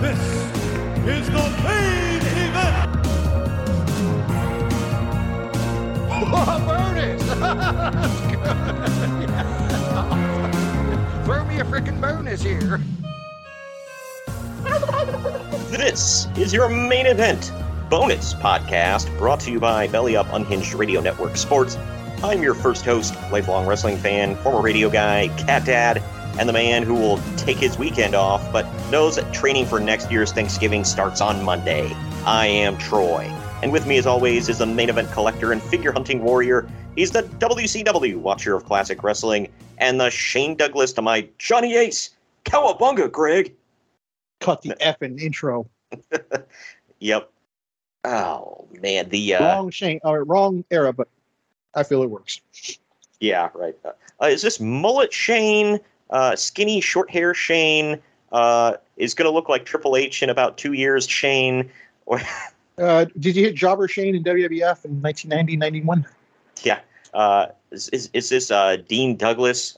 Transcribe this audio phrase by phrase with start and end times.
[0.00, 0.18] This
[1.06, 2.90] is the main event.
[6.66, 7.22] bonus!
[11.24, 12.80] Throw me a freaking bonus here.
[15.70, 17.52] This is your main event
[17.90, 21.76] bonus podcast brought to you by Belly Up Unhinged Radio Network Sports.
[22.22, 26.02] I'm your first host, lifelong wrestling fan, former radio guy, cat dad,
[26.38, 30.10] and the man who will take his weekend off but knows that training for next
[30.10, 31.92] year's Thanksgiving starts on Monday.
[32.24, 33.24] I am Troy.
[33.62, 36.68] And with me, as always, is the main event collector and figure hunting warrior.
[36.96, 42.10] He's the WCW watcher of classic wrestling and the Shane Douglas to my Johnny Ace.
[42.44, 43.54] Cowabunga, Greg.
[44.40, 45.68] Cut the effing intro.
[47.04, 47.30] Yep.
[48.04, 51.08] Oh man, the uh, wrong Shane, or wrong era, but
[51.76, 52.40] I feel it works.
[53.20, 53.76] yeah, right.
[53.84, 53.92] Uh,
[54.22, 55.80] uh, is this mullet Shane,
[56.10, 58.00] uh, skinny short hair Shane,
[58.32, 61.06] uh, is going to look like Triple H in about two years?
[61.06, 61.70] Shane,
[62.06, 62.20] or
[62.76, 66.04] Uh, did you hit Jobber Shane in WWF in 1990, 91?
[66.64, 66.80] yeah,
[67.12, 69.76] uh, is, is is this uh, Dean Douglas?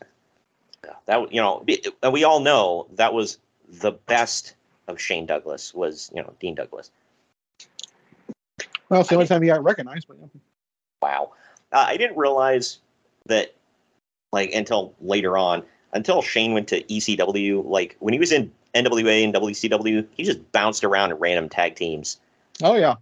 [1.04, 3.36] That you know, we- we all know that was
[3.68, 4.54] the best
[4.88, 6.90] of Shane Douglas was you know Dean Douglas.
[8.88, 10.08] Well, it's the only time he got recognized.
[10.08, 10.26] But yeah.
[11.02, 11.32] Wow.
[11.72, 12.78] Uh, I didn't realize
[13.26, 13.54] that,
[14.32, 15.62] like, until later on,
[15.92, 20.52] until Shane went to ECW, like, when he was in NWA and WCW, he just
[20.52, 22.18] bounced around in random tag teams.
[22.62, 22.94] Oh yeah,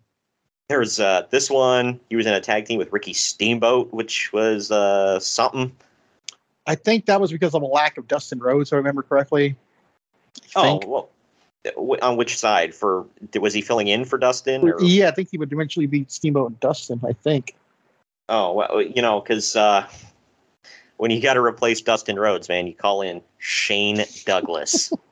[0.68, 4.32] There was uh, this one, he was in a tag team with Ricky Steamboat, which
[4.32, 5.72] was uh, something.
[6.66, 9.56] I think that was because of a lack of Dustin Rhodes, if I remember correctly.
[10.56, 10.86] I Oh, think.
[10.88, 11.10] well,
[12.02, 12.74] on which side?
[12.74, 13.06] For
[13.40, 14.68] Was he filling in for Dustin?
[14.68, 14.82] Or?
[14.82, 17.00] yeah, I think he would eventually beat Steamboat and Dustin.
[17.06, 17.54] I think.
[18.28, 19.86] Oh, well, you know, because uh,
[20.96, 24.92] when you got to replace Dustin Rhodes, man, you call in Shane Douglas.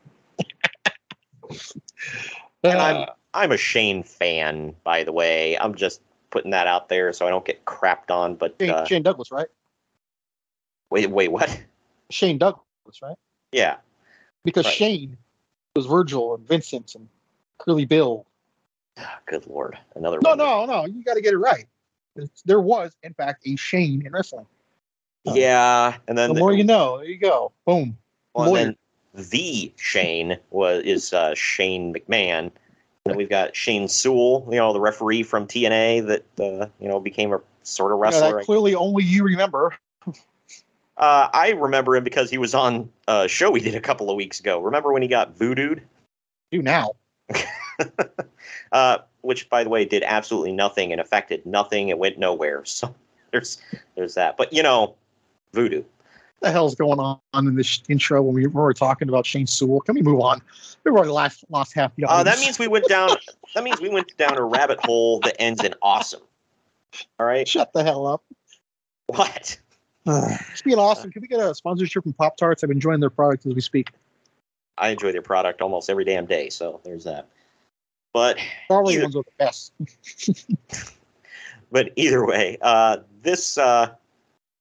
[2.64, 5.58] And I'm Uh, I'm a Shane fan, by the way.
[5.58, 8.36] I'm just putting that out there so I don't get crapped on.
[8.36, 9.48] But Shane, uh, Shane Douglas, right?
[10.90, 11.60] wait, wait, what?
[12.10, 12.62] Shane Douglas,
[13.02, 13.16] right?
[13.52, 13.76] Yeah,
[14.44, 14.74] Because Right.
[14.74, 15.16] Shane
[15.74, 17.08] was Virgil and Vincent and
[17.58, 18.26] Curly Bill.
[19.26, 20.20] good lord, another.
[20.22, 20.38] No, one.
[20.38, 20.84] no, no.
[20.86, 21.66] You got to get it right.
[22.44, 24.46] There was, in fact, a Shane in wrestling.
[25.24, 26.98] Yeah, and then The more you know.
[26.98, 27.52] There you go.
[27.64, 27.96] Boom.
[28.34, 28.76] well, and
[29.14, 32.50] then the Shane was is uh, Shane McMahon.
[33.04, 36.88] And then we've got Shane Sewell, you know, the referee from TNA that uh, you
[36.88, 38.38] know became a sort of Yeah, wrestler.
[38.38, 39.74] that clearly only you remember.
[40.98, 44.16] Uh, I remember him because he was on a show we did a couple of
[44.16, 44.60] weeks ago.
[44.60, 45.80] Remember when he got voodooed?
[46.50, 46.92] Do now.
[48.72, 51.88] uh, which, by the way, did absolutely nothing and affected nothing.
[51.88, 52.64] It went nowhere.
[52.72, 52.94] So
[53.32, 53.58] there's
[53.96, 54.36] there's that.
[54.36, 54.94] But you know,
[55.54, 55.78] voodoo.
[55.78, 59.80] What the hell's going on in this intro when we were talking about Shane Sewell?
[59.80, 60.42] Can we move on?
[60.84, 63.10] We've already lost, lost half the Uh, that means we went down.
[63.54, 66.22] that means we went down a rabbit hole that ends in awesome.
[67.18, 67.46] All right.
[67.46, 68.22] Shut the hell up.
[69.06, 69.58] What?
[70.54, 72.62] Speaking of awesome, can we get a sponsorship from Pop Tarts?
[72.62, 73.90] I'm enjoying their product as we speak.
[74.78, 76.48] I enjoy their product almost every damn day.
[76.48, 77.28] So there's that.
[78.12, 78.38] But
[78.68, 79.72] Probably Either- ones are the best.
[81.70, 83.94] but either way, uh, this uh,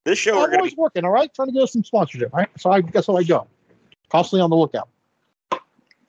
[0.05, 1.33] This show I'm we're always be working, all right?
[1.33, 2.49] Trying to get us some sponsorship, right?
[2.57, 3.47] So I guess how I go.
[4.09, 4.87] Constantly on the lookout.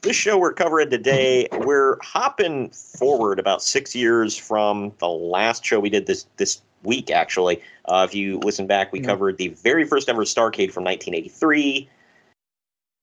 [0.03, 1.49] this show we're covering today.
[1.53, 7.11] We're hopping forward about six years from the last show we did this this week.
[7.11, 9.05] Actually, uh, if you listen back, we Mhm.
[9.07, 11.89] covered the very first ever Starcade from 1983.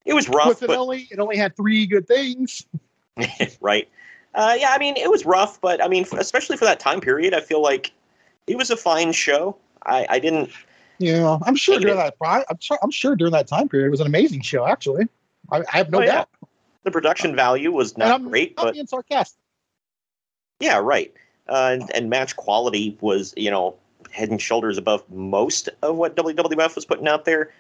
[0.06, 2.66] It was rough, it but only it only had three good things.
[3.62, 3.88] right?
[4.40, 7.02] Uh, yeah, I mean, it was rough, but I mean, f- especially for that time
[7.02, 7.92] period, I feel like
[8.48, 9.58] it was a fine show.
[9.86, 10.50] I, I didn't.
[10.98, 12.16] Yeah, I'm sure during it.
[12.20, 14.66] that I'm sure I'm sure during that time period it was an amazing show.
[14.66, 15.10] Actually,
[15.52, 16.12] I, I have no Oh, yeah.
[16.14, 16.30] doubt.
[16.84, 19.42] The production value was not I'm great, not but being sarcastic.
[20.62, 21.14] yeah, right.
[21.50, 23.76] Uh, and, and match quality was, you know,
[24.12, 27.52] head and shoulders above most of what WWF was putting out there.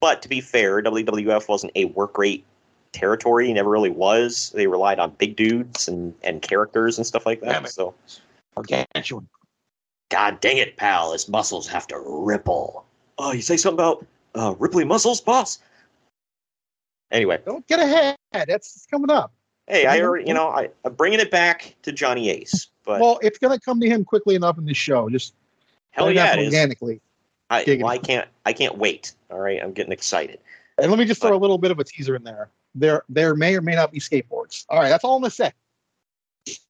[0.00, 2.44] But to be fair, WWF wasn't a work rate
[2.92, 3.52] territory.
[3.52, 4.50] Never really was.
[4.54, 7.68] They relied on big dudes and, and characters and stuff like that.
[7.68, 7.94] So,
[8.54, 9.28] Gargantuan.
[10.10, 12.84] God dang it, pal, his muscles have to ripple.
[13.18, 15.58] Oh, you say something about uh, Ripley muscles, boss?
[17.10, 18.16] Anyway, Don't get ahead.
[18.32, 19.32] That's it's coming up.
[19.66, 23.18] hey, I already, you know, I, I'm bringing it back to Johnny Ace, but well,
[23.22, 25.08] it's going to come to him quickly enough in this show.
[25.08, 25.34] Just
[25.90, 27.00] hell yeah, organically.
[27.48, 29.12] I, well, I can't, I can't wait.
[29.30, 30.40] All right, I'm getting excited.
[30.78, 32.48] And let me just throw a little bit of a teaser in there.
[32.74, 34.64] There, there may or may not be skateboards.
[34.68, 35.52] All right, that's all I'm gonna say.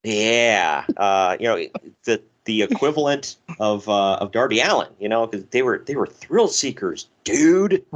[0.03, 1.67] Yeah, uh, you know,
[2.05, 6.07] the the equivalent of uh, of Darby Allin, you know, because they were they were
[6.07, 7.85] thrill seekers, dude.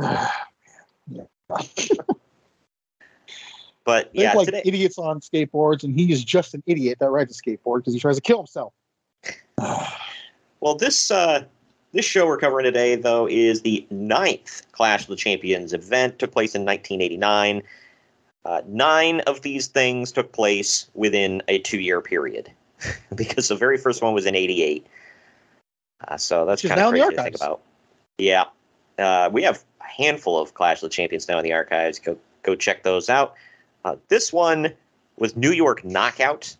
[3.87, 7.38] But yeah, like today, idiots on skateboards, and he is just an idiot that rides
[7.38, 8.75] a skateboard because he tries to kill himself.
[10.61, 11.44] Well, this uh,
[11.93, 16.19] this show we're covering today, though, is the ninth Clash of the Champions event.
[16.19, 17.62] Took place in 1989.
[18.46, 22.50] Uh, nine of these things took place within a two-year period,
[23.14, 24.87] because the very first one was in '88.
[26.06, 27.60] Uh, so that's kind of crazy to think about.
[28.19, 28.44] Yeah,
[28.98, 31.98] uh, we have a handful of Clash of the Champions now in the archives.
[31.98, 33.34] Go go check those out.
[33.84, 34.72] Uh, this one
[35.19, 36.56] was New York Knockout,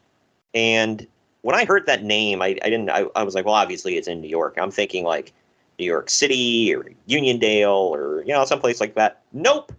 [0.55, 1.07] and
[1.43, 2.91] when I heard that name, I, I didn't.
[2.91, 4.59] I, I was like, well, obviously it's in New York.
[4.61, 5.33] I'm thinking like
[5.79, 9.23] New York City or Uniondale or you know someplace like that.
[9.33, 9.73] Nope,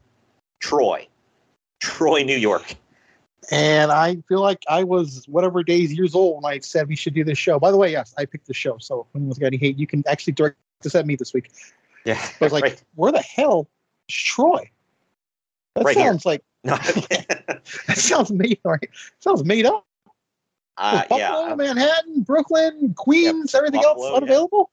[0.62, 1.06] Troy,
[1.80, 2.76] Troy, New York.
[3.52, 7.14] And I feel like I was whatever days years old when I said we should
[7.14, 7.60] do this show.
[7.60, 8.78] By the way, yes, I picked the show.
[8.80, 11.52] So if anyone's got any hate, you can actually direct this at me this week.
[12.06, 12.84] Yeah, I was like, right.
[12.96, 13.68] where the hell
[14.10, 14.70] is Troy?
[15.76, 16.08] That Right here.
[16.08, 17.62] sounds like No, that
[17.96, 18.90] sounds made right.
[19.20, 19.86] Sounds made up.
[20.78, 24.18] uh, Buffalo, yeah, Manhattan, Brooklyn, Queens, everything Buffalo, else yeah.
[24.18, 24.70] unavailable.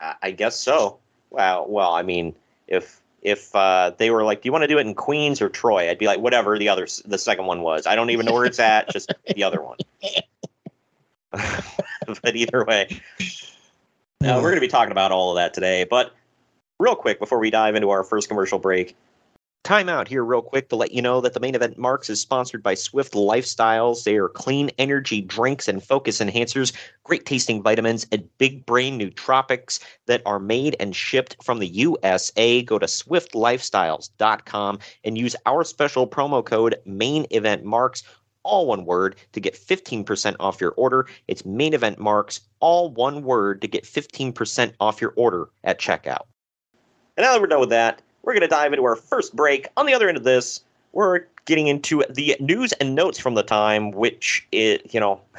[0.00, 0.98] I, I guess so.
[1.30, 2.34] Well, well, I mean,
[2.68, 5.48] if if uh, they were like, do you want to do it in Queens or
[5.48, 5.90] Troy?
[5.90, 7.86] I'd be like, whatever the other, the second one was.
[7.86, 8.90] I don't even know where it's at.
[8.90, 9.78] Just the other one.
[12.22, 13.00] but either way,
[14.22, 15.84] uh, we're going to be talking about all of that today.
[15.84, 16.14] But
[16.78, 18.94] real quick, before we dive into our first commercial break,
[19.64, 22.20] time out here, real quick, to let you know that the main event Marks is
[22.20, 24.04] sponsored by Swift Lifestyles.
[24.04, 26.72] They are clean energy drinks and focus enhancers,
[27.02, 32.62] great tasting vitamins, and big brain nootropics that are made and shipped from the USA.
[32.62, 38.02] Go to swiftlifestyles.com and use our special promo code main event marks
[38.44, 41.06] all one word to get 15% off your order.
[41.28, 46.26] It's main event marks, all one word to get 15% off your order at checkout.
[47.16, 49.68] And now that we're done with that, we're going to dive into our first break.
[49.76, 50.60] On the other end of this,
[50.92, 55.20] we're getting into the news and notes from the time, which, it, you know,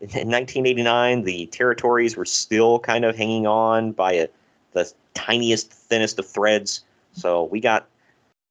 [0.00, 4.28] in 1989, the territories were still kind of hanging on by a,
[4.72, 6.84] the tiniest, thinnest of threads.
[7.12, 7.86] So we got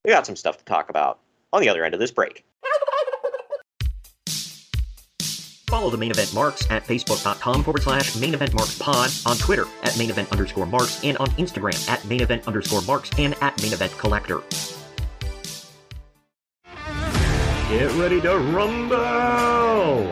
[0.03, 1.19] we got some stuff to talk about
[1.53, 2.43] on the other end of this break.
[5.71, 9.63] Follow the main event marks at facebook.com forward slash main event marks pod, on Twitter
[9.83, 13.59] at main event underscore marks, and on Instagram at main event underscore marks and at
[13.61, 14.41] main event collector.
[17.69, 20.11] Get ready to rumble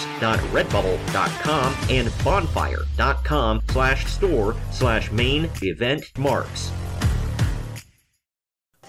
[0.19, 6.71] maineventmarks.redbubble.com and bonfire.com slash store slash main event marks.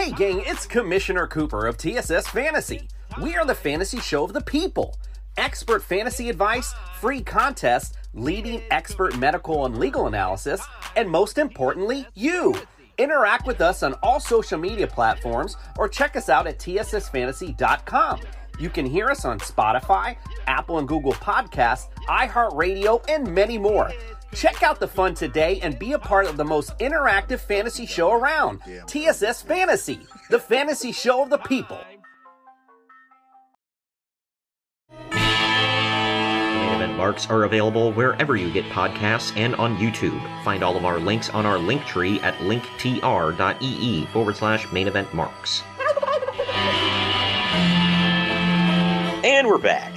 [0.00, 2.88] Hey gang, it's Commissioner Cooper of TSS Fantasy.
[3.20, 4.96] We are the fantasy show of the people.
[5.36, 10.62] Expert fantasy advice, free contests, leading expert medical and legal analysis,
[10.96, 12.54] and most importantly, you.
[12.96, 18.20] Interact with us on all social media platforms or check us out at tssfantasy.com.
[18.58, 20.16] You can hear us on Spotify,
[20.46, 23.90] Apple and Google Podcasts, iHeartRadio, and many more.
[24.34, 28.12] Check out the fun today and be a part of the most interactive fantasy show
[28.12, 31.80] around TSS Fantasy, the fantasy show of the people.
[35.12, 40.20] Main event marks are available wherever you get podcasts and on YouTube.
[40.44, 45.12] Find all of our links on our link tree at linktr.ee forward slash main event
[45.12, 45.62] marks.
[49.22, 49.92] And we're back.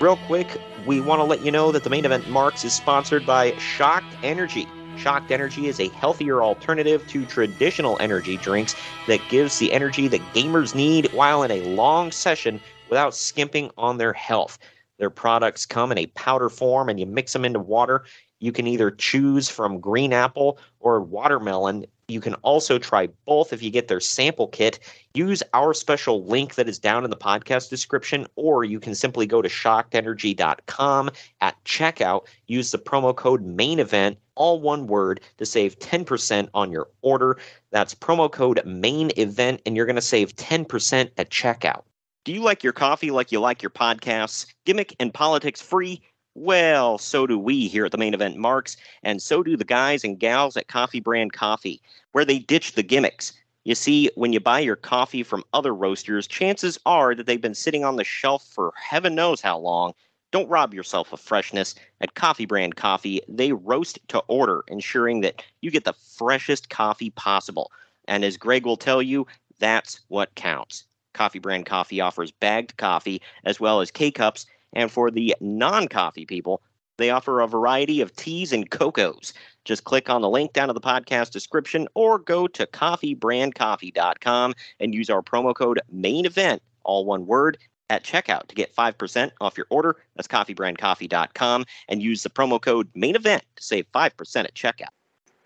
[0.00, 0.48] Real quick,
[0.86, 4.14] we want to let you know that the main event marks is sponsored by Shocked
[4.22, 4.66] Energy.
[4.96, 8.74] Shocked Energy is a healthier alternative to traditional energy drinks
[9.06, 13.98] that gives the energy that gamers need while in a long session without skimping on
[13.98, 14.58] their health.
[14.98, 18.04] Their products come in a powder form and you mix them into water.
[18.40, 21.86] You can either choose from green apple or watermelon.
[22.10, 24.78] You can also try both if you get their sample kit.
[25.14, 29.26] Use our special link that is down in the podcast description, or you can simply
[29.26, 32.26] go to shockedenergy.com at checkout.
[32.46, 37.38] Use the promo code main event, all one word, to save 10% on your order.
[37.70, 41.82] That's promo code main event, and you're going to save 10% at checkout.
[42.24, 44.46] Do you like your coffee like you like your podcasts?
[44.66, 46.02] Gimmick and politics free?
[46.34, 50.04] Well, so do we here at the main event marks, and so do the guys
[50.04, 53.32] and gals at Coffee Brand Coffee, where they ditch the gimmicks.
[53.64, 57.54] You see, when you buy your coffee from other roasters, chances are that they've been
[57.54, 59.92] sitting on the shelf for heaven knows how long.
[60.32, 61.74] Don't rob yourself of freshness.
[62.00, 67.10] At Coffee Brand Coffee, they roast to order, ensuring that you get the freshest coffee
[67.10, 67.70] possible.
[68.06, 69.26] And as Greg will tell you,
[69.58, 70.84] that's what counts.
[71.12, 75.88] Coffee Brand Coffee offers bagged coffee as well as K cups and for the non
[75.88, 76.62] coffee people,
[77.00, 79.32] they offer a variety of teas and cocos.
[79.64, 84.94] Just click on the link down in the podcast description or go to coffeebrandcoffee.com and
[84.94, 87.58] use our promo code main event, all one word,
[87.90, 89.96] at checkout to get 5% off your order.
[90.16, 94.94] That's coffeebrandcoffee.com and use the promo code main event to save 5% at checkout.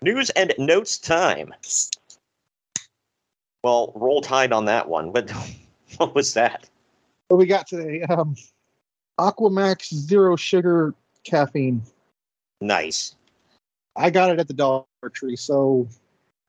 [0.01, 1.53] News and notes time.
[3.63, 5.11] Well, roll tide on that one.
[5.11, 5.31] But
[5.97, 6.69] what was that?
[7.27, 8.03] What we got today?
[8.03, 8.35] Um,
[9.19, 10.93] Aquamax Zero Sugar
[11.25, 11.81] Caffeine.
[12.61, 13.15] Nice.
[13.95, 15.35] I got it at the Dollar Tree.
[15.35, 15.87] So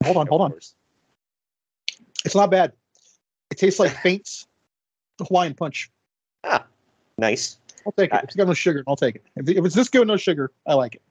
[0.05, 0.53] hold on, hold on.
[2.25, 2.73] It's not bad.
[3.51, 4.47] It tastes like Faint's
[5.21, 5.91] Hawaiian Punch.
[6.45, 6.65] Ah,
[7.19, 7.59] nice.
[7.85, 8.17] I'll take it.
[8.17, 9.25] If it's got no sugar, I'll take it.
[9.37, 11.03] If, if it's this good no sugar, I like it.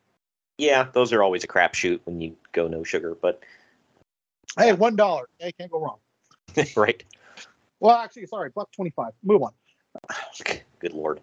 [0.58, 3.42] Yeah, those are always a crapshoot when you go no sugar, but
[4.58, 5.28] Hey, one dollar.
[5.40, 5.98] Hey, can't go wrong.
[6.78, 7.04] right.
[7.80, 9.14] Well, actually, sorry, buck twenty-five.
[9.24, 9.52] Move on.
[10.80, 11.20] Good lord.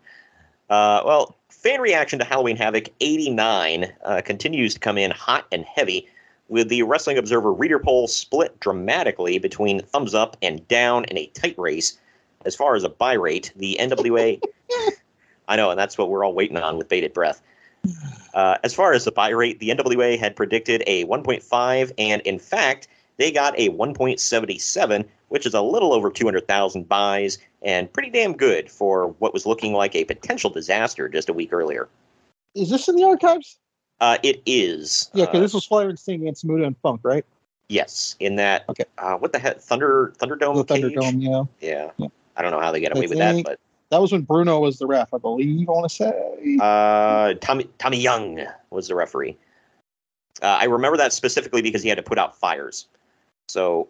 [0.73, 5.67] Uh, well, fan reaction to Halloween Havoc 89 uh, continues to come in hot and
[5.67, 6.09] heavy,
[6.49, 11.27] with the Wrestling Observer reader poll split dramatically between thumbs up and down in a
[11.27, 11.99] tight race.
[12.47, 14.41] As far as a buy rate, the NWA.
[15.49, 17.43] I know, and that's what we're all waiting on with bated breath.
[18.33, 22.39] Uh, as far as the buy rate, the NWA had predicted a 1.5, and in
[22.39, 22.89] fact,
[23.19, 28.71] they got a 1.77, which is a little over 200,000 buys, and pretty damn good
[28.71, 31.89] for what was looking like a potential disaster just a week earlier.
[32.55, 33.59] Is this in the archives?
[34.01, 35.11] Uh, it is.
[35.15, 37.25] Yeah, because uh, this was and Sting against Muta and Funk, right?
[37.69, 38.65] Yes, in that.
[38.69, 38.85] Okay.
[38.99, 39.61] Uh, what the heck?
[39.61, 40.57] Thunder Thunderdome.
[40.57, 40.85] The cage?
[40.85, 41.45] Thunderdome, yeah.
[41.61, 41.91] Yeah.
[41.97, 42.09] Yeah.
[42.37, 44.59] I don't know how they get I away with that, but That was when Bruno
[44.59, 45.69] was the ref, I believe.
[45.69, 46.59] I want to say.
[46.61, 49.39] uh, Tommy Tommy Young was the referee.
[50.43, 52.89] Uh, I remember that specifically because he had to put out fires.
[53.49, 53.89] So,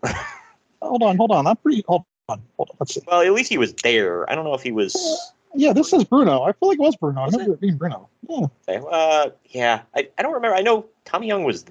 [0.83, 1.47] hold on, hold on.
[1.47, 1.85] I'm pretty.
[1.87, 2.77] Hold on, hold on.
[2.81, 3.03] Let's see.
[3.07, 4.29] well, at least he was there.
[4.31, 5.33] I don't know if he was.
[5.55, 6.43] Yeah, this is Bruno.
[6.43, 7.21] I feel like it was Bruno.
[7.21, 8.09] I remember it being Bruno.
[8.29, 10.57] Yeah, Uh, yeah, I, I don't remember.
[10.57, 11.65] I know Tommy Young was.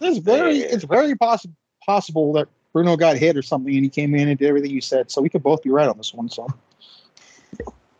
[0.00, 4.14] it's very, it's very possible possible that Bruno got hit or something, and he came
[4.14, 5.10] in and did everything you said.
[5.10, 6.28] So we could both be right on this one.
[6.28, 6.46] So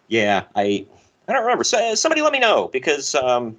[0.08, 0.86] Yeah, I
[1.28, 1.64] I don't remember.
[1.64, 3.56] So, somebody let me know because um,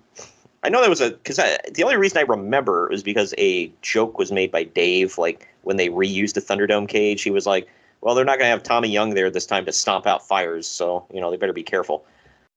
[0.64, 4.18] I know there was a because the only reason I remember is because a joke
[4.18, 7.22] was made by Dave like when they reused the Thunderdome cage.
[7.22, 7.68] He was like,
[8.02, 10.68] "Well, they're not going to have Tommy Young there this time to stomp out fires,
[10.68, 12.06] so you know they better be careful."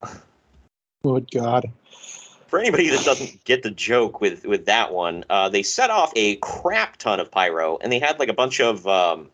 [1.02, 1.70] good God.
[2.46, 6.12] For anybody that doesn't get the joke with with that one, uh, they set off
[6.16, 9.28] a crap ton of pyro, and they had like a bunch of um,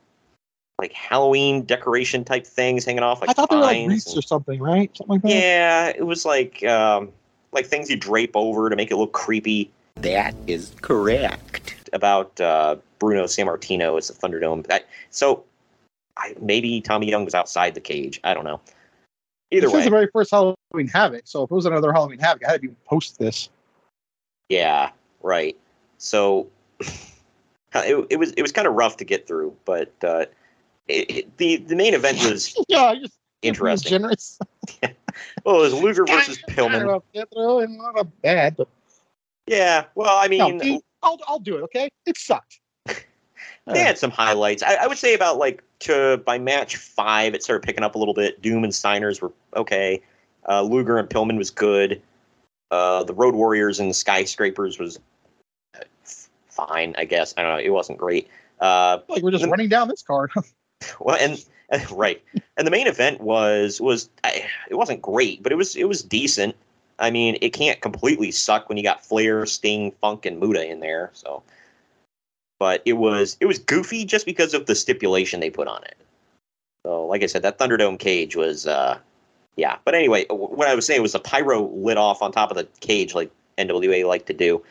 [0.78, 3.20] like Halloween decoration type things hanging off.
[3.20, 4.90] Like I thought they were like wreaths and- or something, right?
[4.96, 5.28] Something like that.
[5.28, 7.12] Yeah, it was like um,
[7.52, 9.70] like things you drape over to make it look creepy.
[9.96, 11.88] That is correct.
[11.92, 14.66] About uh, Bruno Sammartino as the Thunderdome.
[14.66, 15.44] That, so
[16.16, 18.20] I, maybe Tommy Young was outside the cage.
[18.24, 18.60] I don't know.
[19.52, 19.72] Either way.
[19.72, 21.22] this way, is the very first Halloween Havoc.
[21.24, 23.48] So if it was another Halloween Havoc, I had to post this.
[24.48, 24.90] yeah,
[25.22, 25.56] right.
[25.98, 26.48] So
[27.74, 30.26] it, it was it was kind of rough to get through, but uh,
[30.88, 33.90] it, it- the the main event was yeah, just interesting.
[33.90, 34.38] generous.
[35.44, 37.02] Well, it was Luger versus Pillman.
[37.12, 38.68] get through and not a bad, but
[39.46, 41.62] Yeah, well, I no, mean, dude, I'll I'll do it.
[41.62, 42.60] Okay, it sucked.
[42.86, 44.62] they had some highlights.
[44.62, 47.98] I, I would say about like to by match five, it started picking up a
[47.98, 48.40] little bit.
[48.42, 50.02] Doom and Steiners were okay.
[50.48, 52.00] Uh, Luger and Pillman was good.
[52.70, 54.98] Uh, the Road Warriors and the Skyscrapers was
[55.74, 55.80] uh,
[56.48, 57.34] fine, I guess.
[57.36, 57.62] I don't know.
[57.62, 58.28] It wasn't great.
[58.60, 60.30] Uh, Like we're just running down this card.
[61.00, 61.44] well, and
[61.90, 62.22] right,
[62.56, 66.02] and the main event was was I, it wasn't great, but it was it was
[66.02, 66.54] decent.
[67.00, 70.80] I mean, it can't completely suck when you got Flair, Sting, Funk, and Muta in
[70.80, 71.10] there.
[71.14, 71.42] So,
[72.58, 75.96] but it was it was goofy just because of the stipulation they put on it.
[76.84, 78.98] So, like I said, that Thunderdome cage was, uh,
[79.56, 79.76] yeah.
[79.84, 82.64] But anyway, what I was saying was the pyro lit off on top of the
[82.80, 84.62] cage, like NWA like to do,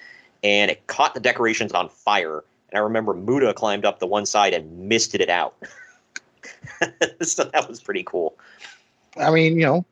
[0.44, 2.44] and it caught the decorations on fire.
[2.70, 5.56] And I remember Muta climbed up the one side and misted it out.
[7.22, 8.36] so that was pretty cool.
[9.18, 9.86] I mean, you know,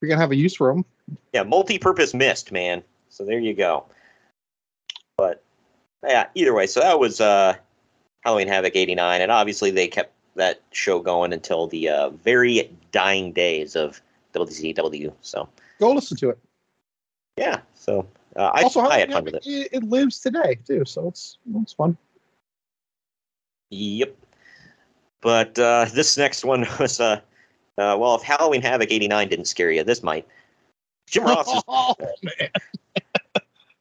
[0.00, 0.84] you're gonna have a use for them.
[1.32, 2.82] Yeah, multi-purpose mist, man.
[3.08, 3.84] So there you go.
[5.16, 5.42] But
[6.06, 7.54] yeah, either way, so that was uh,
[8.22, 13.32] Halloween Havoc '89, and obviously they kept that show going until the uh, very dying
[13.32, 14.00] days of
[14.34, 15.12] WCW.
[15.22, 15.48] So
[15.80, 16.38] Go listen to it.
[17.36, 18.06] yeah, so
[18.36, 19.46] uh, I, also, I had fun with it.
[19.46, 19.68] It.
[19.72, 21.96] It lives today too, so it's it's fun.
[23.70, 24.14] Yep.
[25.22, 27.20] But uh, this next one was uh,
[27.78, 30.26] uh, well, if Halloween Havoc '89 didn't scare you, this might.
[31.08, 32.50] Jim Ross is oh man,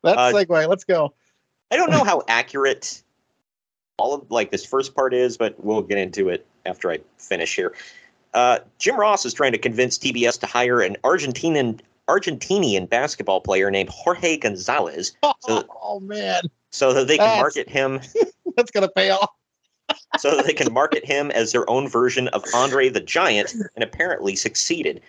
[0.03, 0.67] that Uh, segue.
[0.67, 1.13] Let's go.
[1.71, 3.01] I don't know how accurate
[3.97, 7.55] all of like this first part is, but we'll get into it after I finish
[7.55, 7.73] here.
[8.34, 13.71] Uh, Jim Ross is trying to convince TBS to hire an Argentinian Argentinian basketball player
[13.71, 17.99] named Jorge Gonzalez So- oh man, so that they can That's- market him
[18.55, 19.31] that's gonna pay off.
[20.19, 23.84] So that they can market him as their own version of Andre the Giant, and
[23.84, 25.01] apparently succeeded.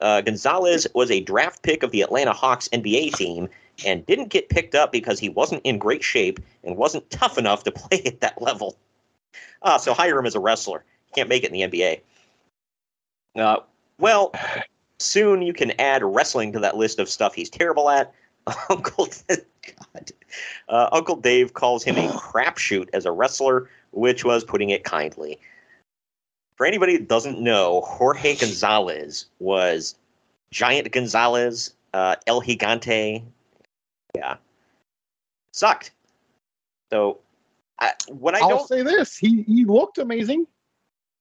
[0.00, 3.48] Uh, Gonzalez was a draft pick of the Atlanta Hawks NBA team
[3.86, 7.64] and didn't get picked up because he wasn't in great shape and wasn't tough enough
[7.64, 8.76] to play at that level.
[9.62, 10.84] Uh, so hire him as a wrestler.
[11.14, 12.00] Can't make it in the NBA.
[13.36, 13.60] Uh,
[13.98, 14.34] well,
[14.98, 18.12] soon you can add wrestling to that list of stuff he's terrible at.
[18.70, 20.12] Uncle, God.
[20.68, 25.38] Uh, Uncle Dave calls him a crapshoot as a wrestler, which was putting it kindly.
[26.56, 29.94] For anybody that doesn't know, Jorge Gonzalez was
[30.50, 33.22] Giant Gonzalez, uh, El Gigante.
[34.14, 34.36] Yeah.
[35.52, 35.92] Sucked.
[36.90, 37.20] So,
[37.78, 38.68] I, what I I'll don't.
[38.68, 40.46] say this: he he looked amazing.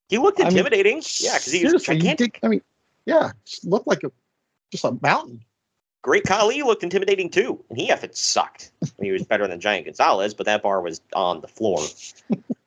[0.10, 0.98] He looked I mean, intimidating.
[1.20, 2.34] yeah, because he was Seriously, he gigantic.
[2.34, 2.62] did- I mean,
[3.06, 3.32] yeah,
[3.64, 4.12] looked like a
[4.72, 5.44] just a mountain.
[6.04, 8.72] Great Kali looked intimidating too, and he effing sucked.
[9.02, 11.80] he was better than Giant Gonzalez, but that bar was on the floor.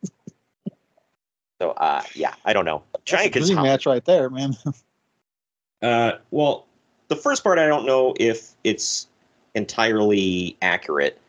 [1.65, 2.83] so, uh, yeah, I don't know.
[3.05, 4.57] Giant That's a dream match right there, man.
[5.83, 6.65] Uh, well,
[7.09, 9.07] the first part I don't know if it's
[9.55, 11.21] entirely accurate.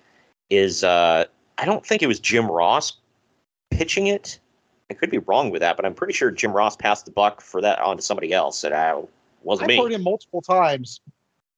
[0.49, 1.25] Is uh,
[1.57, 2.93] I don't think it was Jim Ross
[3.69, 4.39] pitching it.
[4.89, 7.41] I could be wrong with that, but I'm pretty sure Jim Ross passed the buck
[7.41, 8.63] for that on to somebody else.
[8.63, 9.01] And I
[9.43, 9.83] wasn't I've me.
[9.83, 11.01] heard him multiple times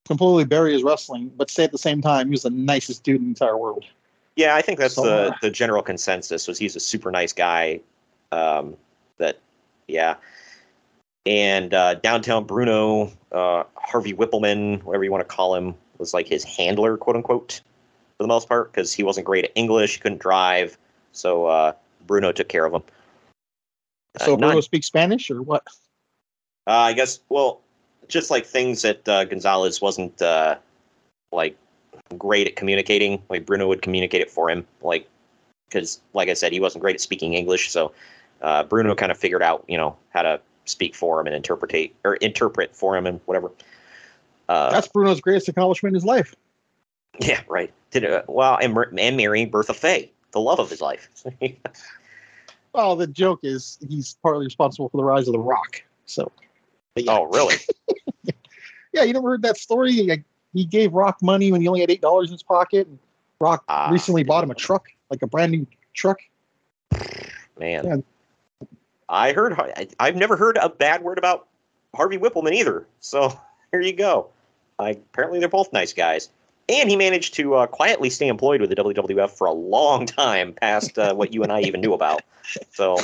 [0.07, 3.17] completely bury his wrestling, but say at the same time he was the nicest dude
[3.17, 3.85] in the entire world.
[4.37, 6.47] Yeah, I think that's So, the uh, the general consensus.
[6.47, 7.79] Was he's a super nice guy.
[8.31, 8.75] Um,
[9.17, 9.39] that,
[9.87, 10.15] yeah.
[11.25, 16.27] And uh, downtown Bruno, uh, Harvey Wippleman, whatever you want to call him, was like
[16.27, 17.61] his handler, quote unquote,
[18.17, 20.77] for the most part, because he wasn't great at English, couldn't drive.
[21.11, 21.73] So uh,
[22.05, 22.83] Bruno took care of him.
[24.19, 25.63] So Uh, Bruno not- speaks Spanish or what?
[26.65, 27.19] Uh, I guess.
[27.29, 27.61] Well,
[28.07, 30.55] just like things that uh, Gonzalez wasn't uh,
[31.31, 31.57] like
[32.17, 33.21] great at communicating.
[33.29, 34.65] Like Bruno would communicate it for him.
[34.81, 35.07] Like
[35.67, 37.69] because, like I said, he wasn't great at speaking English.
[37.71, 37.91] So
[38.41, 41.93] uh, Bruno kind of figured out, you know, how to speak for him and interpret
[42.03, 43.51] or interpret for him and whatever.
[44.49, 46.35] Uh, That's Bruno's greatest accomplishment in his life.
[47.19, 47.71] yeah, right.
[47.91, 51.09] Did uh, well, and, and marrying Bertha Faye, the love of his life.
[52.73, 55.81] Well, the joke is he's partly responsible for the rise of the Rock.
[56.05, 56.31] So,
[56.95, 57.11] yeah.
[57.11, 57.55] oh, really?
[58.93, 60.03] yeah, you never heard that story?
[60.03, 60.23] Like,
[60.53, 62.85] he gave Rock money when he only had eight dollars in his pocket.
[62.85, 62.99] And
[63.41, 66.19] Rock Ah, recently bought him a truck, like a brand new truck.
[67.59, 67.95] Man, Yeah.
[69.09, 69.53] I heard.
[69.53, 71.47] I, I've never heard a bad word about
[71.95, 72.85] Harvey Wippleman either.
[72.99, 73.39] So
[73.71, 74.29] here you go.
[74.79, 76.29] I, apparently, they're both nice guys.
[76.69, 80.53] And he managed to uh, quietly stay employed with the WWF for a long time,
[80.53, 82.21] past uh, what you and I even knew about.
[82.71, 82.97] So,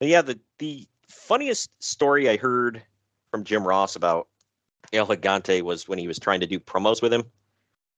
[0.00, 2.82] yeah, the the funniest story I heard
[3.30, 4.26] from Jim Ross about
[4.92, 7.24] El Gigante was when he was trying to do promos with him,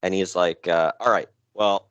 [0.02, 1.88] and he's like, uh, "All right, well,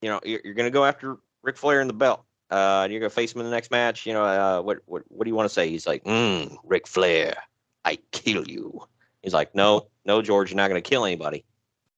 [0.00, 2.24] you know, you're, you're going to go after Ric Flair in the belt.
[2.50, 4.06] Uh, you're going to face him in the next match.
[4.06, 6.86] You know, uh, what what what do you want to say?" He's like, mm, "Ric
[6.86, 7.36] Flair,
[7.84, 8.82] I kill you."
[9.22, 11.44] He's like, "No, no, George, you're not going to kill anybody.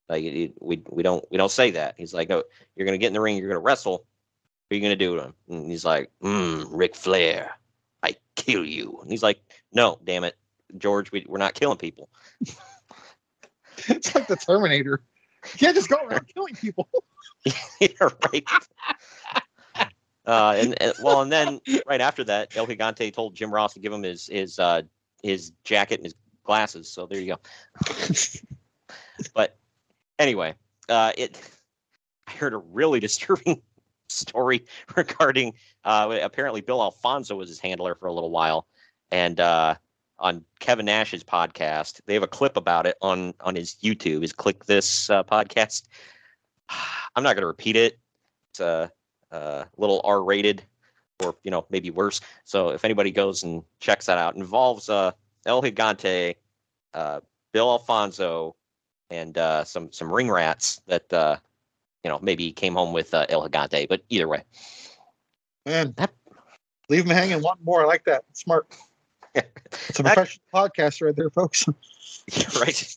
[0.09, 2.43] Like, it, it- we we don't we don't say that." He's like, "No,
[2.77, 3.37] you're going to get in the ring.
[3.37, 3.93] You're going to wrestle.
[4.69, 7.51] What are you going to do to him?" And he's like, mm, "Ric Flair,
[8.03, 9.41] I kill you." And he's like,
[9.73, 10.37] "No, damn it,
[10.79, 12.09] George, we, we're not killing people."
[13.89, 15.03] it's like the Terminator.
[15.53, 16.89] You can't just go around killing people.
[17.81, 18.45] yeah, right.
[20.27, 23.81] Uh, and, and well, and then right after that, El Gigante told Jim Ross to
[23.81, 24.83] give him his his uh,
[25.23, 26.91] his jacket and his glasses.
[26.93, 27.41] So there you go.
[29.35, 29.57] but
[30.19, 30.55] anyway,
[30.89, 31.39] uh, it
[32.27, 33.63] I heard a really disturbing
[34.09, 34.65] story
[34.97, 38.67] regarding uh, apparently Bill Alfonso was his handler for a little while,
[39.11, 39.77] and uh,
[40.19, 44.23] on Kevin Nash's podcast, they have a clip about it on on his YouTube.
[44.23, 45.85] His Kliq This uh, podcast.
[47.15, 47.99] I'm not going to repeat it.
[48.51, 48.91] It's a,
[49.31, 50.63] a little R-rated,
[51.23, 52.21] or you know maybe worse.
[52.45, 55.13] So if anybody goes and checks that out, involves uh,
[55.47, 56.37] El Gigante,
[56.95, 57.21] uh,
[57.53, 58.57] Bill Alfonso,
[59.11, 61.37] and uh, some some ring rats that uh,
[62.05, 63.89] you know maybe came home with uh, El Gigante.
[63.89, 64.43] But either way,
[65.65, 65.95] Man,
[66.89, 67.43] leave them hanging.
[67.43, 67.83] Want more?
[67.83, 68.25] I like that.
[68.33, 68.67] Smart.
[69.89, 71.67] It's a That- professional podcast right there, folks.
[72.59, 72.97] right.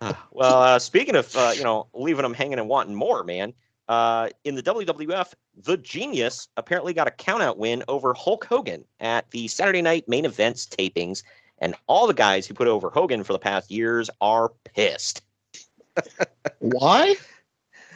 [0.00, 3.52] Uh, well, uh, speaking of uh, you know leaving them hanging and wanting more, man.
[3.88, 9.30] Uh, in the WWF, the Genius apparently got a countout win over Hulk Hogan at
[9.30, 11.22] the Saturday Night Main Events tapings,
[11.58, 15.22] and all the guys who put over Hogan for the past years are pissed
[16.58, 17.16] Why?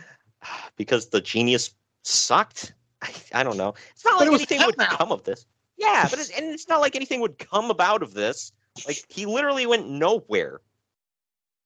[0.76, 1.70] because the Genius
[2.04, 2.72] sucked.
[3.02, 3.74] I, I don't know.
[3.94, 4.98] It's not But like it anything would countout.
[4.98, 5.46] come of this.
[5.76, 8.52] Yeah, but it's, and it's not like anything would come about of this.
[8.86, 10.60] Like he literally went nowhere.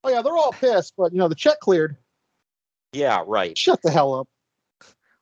[0.03, 1.97] Oh yeah, they're all pissed, but you know the check cleared.
[2.93, 3.57] Yeah, right.
[3.57, 4.27] Shut the hell up.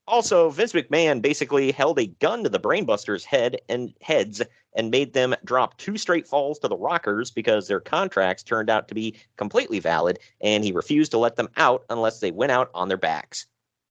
[0.08, 4.42] Also, Vince McMahon basically held a gun to the Brainbusters' head and heads
[4.74, 8.88] and made them drop two straight falls to the Rockers because their contracts turned out
[8.90, 12.70] to be completely valid, and he refused to let them out unless they went out
[12.74, 13.46] on their backs.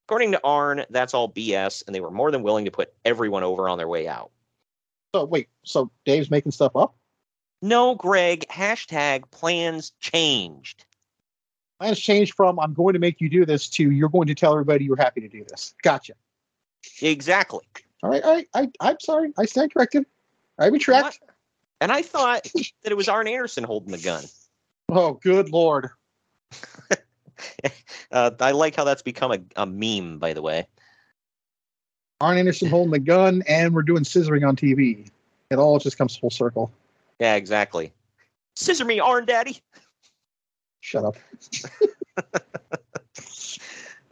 [0.09, 3.45] According to Arn, that's all BS, and they were more than willing to put everyone
[3.45, 4.31] over on their way out.
[5.15, 6.97] So wait, so Dave's making stuff up?
[7.63, 10.85] No, Greg, hashtag plans changed.
[11.81, 14.53] Plans changed from "I'm going to make you do this" to "You're going to tell
[14.53, 16.13] everybody you're happy to do this." Gotcha.
[17.01, 17.65] Exactly.
[18.03, 18.49] All right, right.
[18.55, 19.33] I, I'm sorry.
[19.39, 20.05] I stand corrected.
[20.59, 21.21] I retract.
[21.81, 24.25] And I thought that it was Arn Anderson holding the gun.
[24.89, 25.91] Oh, good lord.
[28.13, 30.67] Uh, I like how that's become a, a meme, by the way.
[32.21, 35.09] Arn Anderson holding the gun, and we're doing scissoring on TV.
[35.51, 36.71] It all just comes full circle.
[37.19, 37.93] Yeah, exactly.
[38.57, 39.63] Scissor me, Arn Daddy.
[40.81, 41.17] Shut up.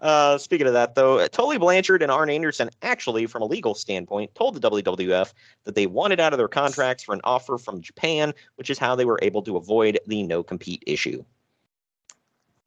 [0.01, 4.35] Uh, speaking of that, though, Tully Blanchard and Arn Anderson actually, from a legal standpoint,
[4.35, 5.33] told the WWF
[5.65, 8.95] that they wanted out of their contracts for an offer from Japan, which is how
[8.95, 11.25] they were able to avoid the no compete issue.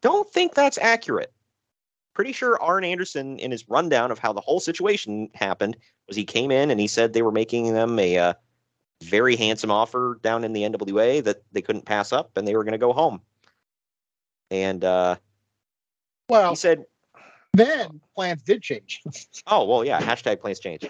[0.02, 1.32] Don't think that's accurate.
[2.14, 6.26] Pretty sure Arn Anderson, in his rundown of how the whole situation happened, was he
[6.26, 8.34] came in and he said they were making them a uh,
[9.04, 12.66] very handsome offer down in the NWA that they couldn't pass up, and they were
[12.66, 13.22] going to go home.
[14.52, 15.16] And uh,
[16.30, 16.86] Well, he said,
[17.54, 19.02] then plans did change.
[19.48, 20.00] Oh well, yeah.
[20.00, 20.86] Hashtag plans change.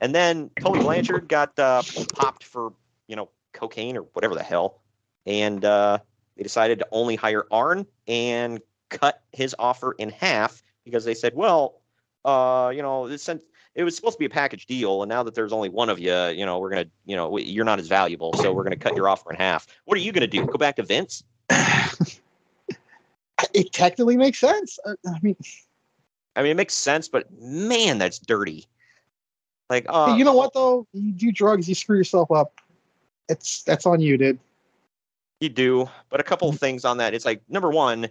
[0.00, 1.82] And then Tony Blanchard got uh,
[2.14, 2.72] popped for
[3.06, 4.80] you know cocaine or whatever the hell,
[5.24, 5.98] and uh,
[6.36, 11.34] they decided to only hire Arn and cut his offer in half because they said,
[11.34, 11.80] well,
[12.24, 13.44] uh, you know, since
[13.74, 16.00] it was supposed to be a package deal, and now that there's only one of
[16.00, 18.96] you, you know, we're gonna, you know, you're not as valuable, so we're gonna cut
[18.96, 19.66] your offer in half.
[19.84, 20.44] What are you gonna do?
[20.44, 21.22] Go back to Vince?
[23.54, 24.78] it technically makes sense.
[24.86, 25.36] I, I mean,
[26.36, 28.66] I mean, it makes sense, but man, that's dirty.
[29.70, 30.86] Like, uh, you know what though?
[30.92, 32.60] You do drugs, you screw yourself up.
[33.28, 34.38] It's that's on you, dude.
[35.40, 37.14] You do, but a couple of things on that.
[37.14, 38.08] It's like number one,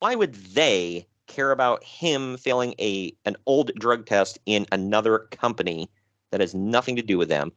[0.00, 5.88] why would they care about him failing a an old drug test in another company
[6.30, 7.52] that has nothing to do with them?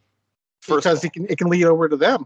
[0.61, 2.25] First because all, it can it can lead over to them.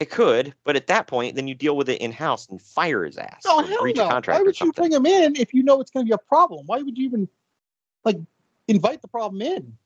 [0.00, 3.04] It could, but at that point, then you deal with it in house and fire
[3.04, 3.42] his ass.
[3.46, 4.20] Oh hell no!
[4.26, 6.66] Why would you bring him in if you know it's going to be a problem?
[6.66, 7.28] Why would you even
[8.04, 8.18] like
[8.66, 9.76] invite the problem in?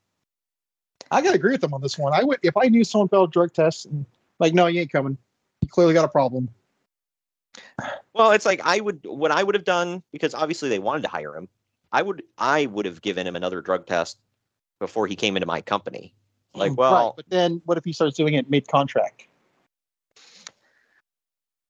[1.10, 2.12] I gotta agree with them on this one.
[2.12, 4.06] I would if I knew someone failed drug tests and
[4.38, 5.16] like, no, you ain't coming.
[5.60, 6.48] You clearly got a problem.
[8.12, 11.08] Well, it's like I would what I would have done because obviously they wanted to
[11.08, 11.48] hire him.
[11.92, 14.18] I would I would have given him another drug test
[14.80, 16.14] before he came into my company.
[16.54, 19.27] Like, well, right, but then what if he starts doing it mid contract?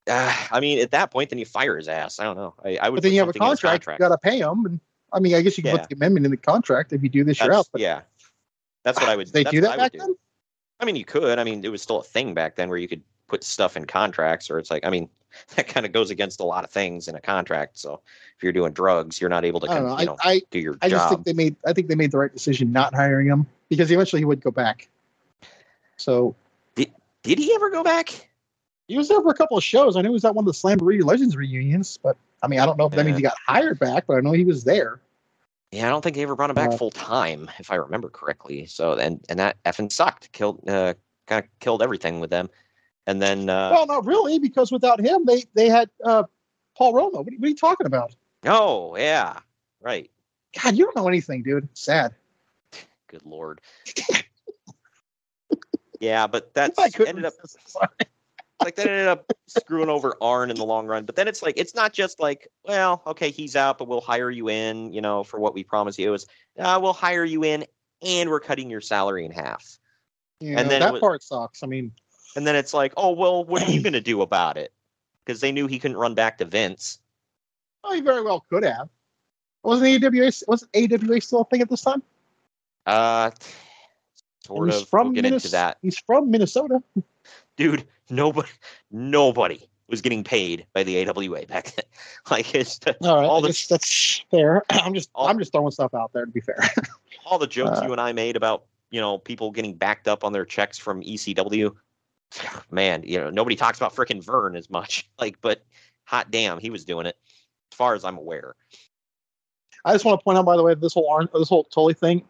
[0.08, 2.18] Uh, I mean, at that point, then you fire his ass.
[2.18, 2.54] I don't know.
[2.64, 2.96] I, I would.
[2.96, 3.84] But then you have a contract.
[3.84, 4.00] contract.
[4.00, 4.80] You got to pay him, and
[5.12, 5.80] I mean, I guess you can yeah.
[5.80, 7.68] put the amendment in the contract if you do this, that's, you're out.
[7.72, 8.00] But yeah,
[8.84, 9.28] that's what I would.
[9.28, 9.98] They do that back do.
[9.98, 10.16] then.
[10.80, 11.38] I mean, you could.
[11.38, 13.84] I mean, it was still a thing back then where you could put stuff in
[13.84, 15.08] contracts, or it's like, I mean,
[15.56, 17.78] that kind of goes against a lot of things in a contract.
[17.78, 18.00] So
[18.36, 20.88] if you're doing drugs, you're not able to, con- you know, I, do your I
[20.88, 20.98] job.
[20.98, 21.56] just think they made.
[21.66, 24.50] I think they made the right decision not hiring him because eventually he would go
[24.50, 24.88] back.
[25.96, 26.34] So
[26.74, 26.92] did
[27.22, 28.27] did he ever go back?
[28.88, 29.96] He was there for a couple of shows.
[29.96, 32.66] I know he was at one of the Slamboree Legends reunions, but I mean, I
[32.66, 35.01] don't know if that means he got hired back, but I know he was there.
[35.70, 38.09] Yeah, I don't think they ever brought him back uh, full time, if I remember
[38.09, 38.64] correctly.
[38.64, 40.33] So and and that effing sucked.
[40.33, 40.94] Killed uh,
[41.27, 42.48] kind of killed everything with them.
[43.07, 46.22] And then uh, well, not really, because without him, they they had uh,
[46.74, 47.18] Paul Roma.
[47.18, 48.14] What, what are you talking about?
[48.44, 49.38] Oh yeah,
[49.83, 50.11] right.
[50.62, 51.68] God, you don't know anything, dude.
[51.74, 52.14] Sad.
[53.09, 53.61] Good lord.
[56.01, 57.35] yeah, but that's ended up.
[58.62, 61.04] Like that ended up screwing over Arn in the long run.
[61.04, 64.30] But then it's like it's not just like, well, okay, he's out, but we'll hire
[64.30, 66.08] you in, you know, for what we promise you.
[66.08, 66.26] It was,
[66.58, 67.64] uh, we'll hire you in,
[68.02, 69.78] and we're cutting your salary in half.
[70.40, 71.62] Yeah, and then that was, part sucks.
[71.62, 71.92] I mean,
[72.36, 74.72] and then it's like, oh well, what are you going to do about it?
[75.24, 76.98] Because they knew he couldn't run back to Vince.
[77.84, 78.88] Oh, he very well could have.
[79.62, 82.02] Wasn't AWA was AWA still a thing at this time?
[82.86, 83.30] Uh,
[84.46, 84.88] sort he's of.
[84.88, 85.46] From we'll get Minnesota.
[85.46, 85.78] into that.
[85.82, 86.82] He's from Minnesota.
[87.58, 88.48] Dude, nobody,
[88.92, 91.84] nobody was getting paid by the AWA back then.
[92.30, 93.26] like it's all right.
[93.26, 94.62] All the, that's fair.
[94.70, 96.58] I'm just all, I'm just throwing stuff out there to be fair.
[97.26, 100.22] all the jokes uh, you and I made about you know people getting backed up
[100.24, 101.74] on their checks from ECW.
[102.70, 105.08] Man, you know nobody talks about freaking Verne as much.
[105.18, 105.64] Like, but
[106.04, 107.16] hot damn, he was doing it.
[107.72, 108.54] As far as I'm aware.
[109.84, 111.94] I just want to point out, by the way, this whole arm, this whole Tully
[111.94, 112.24] thing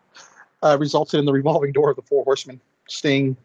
[0.63, 3.37] uh, resulted in the revolving door of the Four Horsemen: Sting,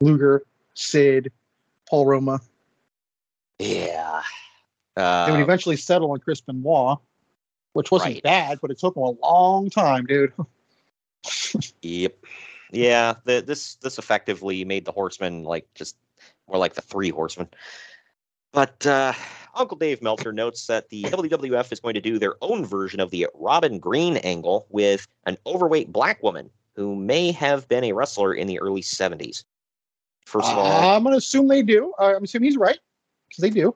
[0.00, 1.32] Luger, Sid,
[1.88, 2.40] Paul Roma.
[3.58, 4.22] Yeah.
[4.96, 6.98] Uh, they would eventually settle on Chris Benoit,
[7.72, 8.22] which wasn't right.
[8.22, 10.32] bad, but it took them a long time, dude.
[11.82, 12.16] yep.
[12.72, 13.14] Yeah.
[13.24, 15.96] The, this this effectively made the Horsemen like just
[16.48, 17.48] more like the Three Horsemen.
[18.52, 19.12] But uh,
[19.54, 23.10] Uncle Dave Meltzer notes that the WWF is going to do their own version of
[23.10, 28.32] the Robin Green angle with an overweight black woman who may have been a wrestler
[28.32, 29.44] in the early 70s.
[30.30, 31.92] First of all, I'm going to assume they do.
[31.98, 32.78] Uh, I'm assuming he's right
[33.28, 33.74] because they do.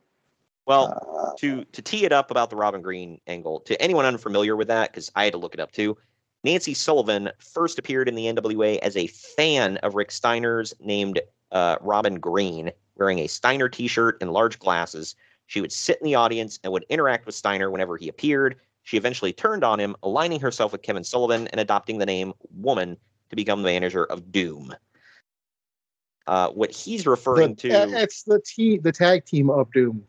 [0.66, 4.54] Well, uh, to to tee it up about the Robin Green angle, to anyone unfamiliar
[4.54, 5.96] with that, because I had to look it up too.
[6.44, 11.76] Nancy Sullivan first appeared in the NWA as a fan of Rick Steiner's, named uh,
[11.80, 15.16] Robin Green, wearing a Steiner T-shirt and large glasses.
[15.46, 18.56] She would sit in the audience and would interact with Steiner whenever he appeared.
[18.84, 22.96] She eventually turned on him, aligning herself with Kevin Sullivan and adopting the name Woman
[23.30, 24.72] to become the manager of Doom.
[26.26, 30.04] Uh, what he's referring the, to, it's the team, the tag team of Doom.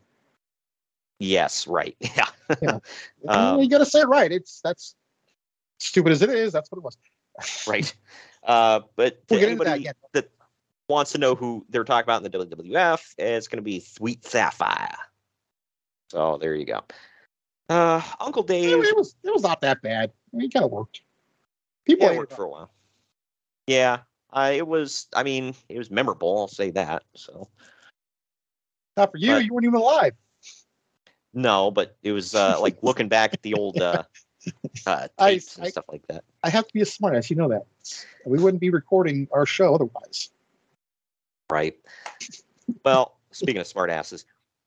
[1.18, 1.96] Yes, right.
[2.16, 2.26] Yeah,
[2.62, 2.78] yeah.
[3.28, 4.30] um, you got to say it right.
[4.30, 4.94] It's that's
[5.78, 6.52] stupid as it is.
[6.52, 6.96] That's what it was.
[7.66, 7.92] right.
[8.44, 10.30] Uh, but we'll anybody that, that,
[10.88, 14.24] wants to know who they're talking about in the WWF, it's going to be Sweet
[14.24, 14.94] Sapphire.
[16.10, 16.82] So there you go.
[17.68, 18.84] Uh, Uncle Dave.
[18.84, 20.12] It was it was not that bad.
[20.32, 21.00] I mean, it kind of worked.
[21.84, 22.70] People yeah, worked for a while.
[23.66, 23.98] Yeah,
[24.36, 25.06] uh, it was.
[25.16, 26.38] I mean, it was memorable.
[26.38, 27.02] I'll say that.
[27.14, 27.48] So.
[28.96, 29.32] Not for you.
[29.32, 30.12] But, you weren't even alive.
[31.32, 34.02] No, but it was uh, like looking back at the old uh,
[34.86, 36.24] uh, tapes I, and I, stuff like that.
[36.42, 37.30] I have to be a smartass.
[37.30, 37.66] You know that.
[38.24, 40.30] We wouldn't be recording our show otherwise.
[41.50, 41.76] Right.
[42.84, 44.24] Well, speaking of smartasses.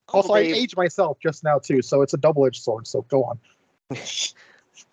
[0.10, 2.88] Also, Dave, I aged myself just now too, so it's a double-edged sword.
[2.88, 3.39] So go on.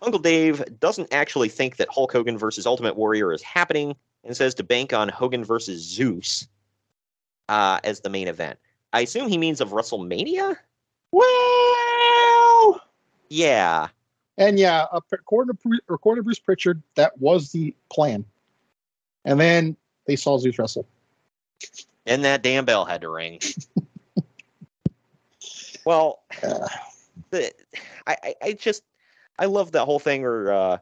[0.03, 4.55] Uncle Dave doesn't actually think that Hulk Hogan versus Ultimate Warrior is happening and says
[4.57, 6.47] to bank on Hogan versus Zeus
[7.49, 8.59] uh, as the main event.
[8.93, 10.57] I assume he means of WrestleMania?
[11.13, 12.81] Well,
[13.31, 13.89] Yeah.
[14.37, 18.25] and yeah, according to according to Bruce Pritchard, that was the plan.
[19.25, 20.87] And then they saw Zeus wrestle.
[22.07, 23.41] And that damn bell had to ring.
[25.85, 26.69] well, Uh,
[27.31, 27.53] the,
[28.07, 28.83] I, I, I just
[29.39, 30.79] I love that whole thing where uh,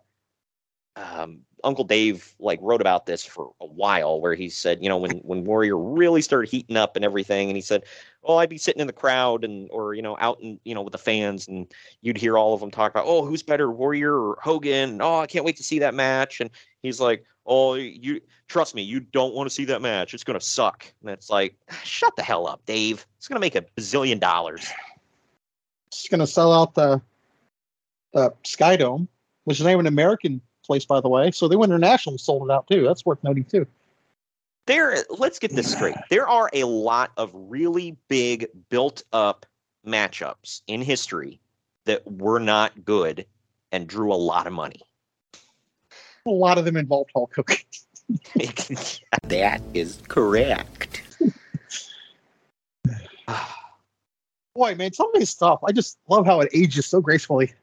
[0.96, 4.98] um, Uncle Dave like wrote about this for a while, where he said, you know,
[4.98, 7.84] when when Warrior really started heating up and everything, and he said,
[8.22, 10.82] "Oh, I'd be sitting in the crowd and or you know out in you know
[10.82, 11.66] with the fans, and
[12.02, 14.90] you'd hear all of them talk about, oh, who's better, Warrior or Hogan?
[14.90, 16.50] And, oh, I can't wait to see that match." And
[16.82, 20.14] he's like, "Oh, you trust me, you don't want to see that match.
[20.14, 23.06] It's gonna suck." And it's like, shut the hell up, Dave.
[23.16, 24.66] It's gonna make a bazillion dollars.
[25.88, 27.00] it's to sell out the
[28.12, 29.08] the Sky Dome,
[29.44, 31.30] which is not even an American place, by the way.
[31.30, 32.82] So they went international and sold it out too.
[32.84, 33.66] That's worth noting too.
[34.66, 39.46] there let's get this straight there are a lot of really big built up
[39.86, 41.38] matchups in history
[41.84, 43.26] that were not good
[43.72, 44.80] and drew a lot of money
[46.26, 47.56] A lot of them involved Hulk Hogan.
[49.28, 51.02] That is correct.
[54.54, 57.54] Boy, man, some of stuff, I just love how it ages so gracefully.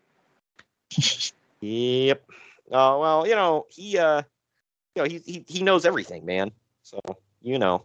[1.61, 2.23] yep
[2.71, 4.21] uh, well you know he uh
[4.95, 6.51] you know he, he he knows everything man
[6.83, 6.99] so
[7.41, 7.83] you know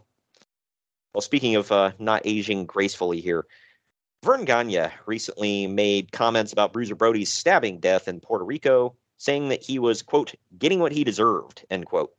[1.13, 3.45] well speaking of uh not aging gracefully here
[4.23, 9.63] Verne Gagne recently made comments about bruiser brody's stabbing death in puerto rico saying that
[9.63, 12.11] he was quote getting what he deserved end quote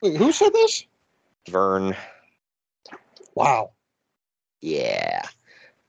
[0.00, 0.84] Wait, who said this?
[1.48, 1.96] Verne
[3.38, 3.70] Wow.
[4.60, 5.22] Yeah.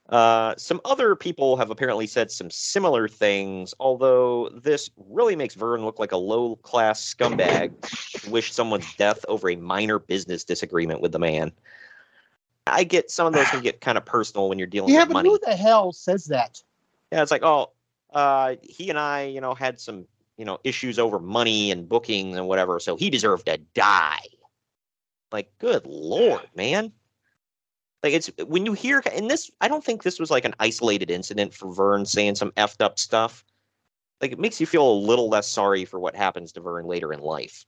[0.10, 5.86] Uh, some other people have apparently said some similar things, although this really makes Verne
[5.86, 7.72] look like a low class scumbag
[8.24, 11.52] who wished someone's death over a minor business disagreement with the man.
[12.66, 15.10] I get some of those can get kind of personal when you're dealing Yeah, with
[15.10, 15.30] money.
[15.30, 15.40] Yeah, but money.
[15.46, 16.62] who the hell says that?
[17.12, 17.72] Yeah, it's like, oh,
[18.14, 20.06] uh, he and I, you know, had some,
[20.38, 24.22] you know, issues over money and booking and whatever, so he deserved to die.
[25.32, 26.94] Like, good lord, man.
[28.04, 31.12] Like it's when you hear and this I don't think this was like an isolated
[31.12, 33.44] incident for Verne saying some effed up stuff.
[34.22, 37.12] Like it makes you feel a little less sorry for what happens to Verne later
[37.14, 37.66] in life.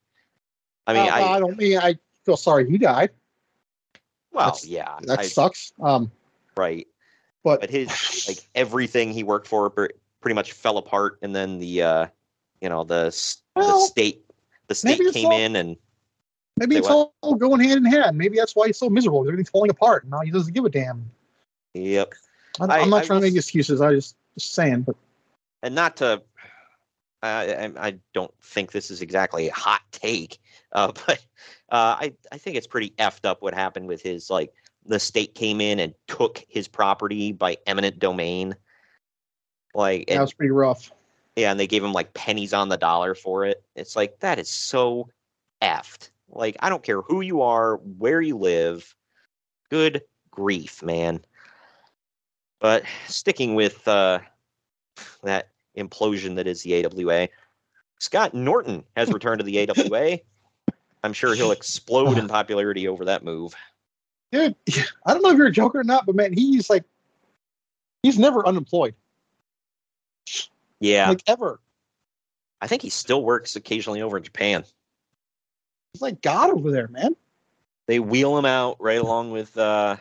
[0.88, 3.10] I mean, Uh, I I don't mean I feel sorry he died.
[4.32, 5.74] well, that's- yeah, That I, sucks.
[5.82, 6.12] Um,
[6.56, 6.88] right.
[7.44, 11.82] but, But his like everything he worked for pretty much fell apart, and then the
[11.82, 12.08] uh,
[12.62, 14.24] you know the s- the state
[14.68, 15.76] the state came all- in and
[16.58, 17.12] maybe Say it's what?
[17.22, 18.18] all going hand in hand.
[18.18, 19.22] Maybe that's why he's so miserable.
[19.28, 20.04] Everything's falling apart.
[20.04, 21.10] And now he doesn't give a damn.
[21.74, 22.14] yep.
[22.60, 23.82] I, I- I'm not I trying to make excuses.
[23.82, 24.82] I just just saying.
[24.82, 24.96] But
[25.64, 26.22] and not to
[27.24, 30.40] I, I don't think this is exactly a hot take,
[30.72, 31.20] uh, but
[31.70, 34.52] uh, I I think it's pretty effed up what happened with his like
[34.86, 38.56] the state came in and took his property by eminent domain,
[39.76, 40.92] like that was pretty rough.
[41.36, 43.64] yeah, and they gave him like pennies on the dollar for it.
[43.76, 45.08] It's like that is so
[45.62, 46.10] effed.
[46.32, 48.96] Like I don't care who you are, where you live.
[49.70, 51.24] Good grief, man.
[52.60, 54.20] But sticking with uh,
[55.24, 57.28] that implosion that is the AWA,
[58.00, 60.20] Scott Norton has returned to the AWA.
[61.04, 63.56] I'm sure he'll explode in popularity over that move.
[64.32, 64.56] Dude,
[65.06, 66.84] I don't know if you're a joker or not, but man, he's like
[68.04, 68.96] he's never unemployed.
[70.80, 71.60] Yeah, Like ever.
[72.62, 74.64] I think he still works occasionally over in Japan.
[75.94, 77.16] He's like God over there, man.
[77.88, 79.98] they wheel him out right along with uh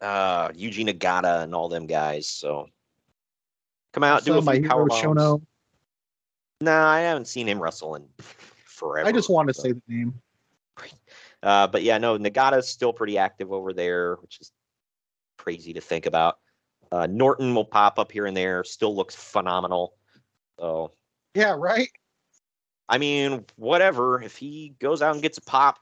[0.00, 2.28] uh Yuji Nagata and all them guys.
[2.28, 2.68] So
[3.92, 5.02] come out, do So a few power bombs.
[5.02, 5.42] Chono.
[6.60, 8.06] Nah, I haven't seen him wrestle in
[8.64, 9.08] forever.
[9.08, 10.14] I just want to so- say the name.
[11.42, 14.52] Uh, but yeah, no, Nagata's still pretty active over there, which is
[15.38, 16.38] crazy to think about.
[16.92, 19.94] Uh, Norton will pop up here and there, still looks phenomenal.
[20.60, 20.92] So
[21.34, 21.88] Yeah, right.
[22.88, 24.22] I mean, whatever.
[24.22, 25.78] If he goes out and gets a pop,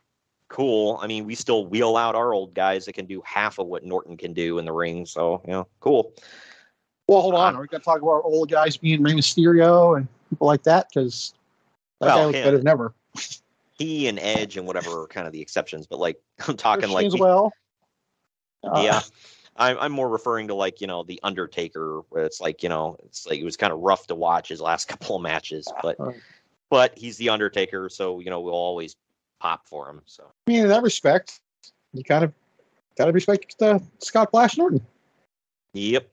[0.49, 0.99] cool.
[1.03, 3.85] I mean, we still wheel out our old guys that can do half of what
[3.85, 5.07] Norton can do in the ring.
[5.07, 6.13] So, you know, cool.
[7.09, 7.57] Well, hold on.
[7.57, 10.89] Are we gonna talk about our old guys being Rey Mysterio and people like that?
[10.89, 11.35] Because
[12.01, 12.45] that Well, guy looks yeah.
[12.45, 12.95] better than ever.
[13.79, 17.07] He and Edge and whatever are kind of the exceptions, but like I'm talking like
[17.07, 17.53] as well.
[18.63, 19.01] Uh, yeah.
[19.57, 22.97] I'm I'm more referring to like, you know, the Undertaker where it's like, you know,
[23.05, 25.97] it's like it was kind of rough to watch his last couple of matches, but.
[26.71, 28.97] But he's the Undertaker, so you know, we'll always
[29.41, 30.03] pop for him.
[30.07, 31.41] So I mean, in that respect,
[31.93, 32.33] you kind of
[32.97, 34.81] gotta respect uh, Scott Flash Norton.
[35.75, 36.09] Yep.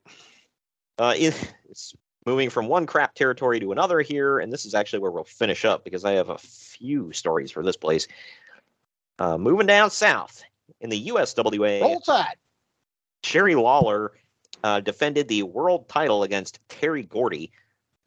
[1.00, 1.96] Uh, it, it's
[2.26, 5.64] moving from one crap territory to another here, and this is actually where we'll finish
[5.64, 8.08] up because I have a few stories for this place.
[9.20, 10.44] Uh, moving down south
[10.82, 12.36] in the USWA, Roll Tide.
[13.24, 14.12] Jerry Lawler
[14.64, 17.52] uh, defended the world title against Terry Gordy.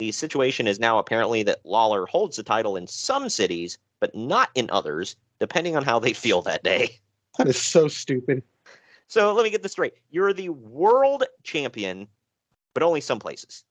[0.00, 4.48] The situation is now apparently that Lawler holds the title in some cities, but not
[4.54, 6.98] in others, depending on how they feel that day.
[7.36, 8.42] That is so stupid.
[9.08, 9.92] So let me get this straight.
[10.10, 12.08] You're the world champion,
[12.72, 13.62] but only some places.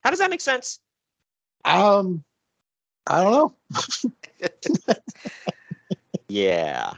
[0.00, 0.80] How does that make sense?
[1.66, 2.24] Um,
[3.06, 4.92] I don't know.
[6.28, 6.94] Yeah.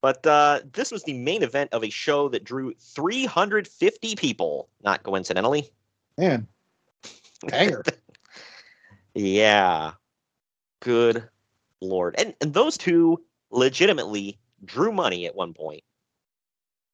[0.00, 5.02] But uh, this was the main event of a show that drew 350 people, not
[5.02, 5.70] coincidentally.
[6.16, 6.46] Man,
[7.48, 7.82] banger.
[9.14, 9.92] Yeah.
[10.80, 11.28] Good
[11.80, 12.14] lord.
[12.18, 15.82] And, and those two legitimately drew money at one point.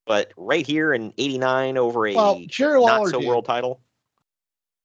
[0.07, 3.29] But right here in 89 over a well, Jerry not so did.
[3.29, 3.81] world title.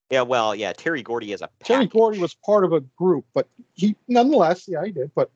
[0.10, 1.88] Yeah, well, yeah, Terry Gordy as a Terry.
[1.88, 5.12] Gordy was part of a group, but he nonetheless, yeah, he did.
[5.16, 5.32] But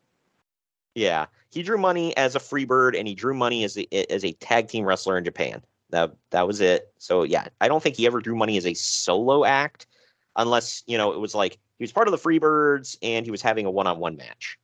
[0.94, 4.26] Yeah, he drew money as a free bird and he drew money as a as
[4.26, 5.64] a tag team wrestler in Japan.
[5.90, 6.92] That that was it.
[6.98, 9.88] So yeah, I don't think he ever drew money as a solo act,
[10.36, 13.42] unless you know it was like he was part of the Freebirds and he was
[13.42, 14.58] having a one on one match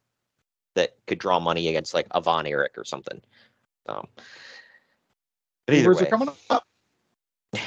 [0.76, 3.22] that could draw money against like a Von Erich or something.
[3.88, 4.08] Um,
[5.68, 6.64] Freebirds are coming up.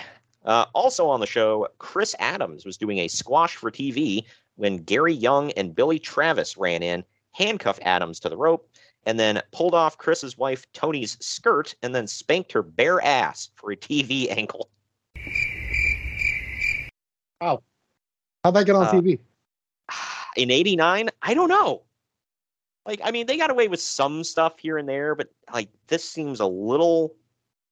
[0.44, 4.22] Uh, also on the show, Chris Adams was doing a squash for TV
[4.54, 8.70] when Gary Young and Billy Travis ran in, handcuffed Adams to the rope,
[9.06, 13.72] and then pulled off Chris's wife Toni's skirt and then spanked her bare ass for
[13.72, 14.70] a TV angle.
[17.40, 17.64] Wow.
[18.44, 19.18] How'd that get on Uh, TV?
[20.36, 21.82] In 89, I don't know.
[22.84, 26.08] Like, I mean, they got away with some stuff here and there, but like this
[26.08, 27.14] seems a little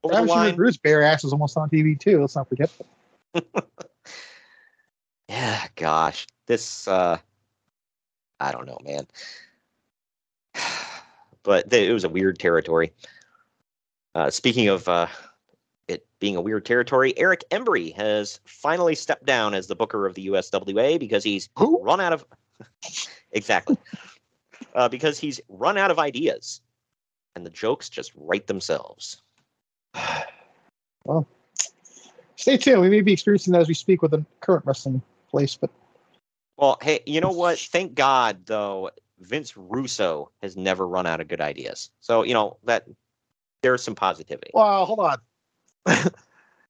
[0.02, 0.56] over the line.
[0.56, 2.20] Bruce bare ass was almost on TV too.
[2.20, 2.70] Let's not forget.
[5.28, 7.18] Yeah, gosh, this uh
[8.40, 9.06] I don't know, man.
[11.42, 12.94] But th- it was a weird territory.
[14.14, 15.08] Uh, speaking of uh,
[15.88, 20.14] it being a weird territory, Eric Embry has finally stepped down as the booker of
[20.14, 21.82] the USWA because he's Who?
[21.82, 22.24] run out of
[23.32, 23.76] exactly
[24.74, 26.61] uh, because he's run out of ideas,
[27.34, 29.22] and the jokes just write themselves.
[31.07, 31.26] Well,
[32.36, 32.80] stay tuned.
[32.80, 35.68] We may be experiencing that as we speak with the current wrestling place, but
[36.57, 37.59] Well, hey, you know what?
[37.59, 38.90] Thank God, though,
[39.20, 41.90] Vince Russo has never run out of good ideas.
[42.00, 42.86] So, you know, that
[43.62, 44.50] there's some positivity.
[44.55, 45.18] wow, hold on.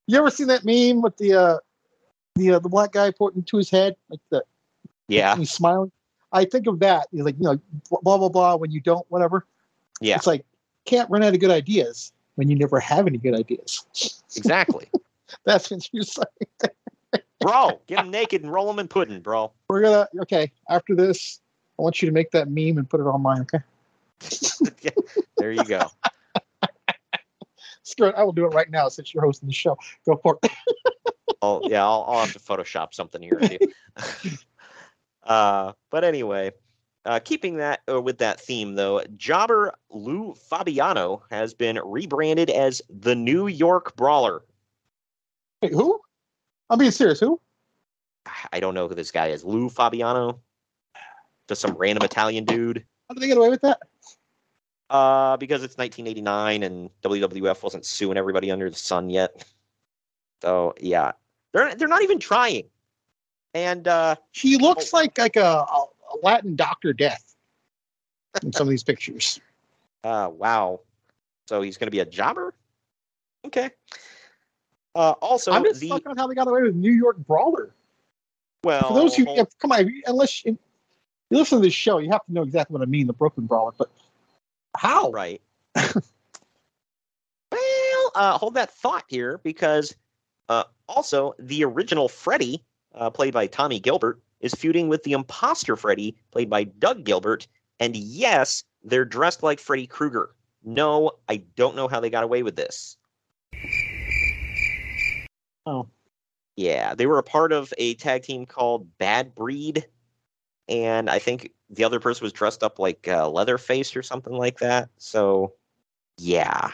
[0.08, 1.58] you ever seen that meme with the uh
[2.34, 4.42] the uh, the black guy pointing to his head like the
[5.08, 5.92] Yeah, he's smiling?
[6.32, 7.08] I think of that.
[7.12, 7.58] He's like, you know,
[8.02, 8.56] blah blah blah.
[8.56, 9.46] When you don't, whatever.
[10.00, 10.44] yeah, It's like
[10.84, 13.86] can't run out of good ideas when you never have any good ideas.
[14.36, 14.88] exactly.
[15.44, 16.72] That's what you're saying.
[17.40, 19.52] bro, get him naked and roll him in pudding, bro.
[19.68, 20.50] We're gonna okay.
[20.68, 21.40] After this,
[21.78, 23.42] I want you to make that meme and put it online.
[23.42, 23.64] Okay.
[25.36, 25.90] there you go.
[27.82, 28.14] Screw it.
[28.16, 29.76] I will do it right now since you're hosting the show.
[30.06, 30.50] Go for it.
[31.42, 33.38] I'll, yeah, I'll, I'll have to Photoshop something here.
[35.24, 36.52] uh, but anyway,
[37.04, 42.80] uh, keeping that uh, with that theme, though, jobber Lou Fabiano has been rebranded as
[42.88, 44.42] the New York Brawler.
[45.62, 46.00] Wait, who?
[46.70, 47.20] I'm being serious.
[47.20, 47.40] Who?
[48.52, 49.44] I don't know who this guy is.
[49.44, 50.40] Lou Fabiano,
[51.48, 52.84] just some random Italian dude.
[53.08, 53.80] How did they get away with that?
[54.88, 59.44] Uh, because it's 1989 and WWF wasn't suing everybody under the sun yet.
[60.40, 61.12] So yeah,
[61.52, 62.64] they're they're not even trying.
[63.54, 65.86] And uh, He looks like like a, a
[66.22, 67.34] Latin Doctor Death
[68.42, 69.40] in some of these pictures.
[70.04, 70.80] uh, wow.
[71.48, 72.54] So he's going to be a jobber.
[73.46, 73.70] Okay.
[74.94, 77.74] Uh, also, I'm just the stuck on how they got away with New York Brawler.
[78.62, 79.26] well, For those who,
[79.58, 80.56] come on, unless you,
[81.30, 83.46] you listen to this show, you have to know exactly what I mean, the Brooklyn
[83.46, 83.72] Brawler.
[83.76, 83.90] But
[84.76, 85.10] how?
[85.10, 85.42] Right.
[85.74, 85.94] well,
[88.14, 89.94] uh, hold that thought here because
[90.48, 92.62] uh, also the original Freddy,
[92.94, 97.46] uh, played by Tommy Gilbert, is feuding with the imposter Freddy, played by Doug Gilbert.
[97.80, 100.34] And yes, they're dressed like Freddy Krueger.
[100.62, 102.96] No, I don't know how they got away with this.
[105.66, 105.88] Oh.
[106.56, 109.86] Yeah, they were a part of a tag team called Bad Breed.
[110.68, 114.58] And I think the other person was dressed up like uh, Leatherface or something like
[114.58, 114.88] that.
[114.98, 115.54] So,
[116.16, 116.70] yeah.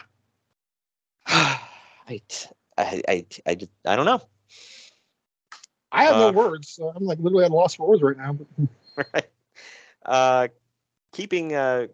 [1.27, 2.21] I,
[2.77, 4.21] I, I, I, I don't know.
[5.91, 6.69] I have Uh, no words.
[6.69, 8.33] So I'm like literally at a loss for words right now.
[8.33, 9.29] But right?
[10.05, 10.47] Uh,
[11.11, 11.87] keeping uh,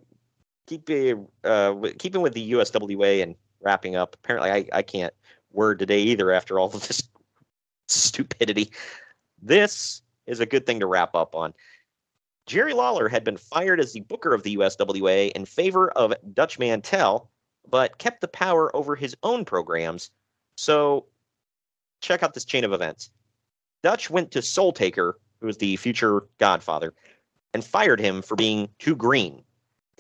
[0.68, 4.16] keeping uh, keeping with the USWA and wrapping up.
[4.16, 5.14] Apparently, I, I can't
[5.52, 7.10] word today either after all of this
[7.88, 8.72] stupidity.
[9.42, 11.54] this is a good thing to wrap up on.
[12.46, 16.60] Jerry Lawler had been fired as the booker of the USWA in favor of Dutch
[16.60, 17.30] Mantell,
[17.70, 20.12] but kept the power over his own programs.
[20.56, 21.06] So
[22.02, 23.10] check out this chain of events.
[23.84, 26.94] Dutch went to Soul Taker, who was the future Godfather,
[27.54, 29.44] and fired him for being too green.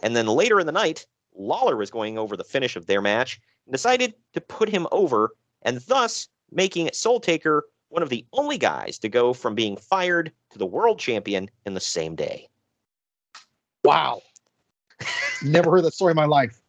[0.04, 1.06] And then later in the night,
[1.36, 5.32] Lawler was going over the finish of their match and decided to put him over,
[5.62, 10.32] and thus making Soul Taker one of the only guys to go from being fired
[10.52, 12.50] to the world champion in the same day.
[13.84, 14.22] Wow.
[15.44, 16.60] Never heard that story in my life.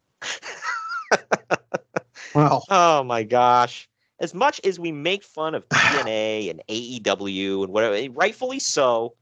[2.35, 2.63] wow.
[2.71, 3.89] Oh my gosh.
[4.21, 9.15] As much as we make fun of TNA and AEW and whatever, rightfully so,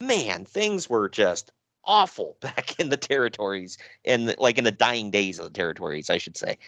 [0.00, 1.52] man, things were just
[1.84, 6.18] awful back in the territories and like in the dying days of the territories, I
[6.18, 6.58] should say.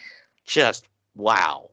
[0.45, 1.71] Just wow.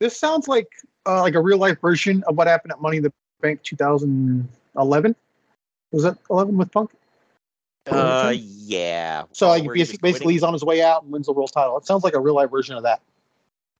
[0.00, 0.68] This sounds like
[1.06, 5.16] uh, like a real life version of what happened at Money in the Bank 2011.
[5.92, 6.90] Was that 11 with Punk?
[7.90, 9.24] Uh, yeah.
[9.32, 11.76] So like basically, basically he's on his way out and wins the world title.
[11.76, 13.00] It sounds like a real life version of that.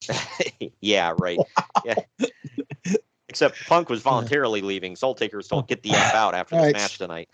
[0.81, 1.39] yeah, right.
[1.85, 1.95] Yeah.
[3.29, 4.95] Except Punk was voluntarily leaving.
[4.97, 6.73] Soul Taker was told get the F out after this Right.
[6.75, 7.29] match tonight.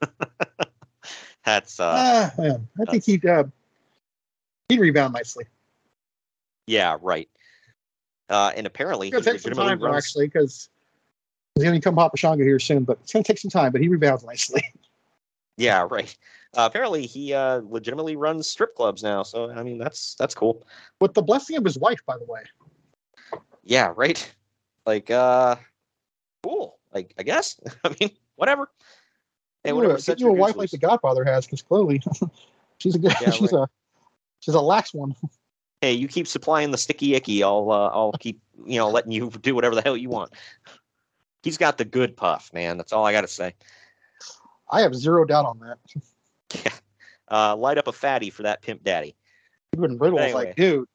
[1.44, 3.44] That's uh man, I think he'd uh,
[4.68, 5.46] he'd rebound nicely.
[6.66, 7.28] yeah, right.
[8.28, 10.68] Uh and apparently It's gonna he take some time runs- actually, because
[11.54, 12.84] he's gonna become Papa Shango here soon.
[12.84, 13.72] But it's gonna take some time.
[13.72, 14.62] But he rebounds nicely.
[15.56, 16.14] Yeah, right.
[16.56, 19.22] Uh, apparently he uh legitimately runs strip clubs now.
[19.22, 20.66] So I mean that's that's cool.
[21.00, 22.42] With the blessing of his wife, by the way.
[23.62, 24.34] Yeah, right.
[24.84, 25.56] Like uh
[26.42, 26.78] cool.
[26.92, 27.60] Like I guess.
[27.84, 28.70] I mean, whatever.
[29.62, 30.78] Hey, whatever you a, sets get you a wife like the.
[30.78, 32.02] Godfather has, because clearly
[32.78, 33.62] she's a good, Yeah, she's right.
[33.62, 33.68] a
[34.40, 35.14] she's a lax one.
[35.82, 37.42] Hey, you keep supplying the sticky icky.
[37.42, 40.30] I'll uh, I'll keep you know letting you do whatever the hell you want.
[41.42, 42.76] He's got the good puff, man.
[42.76, 43.54] That's all I got to say.
[44.70, 45.78] I have zero doubt on that.
[47.30, 49.14] Uh, light up a fatty for that pimp daddy.
[49.72, 50.46] Edwin Riddle was Anyway.
[50.46, 50.88] like, dude,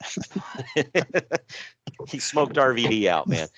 [2.08, 3.48] he smoked RVD out, man.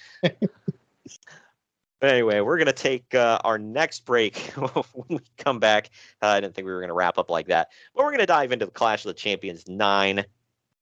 [2.00, 5.90] But anyway, we're gonna take uh, our next break when we come back.
[6.22, 8.52] Uh, I didn't think we were gonna wrap up like that, but we're gonna dive
[8.52, 10.24] into the Clash of the Champions nine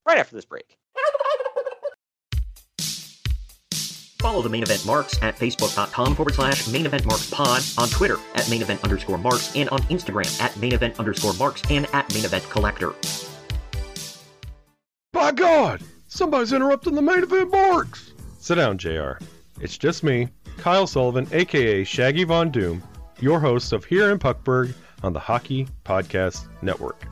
[0.06, 0.76] right after this break.
[4.26, 8.16] Follow the main event marks at facebook.com forward slash main event marks pod, on Twitter
[8.34, 12.12] at main event underscore marks, and on Instagram at main event underscore marks and at
[12.12, 12.92] main event collector.
[15.12, 15.80] By God!
[16.08, 18.14] Somebody's interrupting the main event marks!
[18.40, 19.12] Sit down, JR.
[19.60, 22.82] It's just me, Kyle Sullivan, aka Shaggy Von Doom,
[23.20, 24.74] your host of Here in Puckburg
[25.04, 27.06] on the Hockey Podcast Network.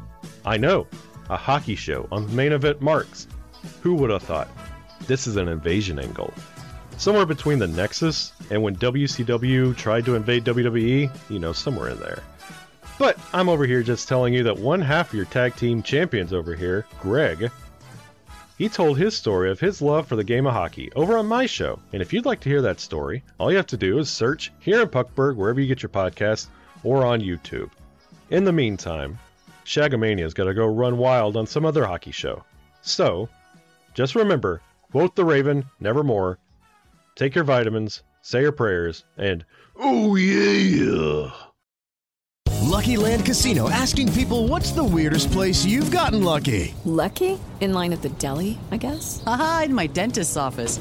[0.45, 0.89] I know,
[1.31, 3.29] a hockey show on main event marks.
[3.83, 4.49] Who would have thought?
[5.07, 6.35] This is an invasion angle.
[6.97, 11.99] Somewhere between the Nexus and when WCW tried to invade WWE, you know, somewhere in
[11.99, 12.23] there.
[12.99, 16.33] But I'm over here just telling you that one half of your tag team champions
[16.33, 17.51] over here, Greg,
[18.57, 21.45] he told his story of his love for the game of hockey over on my
[21.47, 21.81] show.
[21.93, 24.53] And if you'd like to hear that story, all you have to do is search
[24.61, 26.47] here in Puckburg, wherever you get your podcast,
[26.85, 27.71] or on YouTube.
[28.31, 29.19] In the meantime,
[29.65, 32.45] Shagamania's got to go run wild on some other hockey show.
[32.83, 33.29] So,
[33.95, 34.61] just remember
[34.93, 36.39] quote the Raven, nevermore,
[37.17, 39.45] take your vitamins, say your prayers, and
[39.77, 41.31] oh yeah!
[42.63, 46.75] Lucky Land Casino asking people what's the weirdest place you've gotten lucky?
[46.85, 47.39] Lucky?
[47.61, 49.23] In line at the deli, I guess?
[49.27, 50.81] Aha, in my dentist's office.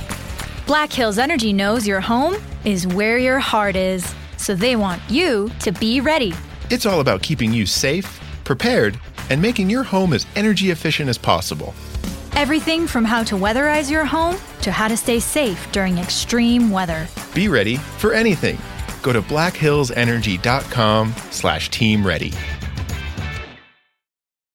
[0.71, 5.51] Black Hills Energy knows your home is where your heart is, so they want you
[5.59, 6.33] to be ready.
[6.69, 8.97] It's all about keeping you safe, prepared,
[9.29, 11.73] and making your home as energy efficient as possible.
[12.37, 17.05] Everything from how to weatherize your home to how to stay safe during extreme weather.
[17.35, 18.57] Be ready for anything.
[19.01, 22.31] Go to blackhillsenergy.com slash team ready.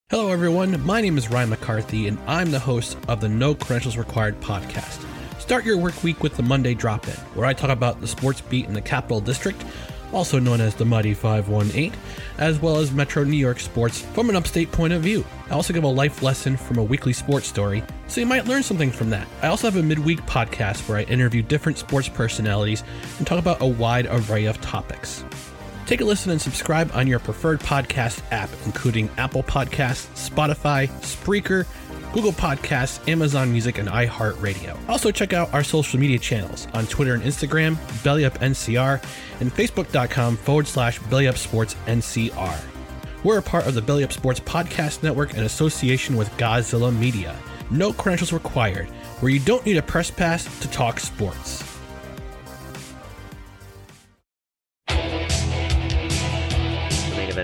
[0.08, 0.82] Hello, everyone.
[0.82, 5.05] My name is Ryan McCarthy, and I'm the host of the No Credentials Required podcast.
[5.46, 8.40] Start your work week with the Monday Drop In, where I talk about the sports
[8.40, 9.64] beat in the Capital District,
[10.12, 11.92] also known as the Mighty 518,
[12.38, 15.24] as well as Metro New York sports from an upstate point of view.
[15.48, 18.64] I also give a life lesson from a weekly sports story, so you might learn
[18.64, 19.28] something from that.
[19.40, 22.82] I also have a midweek podcast where I interview different sports personalities
[23.18, 25.24] and talk about a wide array of topics.
[25.86, 31.66] Take a listen and subscribe on your preferred podcast app, including Apple Podcasts, Spotify, Spreaker,
[32.16, 34.74] Google Podcasts, Amazon Music, and iHeartRadio.
[34.88, 39.04] Also, check out our social media channels on Twitter and Instagram, BellyUpNCR,
[39.40, 42.58] and Facebook.com forward slash BellyUpSportsNCR.
[43.22, 47.36] We're a part of the Belly Up Sports Podcast Network in association with Godzilla Media.
[47.70, 48.86] No credentials required,
[49.20, 51.65] where you don't need a press pass to talk sports.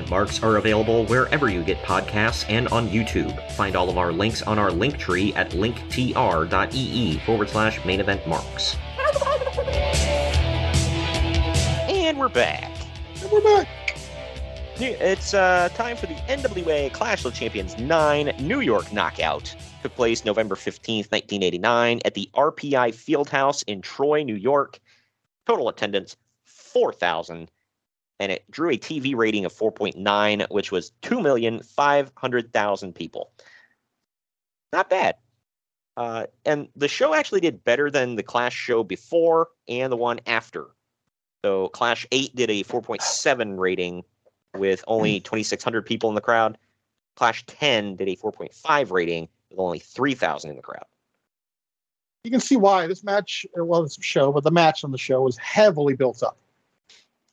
[0.03, 3.38] Main event marks are available wherever you get podcasts and on YouTube.
[3.53, 8.26] Find all of our links on our link tree at linktr.ee forward slash main event
[8.26, 8.76] marks.
[11.88, 12.72] And we're back.
[13.22, 13.68] And we're back.
[14.78, 19.55] It's uh, time for the NWA Clash of Champions 9 New York Knockout.
[19.84, 24.80] Took place November 15th, 1989 at the RPI Fieldhouse in Troy, New York.
[25.46, 27.48] Total attendance 4,000
[28.23, 33.33] and it drew a TV rating of 4.9, which was 2,500,000 people.
[34.73, 35.16] Not bad.
[35.97, 40.20] Uh, and the show actually did better than the Clash show before and the one
[40.29, 40.68] after.
[41.45, 44.05] So Clash 8 did a 4.7 rating
[44.55, 46.57] with only 2,600 people in the crowd.
[47.16, 50.85] Clash 10 did a 4.5 rating with only 3,000 in the crowd.
[52.23, 55.23] You can see why this match, well, this show, but the match on the show
[55.23, 56.37] was heavily built up.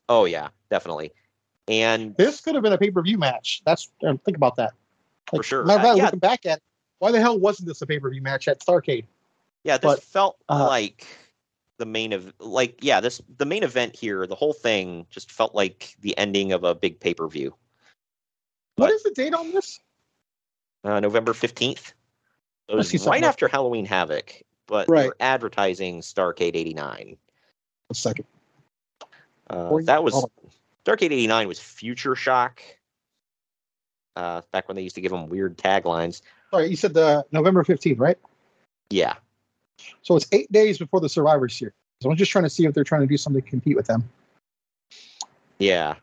[0.09, 1.11] Oh yeah, definitely.
[1.67, 3.61] And this could have been a pay per view match.
[3.65, 4.73] That's uh, think about that.
[5.31, 5.63] Like, for sure.
[5.65, 6.03] Matter of fact, Uh, yeah.
[6.05, 6.61] looking back at,
[6.97, 9.05] why the hell wasn't this a pay per view match at Starcade?
[9.63, 11.05] Yeah, this But, felt uh, like
[11.77, 15.53] the main of like yeah, this the main event here, the whole thing just felt
[15.53, 17.53] like the ending of a big pay per view.
[18.75, 19.79] What is the date on this?
[20.83, 21.93] Uh, November fifteenth.
[22.69, 25.03] It was right after Halloween Havoc, but Right.
[25.03, 27.17] they're advertising Starcade eighty nine.
[27.89, 28.25] A second.
[29.49, 30.25] Uh, that was.
[30.89, 32.61] Starcade eighty nine was Future Shock.
[34.15, 36.21] Uh, back when they used to give them weird taglines.
[36.51, 38.17] Sorry, you said the November 15th, right?
[38.89, 39.13] Yeah,
[40.01, 41.73] So it's eight days before the Survivor Series.
[42.01, 43.85] So I'm just trying to see if they're trying to do something to compete with
[43.85, 44.09] them.
[45.59, 45.95] Yeah.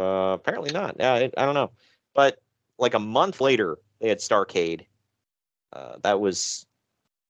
[0.00, 0.96] Uh, apparently not.
[0.98, 1.70] Yeah, I, I don't know.
[2.14, 2.40] But
[2.78, 4.82] like a month later, they had Starcade.
[5.72, 6.36] Uh, that was.
[6.36, 6.66] Is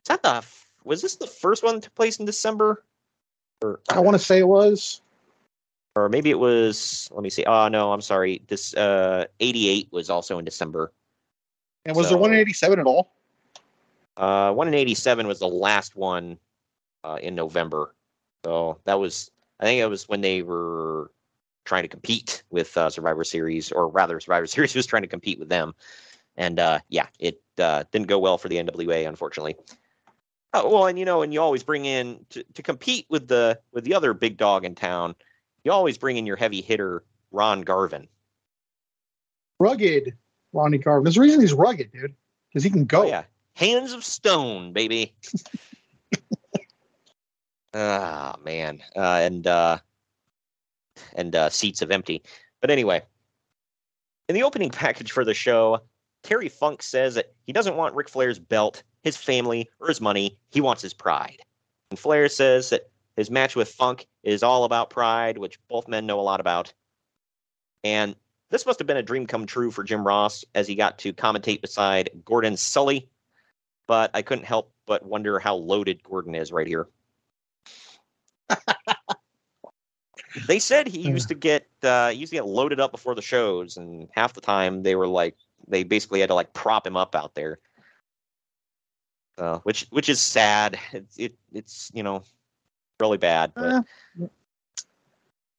[0.09, 0.43] that the?
[0.85, 2.83] Was this the first one that took place in December?
[3.63, 5.03] Or, I want to say it was.
[5.95, 7.09] Or maybe it was.
[7.13, 7.45] Let me see.
[7.45, 8.43] Oh no, I'm sorry.
[8.49, 10.93] This uh, 88 was also in December.
[11.85, 13.13] And was there So- 187 at all?
[14.17, 16.39] Uh, one in 87 was the last one
[17.03, 17.95] uh, in November.
[18.45, 19.31] So that was.
[19.61, 21.11] I think it was when they were
[21.65, 25.39] trying to compete with uh, Survivor Series, or rather, Survivor Series was trying to compete
[25.39, 25.75] with them.
[26.37, 29.57] And uh, yeah, it uh, didn't go well for the NWA, unfortunately.
[30.53, 33.59] Oh, well, and you know, and you always bring in to, to compete with the
[33.73, 35.15] with the other big dog in town.
[35.65, 38.09] You always bring in your heavy hitter, Ron Garvin.
[39.59, 40.15] Rugged
[40.53, 41.05] Ronnie Garvin.
[41.05, 42.15] There's a reason he's rugged, dude.
[42.49, 43.03] Because he can go.
[43.03, 43.25] Oh yeah,
[43.57, 45.15] hands of stone, baby.
[47.77, 49.79] Ah man, uh, and uh,
[51.17, 52.23] and uh, seats of empty.
[52.61, 53.03] But anyway,
[54.29, 55.81] in the opening package for the show,
[56.23, 60.39] Terry Funk says that he doesn't want Ric Flair's belt, his family, or his money.
[60.51, 61.39] He wants his pride.
[61.91, 66.07] And Flair says that his match with Funk is all about pride, which both men
[66.07, 66.73] know a lot about.
[67.85, 68.17] And
[68.51, 71.13] this must have been a dream come true for Jim Ross as he got to
[71.13, 73.09] commentate beside Gordon Solie.
[73.87, 76.89] But I couldn't help but wonder how loaded Gordon is right here.
[80.47, 83.23] they said he used to get uh, he used to get loaded up before the
[83.23, 85.37] shows, and half the time they were like
[85.69, 87.59] they basically had to like prop him up out there,
[89.39, 90.79] uh, which which is sad.
[90.93, 92.23] It's it, it's you know
[93.01, 93.53] really bad.
[93.55, 93.65] But
[94.21, 94.27] Eh,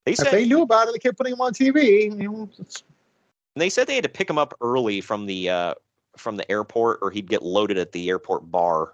[0.05, 2.05] they if said they knew about it, they kept putting him on TV.
[2.05, 2.71] You know, And
[3.55, 5.73] they said they had to pick him up early from the uh,
[6.17, 8.93] from the airport, or he'd get loaded at the airport bar.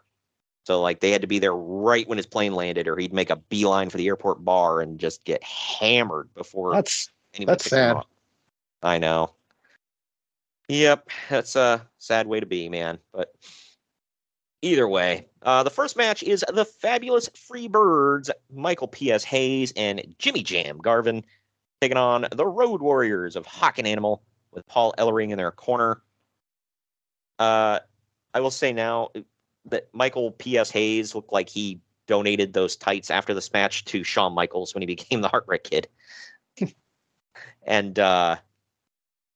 [0.65, 3.29] So like they had to be there right when his plane landed, or he'd make
[3.29, 7.97] a beeline for the airport bar and just get hammered before that's anyone that's sad.
[7.97, 8.07] up.
[8.83, 9.33] I know.
[10.69, 12.97] Yep, that's a sad way to be, man.
[13.11, 13.33] But
[14.61, 19.23] either way, uh, the first match is the fabulous Freebirds, Michael P.S.
[19.23, 21.23] Hayes and Jimmy Jam Garvin,
[21.81, 26.01] taking on the Road Warriors of Hawk and Animal with Paul Ellering in their corner.
[27.39, 27.79] Uh,
[28.33, 29.09] I will say now
[29.65, 30.69] that Michael P.S.
[30.71, 34.85] Hayes looked like he donated those tights after this match to Shawn Michaels when he
[34.95, 35.87] became the Heartbreak Kid.
[37.63, 38.37] And uh,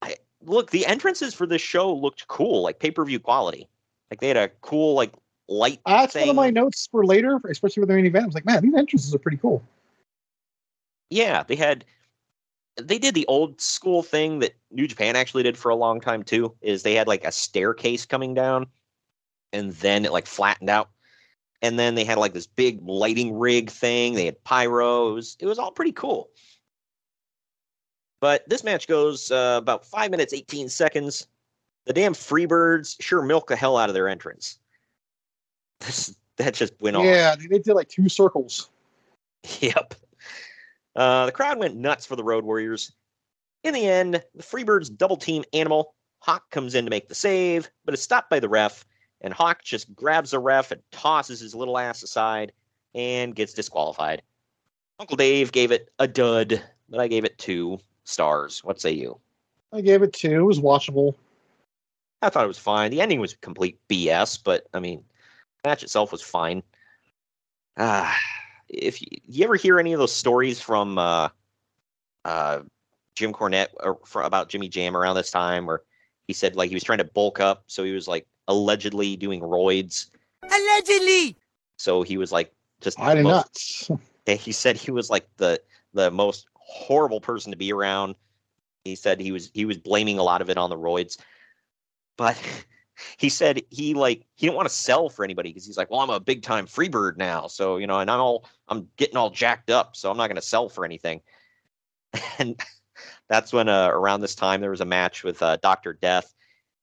[0.01, 3.69] I, look, the entrances for this show looked cool, like pay per view quality.
[4.12, 5.14] Like they had a cool like
[5.47, 5.80] light.
[5.86, 6.22] That's thing.
[6.22, 8.24] one of my notes for later, especially with the main event.
[8.24, 9.64] I was like, man, these entrances are pretty cool.
[11.10, 11.86] Yeah, they had
[12.82, 16.24] they did the old school thing that New Japan actually did for a long time
[16.24, 16.53] too.
[16.62, 18.68] Is they had like a staircase coming down,
[19.53, 20.89] and then it like flattened out,
[21.62, 24.14] and then they had like this big lighting rig thing.
[24.14, 25.10] They had pyros.
[25.10, 26.30] It was it was all pretty cool.
[28.22, 31.28] But this match goes uh, about five minutes eighteen seconds.
[31.86, 34.57] The damn Freebirds sure milk the hell out of their entrance.
[35.81, 37.05] This, that just went on.
[37.05, 38.69] Yeah, they, they did like two circles.
[39.59, 39.93] Yep.
[40.95, 42.91] Uh, the crowd went nuts for the Road Warriors.
[43.63, 45.93] In the end, the Freebirds double team Animal.
[46.19, 48.83] Hawk comes in to make the save, but is stopped by the ref,
[49.21, 52.51] and Hawk just grabs the ref and tosses his little ass aside
[52.95, 54.23] and gets disqualified.
[54.99, 58.63] Uncle Dave gave it a dud, but I gave it two stars.
[58.63, 59.19] What say you?
[59.71, 60.39] I gave it two.
[60.39, 61.15] It was watchable.
[62.22, 62.91] I thought it was fine.
[62.91, 65.03] The ending was complete BS, but I mean,
[65.63, 66.63] the match itself was fine.
[67.78, 68.18] Ah,
[68.70, 71.30] if you, you ever hear any of those stories from uh,
[72.24, 72.61] uh,
[73.16, 75.82] Jim Cornette or for, about Jimmy Jam around this time, where
[76.28, 79.41] he said like he was trying to bulk up, so he was like allegedly doing
[79.41, 80.09] roids.
[80.43, 81.38] Allegedly.
[81.78, 83.49] So he was like just I did not.
[84.26, 85.61] he said he was like the
[85.93, 88.16] the most horrible person to be around.
[88.84, 91.18] He said he was he was blaming a lot of it on the roids,
[92.18, 92.39] but
[93.18, 96.01] he said he like he didn't want to sell for anybody because he's like, well,
[96.01, 99.30] I'm a big time freebird now, so you know, and I'm all I'm getting all
[99.30, 101.22] jacked up, so I'm not going to sell for anything.
[102.39, 102.59] And
[103.30, 106.34] that's when uh, around this time there was a match with uh, Doctor Death,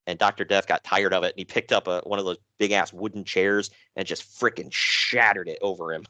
[0.05, 2.37] and Doctor Death got tired of it, and he picked up a, one of those
[2.59, 6.05] big ass wooden chairs and just freaking shattered it over him.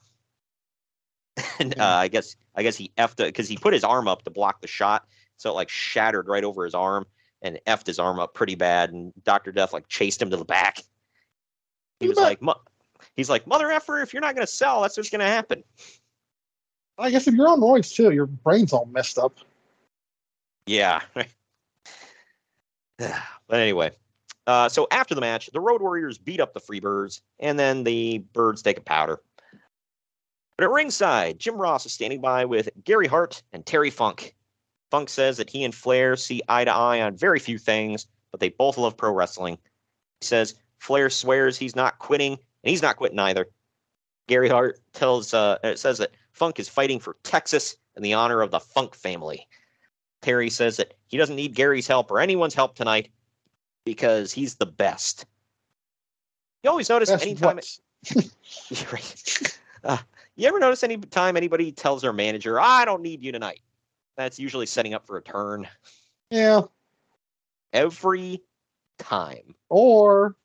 [1.60, 4.24] And uh, I guess I guess he effed it because he put his arm up
[4.24, 5.08] to block the shot,
[5.38, 7.06] so it like shattered right over his arm
[7.44, 8.92] and effed his arm up pretty bad.
[8.92, 10.80] And Doctor Death like chased him to the back.
[12.00, 12.40] He was like,
[13.16, 15.64] he's like, mother effer, if you're not gonna sell, that's what's gonna happen.
[16.98, 19.38] I guess if you're on roids too, your brain's all messed up.
[20.66, 21.02] Yeah.
[22.98, 23.92] but anyway,
[24.48, 28.20] uh, so after the match, the Road Warriors beat up the Freebirds, and then the
[28.34, 29.22] Birds take a powder.
[30.58, 34.36] But at ringside, Jim Ross is standing by with Gary Hart and Terry Funk.
[34.94, 38.40] Funk says that he and Flair see eye to eye on very few things, but
[38.40, 39.58] they both love pro wrestling.
[40.22, 43.48] He says Flair swears he's not quitting, and he's not quitting either.
[44.28, 48.44] Gary Hart tells uh, it says that Funk is fighting for Texas in the honor
[48.44, 49.48] of the Funk family.
[50.22, 53.10] Terry says that he doesn't need Gary's help or anyone's help tonight
[53.86, 55.26] because he's the best.
[56.62, 57.56] You always notice Best anytime.
[57.56, 57.80] what?
[59.86, 59.98] Uh,
[60.38, 63.60] you ever notice any time anybody tells their manager, "I don't need you tonight"?
[64.18, 65.68] That's usually setting up for a turn
[66.30, 66.62] Yeah.
[67.72, 68.42] every
[69.00, 69.56] time.
[69.70, 70.36] Or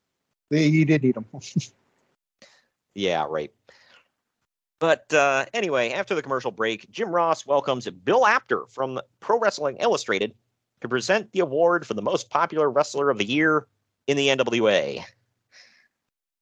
[0.50, 1.26] they, he did need them.
[2.94, 3.52] Yeah, right.
[4.80, 9.76] But uh, anyway, after the commercial break, Jim Ross welcomes Bill Apter from Pro Wrestling
[9.78, 10.34] Illustrated
[10.80, 13.68] to present the award for the most popular wrestler of the year
[14.08, 15.04] in the NWA.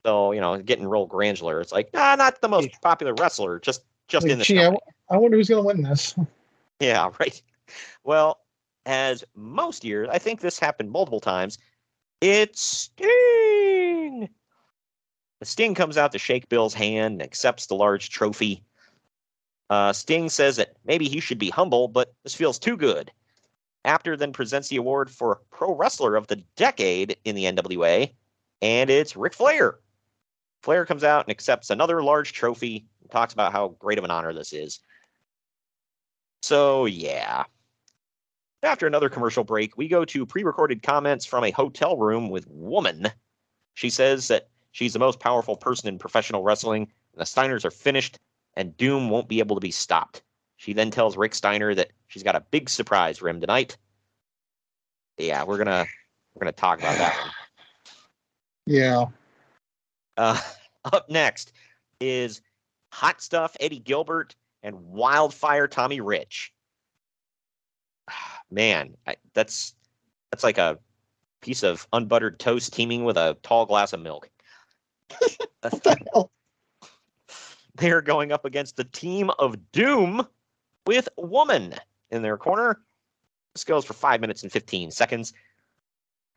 [0.06, 1.60] So you know, getting real granular.
[1.60, 4.74] It's like, ah, not the most popular wrestler, just just in the gee, I,
[5.10, 6.14] I wonder who's going to win this.
[6.80, 7.42] Yeah, right.
[8.04, 8.40] Well,
[8.84, 11.58] as most years, I think this happened multiple times.
[12.20, 14.28] It's Sting.
[15.40, 18.62] The Sting comes out to shake Bill's hand and accepts the large trophy.
[19.68, 23.10] Uh, Sting says that maybe he should be humble, but this feels too good.
[23.84, 28.12] Apter then presents the award for Pro Wrestler of the Decade in the NWA,
[28.62, 29.78] and it's Ric Flair.
[30.62, 34.10] Flair comes out and accepts another large trophy and talks about how great of an
[34.10, 34.80] honor this is.
[36.42, 37.44] So, yeah.
[38.62, 42.46] After another commercial break, we go to pre recorded comments from a hotel room with
[42.48, 43.08] Woman.
[43.74, 46.82] She says that she's the most powerful person in professional wrestling,
[47.12, 48.18] and the Steiners are finished,
[48.54, 50.22] and Doom won't be able to be stopped.
[50.56, 53.76] She then tells Rick Steiner that she's got a big surprise for him tonight.
[55.18, 55.86] Yeah, we're gonna
[56.34, 57.30] we're gonna talk about that one.
[58.66, 59.06] Yeah.
[60.16, 60.40] Uh,
[60.92, 61.52] up next
[62.00, 62.40] is
[62.92, 64.34] Hot Stuff Eddie Gilbert
[64.66, 66.52] and Wildfire Tommy Rich.
[68.50, 69.74] Man, I, that's
[70.30, 70.78] that's like a
[71.40, 74.28] piece of unbuttered toast teaming with a tall glass of milk.
[77.76, 80.26] they are going up against the team of Doom
[80.86, 81.74] with Woman
[82.10, 82.80] in their corner.
[83.54, 85.32] This goes for five minutes and 15 seconds.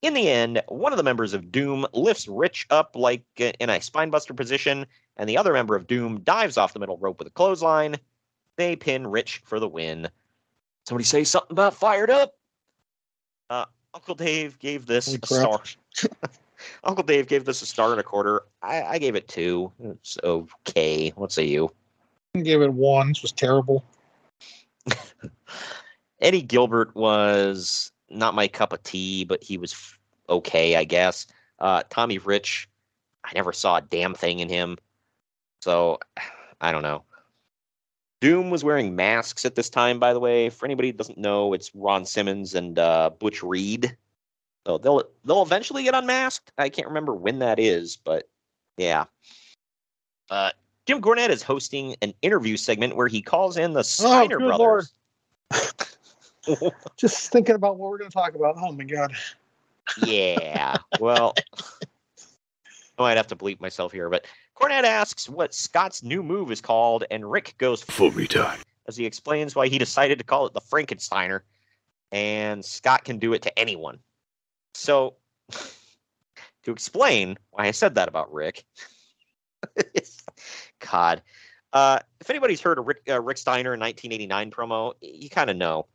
[0.01, 3.79] In the end, one of the members of Doom lifts Rich up like in a
[3.79, 4.85] spinebuster position,
[5.17, 7.97] and the other member of Doom dives off the middle rope with a clothesline.
[8.59, 10.09] They pin Rich for the win.
[10.85, 12.33] Somebody say something about fired up.
[13.49, 15.65] Uh, Uncle Dave gave this Holy a crap.
[15.95, 16.29] star.
[16.83, 18.41] Uncle Dave gave this a star and a quarter.
[18.61, 19.71] I, I gave it two.
[19.81, 21.13] It's okay.
[21.15, 21.71] What say you?
[22.35, 23.07] I gave it one.
[23.07, 23.81] This was terrible.
[26.19, 29.97] Eddie Gilbert was not my cup of tea, but he was f-
[30.27, 31.27] okay, I guess.
[31.59, 32.67] Uh, Tommy Rich,
[33.23, 34.77] I never saw a damn thing in him.
[35.61, 35.99] So
[36.59, 37.05] I don't know.
[38.21, 40.49] Doom was wearing masks at this time, by the way.
[40.49, 43.95] For anybody who doesn't know, it's Ron Simmons and uh, Butch Reed.
[44.67, 46.51] So they'll they'll eventually get unmasked.
[46.57, 48.27] I can't remember when that is, but
[48.77, 49.05] yeah.
[50.29, 50.51] Uh,
[50.85, 54.93] Jim Cornette is hosting an interview segment where he calls in the Steiner Oh, brothers.
[56.97, 58.55] Just thinking about what we're going to talk about.
[58.57, 59.13] Oh my god.
[60.05, 60.77] Yeah.
[60.99, 61.33] Well,
[62.97, 64.25] I might have to bleep myself here, but
[64.59, 68.59] Cornette asks what Scott's new move is called, and Rick goes Full retard.
[68.87, 71.41] as he explains why he decided to call it the Frankensteiner,
[72.11, 73.99] and Scott can do it to anyone.
[74.73, 75.15] So,
[76.63, 78.65] to explain why I said that about Rick,
[80.91, 81.21] God,
[81.71, 85.55] uh, if anybody's heard of Rick, uh, Rick Steiner in 1989 promo, you kind of
[85.55, 85.85] know.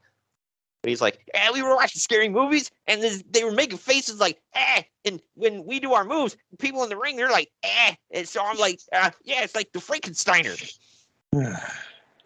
[0.85, 4.20] But he's like, "Yeah, we were watching scary movies, and this, they were making faces
[4.20, 7.95] like, eh." And when we do our moves, people in the ring, they're like, eh.
[8.11, 10.78] And so I'm like, uh, yeah, it's like the Frankensteiner.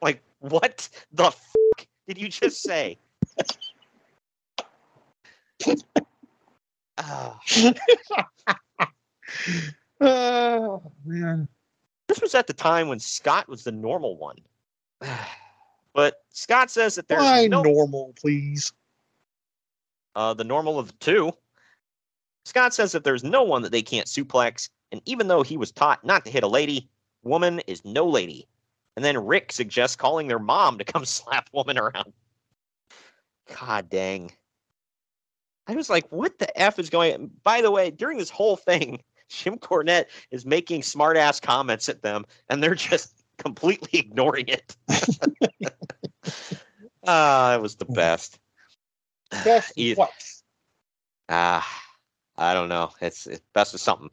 [0.03, 1.55] like, what the f-
[2.09, 2.99] did you just say?
[7.01, 7.39] Ah.
[10.01, 11.49] Oh man.
[12.09, 14.39] this was at the time when Scott was the normal one.
[15.99, 18.73] But Scott says that there's Why no normal, please?
[20.15, 21.33] uh, the normal of the two.
[22.45, 25.73] Scott says that there's no one that they can't suplex, and even though he was
[25.73, 26.89] taught not to hit a lady,
[27.25, 28.47] woman is no lady.
[28.95, 32.13] And then Rick suggests calling their mom to come slap woman around.
[33.59, 34.31] God dang.
[35.67, 37.31] I was like, what the F is going on?
[37.43, 42.03] By the way, during this whole thing, Jim Cornette is making smart ass comments at
[42.03, 44.77] them, and they're just completely ignoring it.
[47.11, 48.39] Ah, it was the best.
[49.31, 50.11] Best what?
[51.31, 51.67] Ah,
[52.37, 52.91] I don't know.
[53.01, 54.11] It's, it's best of something.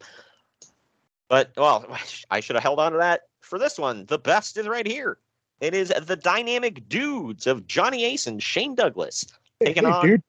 [1.28, 1.86] But well,
[2.32, 4.06] I should have held on to that for this one.
[4.06, 5.18] The best is right here.
[5.60, 9.26] It is the dynamic dudes of Johnny Ace and Shane Douglas
[9.62, 10.24] taking Hey, on dude.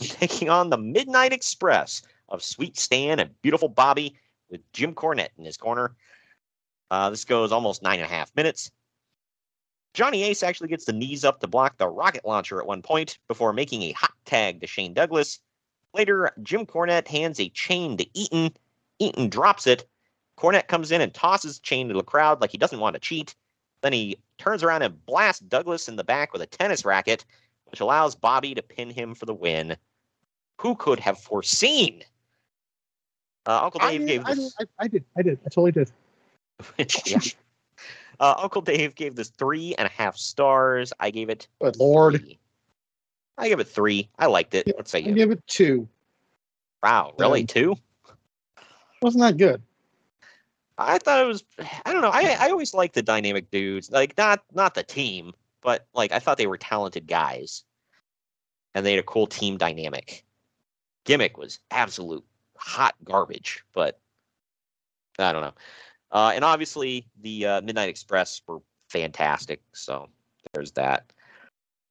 [0.00, 4.16] taking on the Midnight Express of Sweet Stan and Beautiful Bobby
[4.50, 5.94] with Jim Cornette in his corner.
[6.90, 8.70] Uh, this goes almost nine and a half minutes.
[9.94, 13.18] Johnny Ace actually gets the knees up to block the rocket launcher at one point
[13.28, 15.40] before making a hot tag to Shane Douglas.
[15.94, 18.52] Later, Jim Cornette hands a chain to Eaton.
[19.00, 19.88] Eaton drops it.
[20.38, 23.00] Cornette comes in and tosses the chain to the crowd like he doesn't want to
[23.00, 23.34] cheat.
[23.82, 27.24] Then he turns around and blasts Douglas in the back with a tennis racket,
[27.66, 29.76] which allows Bobby to pin him for the win.
[30.60, 32.02] Who could have foreseen?
[33.46, 34.54] Uh, Uncle I, Dave did, gave I, this.
[34.60, 35.04] I, I did.
[35.16, 35.38] I did.
[35.44, 35.90] I totally did.
[37.06, 37.18] yeah.
[38.18, 40.92] Uh, Uncle Dave gave this three and a half stars.
[41.00, 41.48] I gave it.
[41.60, 42.20] Good lord.
[42.20, 42.38] three.
[43.38, 44.08] I give it three.
[44.18, 44.70] I liked it.
[44.76, 45.14] Let's say I you.
[45.14, 45.88] give it two.
[46.82, 47.40] Wow, really?
[47.42, 47.76] Um, Two?
[49.02, 49.62] Wasn't that good?
[50.78, 51.44] I thought it was.
[51.84, 52.10] I don't know.
[52.10, 53.90] I I always liked the dynamic dudes.
[53.90, 57.64] Like not not the team, but like I thought they were talented guys,
[58.74, 60.24] and they had a cool team dynamic.
[61.04, 62.24] Gimmick was absolute
[62.56, 63.98] hot garbage, but
[65.18, 65.54] I don't know.
[66.12, 69.60] Uh, and obviously the uh, Midnight Express were fantastic.
[69.72, 70.08] So
[70.52, 71.12] there's that.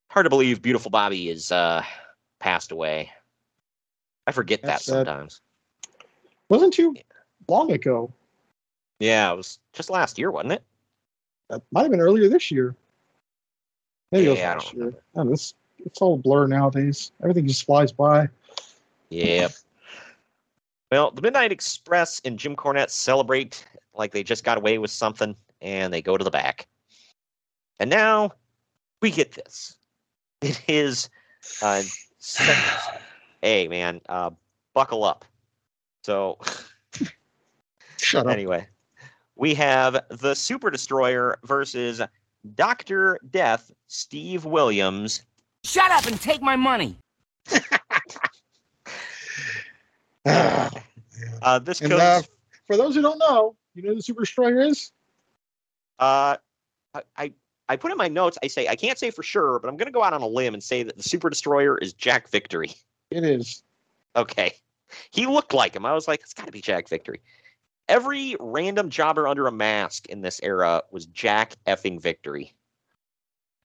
[0.09, 1.83] Hard to believe Beautiful Bobby is uh,
[2.39, 3.11] passed away.
[4.27, 5.05] I forget That's that sad.
[5.07, 5.41] sometimes.
[6.49, 6.95] Wasn't too
[7.47, 8.11] long ago.
[8.99, 10.63] Yeah, it was just last year, wasn't it?
[11.49, 12.75] That might have been earlier this year.
[14.11, 14.87] Maybe it was Yeah, I last don't year.
[14.87, 15.53] I don't know, it's,
[15.85, 17.11] it's all blur nowadays.
[17.21, 18.27] Everything just flies by.
[19.09, 19.51] Yep.
[20.91, 23.65] Well, the Midnight Express and Jim Cornette celebrate
[23.99, 26.67] like they just got away with something, and they go to the back.
[27.79, 28.31] And now
[29.01, 29.75] we get this.
[30.41, 31.09] It is
[31.61, 31.83] uh,
[33.41, 34.29] hey man, uh,
[34.73, 35.25] buckle up.
[36.03, 36.37] So
[37.97, 38.31] Shut up.
[38.31, 38.65] anyway,
[39.35, 42.01] we have the Super Destroyer versus
[42.55, 45.23] Doctor Death, Steve Williams.
[45.65, 46.95] Shut up and take my money.
[51.41, 51.99] Uh, this And goes.
[51.99, 52.21] uh,
[52.67, 54.91] for those who don't know, you know who the Super Destroyer is?
[55.99, 56.37] Uh,
[56.93, 57.33] I, I
[57.69, 58.37] I put in my notes.
[58.43, 60.27] I say I can't say for sure, but I'm going to go out on a
[60.27, 62.73] limb and say that the Super Destroyer is Jack Victory.
[63.11, 63.63] It is.
[64.15, 64.53] Okay,
[65.11, 65.85] he looked like him.
[65.85, 67.21] I was like, it's got to be Jack Victory.
[67.87, 72.53] Every random jobber under a mask in this era was Jack effing Victory.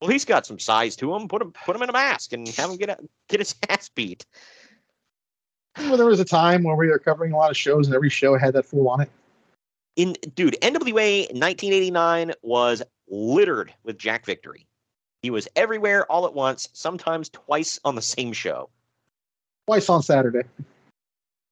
[0.00, 1.28] Well, he's got some size to him.
[1.28, 2.98] Put him put him in a mask and have him get a,
[3.28, 4.26] get his ass beat.
[5.78, 8.11] Well, there was a time where we were covering a lot of shows, and every
[8.11, 9.11] show had that fool on it.
[9.97, 14.66] In dude, NWA 1989 was littered with Jack Victory.
[15.22, 18.68] He was everywhere all at once, sometimes twice on the same show.
[19.66, 20.42] Twice on Saturday.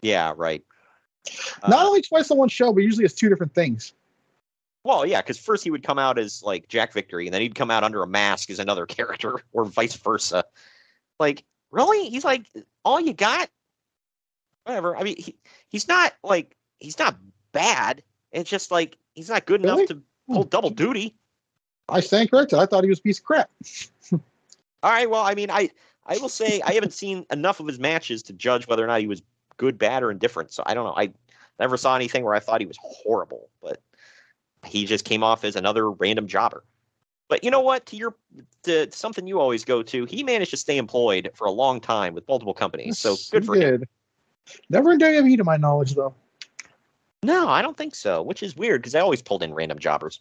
[0.03, 0.63] Yeah, right.
[1.67, 3.95] Not uh, only twice on one show, but usually it's two different things.
[4.85, 7.55] Well, yeah, because first he would come out as like Jack Victory, and then he'd
[7.55, 10.45] come out under a mask as another character, or vice versa.
[11.21, 12.11] Like, really?
[12.11, 12.47] He's like,
[12.85, 13.49] all you got?
[14.65, 14.97] Whatever.
[14.97, 15.37] I mean, he,
[15.69, 17.17] he's not like he's not
[17.53, 18.03] bad.
[18.33, 19.85] It's just like he's not good Really?
[19.85, 20.03] enough to
[20.33, 20.77] hold double hmm.
[20.77, 21.15] duty.
[21.89, 22.59] I stand corrected.
[22.59, 23.51] I thought he was a piece of crap.
[24.13, 24.21] All
[24.85, 25.09] right.
[25.09, 25.71] Well, I mean, I
[26.07, 29.01] I will say I haven't seen enough of his matches to judge whether or not
[29.01, 29.23] he was
[29.57, 30.53] good, bad, or indifferent.
[30.53, 30.95] So I don't know.
[30.97, 31.13] I
[31.61, 33.81] never saw anything where I thought he was horrible, but
[34.65, 36.65] he just came off as another random jobber.
[37.29, 37.87] But you know what?
[37.87, 38.15] To your
[38.65, 42.15] to something you always go to, he managed to stay employed for a long time
[42.15, 42.99] with multiple companies.
[42.99, 43.85] So good He for him.
[44.69, 46.15] Never in WWE to my knowledge, though.
[47.23, 50.21] No, I don't think so, which is weird because I always pulled in random jobbers.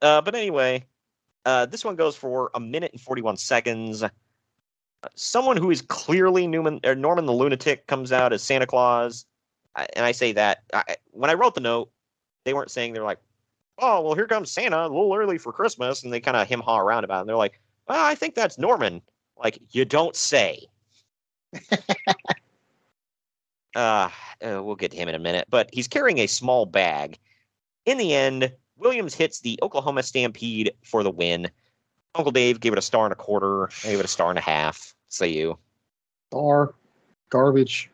[0.00, 0.84] Uh, but anyway,
[1.44, 4.02] uh, this one goes for a minute and 41 seconds.
[4.02, 4.08] Uh,
[5.16, 9.26] Someone who is clearly Newman, or Norman the Lunatic comes out as Santa Claus.
[9.74, 11.90] I, and I say that I, when I wrote the note,
[12.44, 13.20] they weren't saying they're like,
[13.78, 16.04] oh, well, here comes Santa a little early for Christmas.
[16.04, 17.20] And they kind of him haw around about it.
[17.22, 19.02] And they're like, well, I think that's Norman.
[19.36, 20.66] Like, you don't say.
[23.74, 24.08] uh,
[24.44, 27.18] uh, we'll get to him in a minute, but he's carrying a small bag.
[27.86, 31.50] In the end, Williams hits the Oklahoma Stampede for the win.
[32.14, 33.68] Uncle Dave gave it a star and a quarter.
[33.84, 34.94] I gave it a star and a half.
[35.08, 35.58] Say you.
[36.30, 36.74] Star,
[37.30, 37.90] garbage.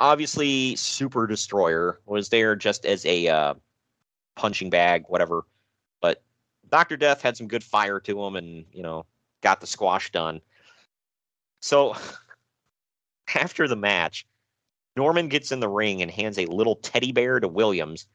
[0.00, 3.54] Obviously, Super Destroyer was there just as a uh,
[4.36, 5.44] punching bag, whatever.
[6.00, 6.22] But
[6.70, 9.04] Doctor Death had some good fire to him, and you know,
[9.42, 10.40] got the squash done.
[11.60, 11.96] So
[13.34, 14.24] after the match,
[14.98, 18.08] Norman gets in the ring and hands a little teddy bear to Williams.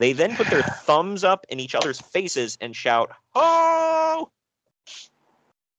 [0.00, 4.30] They then put their thumbs up in each other's faces and shout, "Oh!"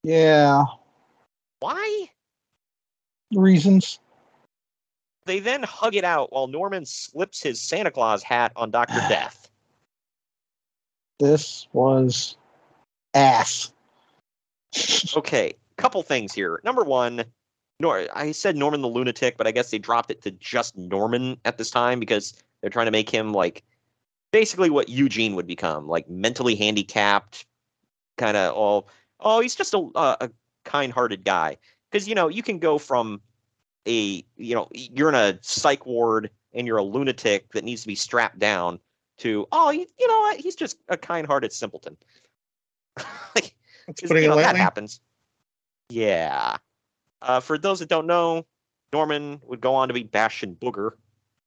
[0.01, 0.63] Yeah,
[1.59, 2.09] Why?
[3.31, 3.99] reasons.
[5.25, 9.47] They then hug it out while Norman slips his Santa Claus hat on Doctor Death.
[11.19, 12.35] This was
[13.13, 13.71] ass.
[15.15, 16.59] Okay, couple things here.
[16.63, 17.25] Number one,
[17.81, 21.37] Nor I said Norman the lunatic, but I guess they dropped it to just Norman
[21.45, 23.63] at this time because they're trying to make him like
[24.31, 27.45] basically what Eugene would become, like mentally handicapped,
[28.17, 28.87] kind of all.
[29.19, 30.29] Oh, he's just a, a, a
[30.63, 31.57] kind-hearted guy.
[31.91, 33.19] Because you know you can go from
[33.87, 37.87] a you know you're in a psych ward and you're a lunatic that needs to
[37.87, 38.79] be strapped down
[39.17, 41.97] to oh you, you know what he's just a kind-hearted simpleton.
[43.35, 43.55] like,
[44.03, 44.99] you know, that happens.
[45.89, 46.57] Yeah.
[47.21, 48.45] Uh, for those that don't know,
[48.93, 50.91] Norman would go on to be Bastion Booger,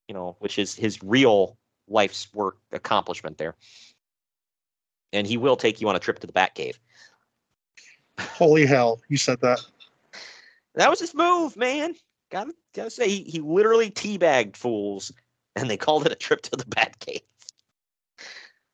[0.08, 1.56] you know, which is his real
[1.88, 3.54] life's work accomplishment there.
[5.12, 6.78] And he will take you on a trip to the Batcave.
[8.18, 9.60] Holy hell, you said that.
[10.74, 11.94] That was his move, man.
[12.30, 15.12] Gotta gotta say, he, he literally teabagged fools,
[15.54, 17.22] and they called it a trip to the Batcave.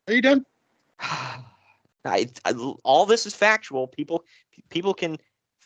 [0.08, 0.46] Are you done?
[1.00, 2.52] I, I,
[2.84, 3.86] all this is factual.
[3.86, 4.24] People
[4.70, 5.18] people can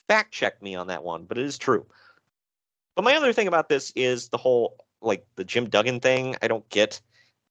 [0.08, 1.86] fact check me on that one, but it is true.
[2.94, 6.36] But my other thing about this is the whole like the Jim Duggan thing.
[6.42, 7.00] I don't get.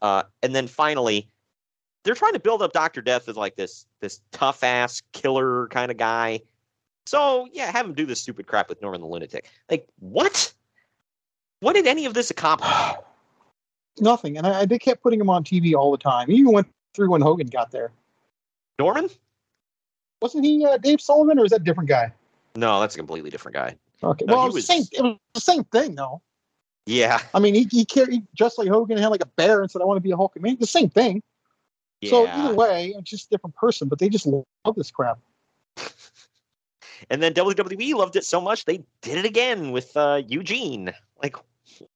[0.01, 1.29] Uh, and then finally,
[2.03, 5.91] they're trying to build up Doctor Death as like this this tough ass killer kind
[5.91, 6.41] of guy.
[7.05, 9.49] So yeah, have him do this stupid crap with Norman the Lunatic.
[9.69, 10.53] Like what?
[11.59, 12.69] What did any of this accomplish?
[13.99, 14.37] Nothing.
[14.37, 16.29] And I, they kept putting him on TV all the time.
[16.29, 17.91] He even went through when Hogan got there.
[18.79, 19.09] Norman?
[20.21, 22.11] Wasn't he uh, Dave Sullivan or is that a different guy?
[22.55, 23.75] No, that's a completely different guy.
[24.03, 24.25] Okay.
[24.25, 26.21] No, well, it was, same, it was the same thing, though.
[26.85, 27.19] Yeah.
[27.33, 29.85] I mean, he, he carried just like Hogan had like a bear and said, I
[29.85, 30.33] want to be a Hulk.
[30.35, 31.23] I mean, the same thing.
[32.09, 35.19] So either way, it's just a different person, but they just love this crap.
[37.09, 40.93] And then WWE loved it so much they did it again with uh, Eugene.
[41.21, 41.35] Like,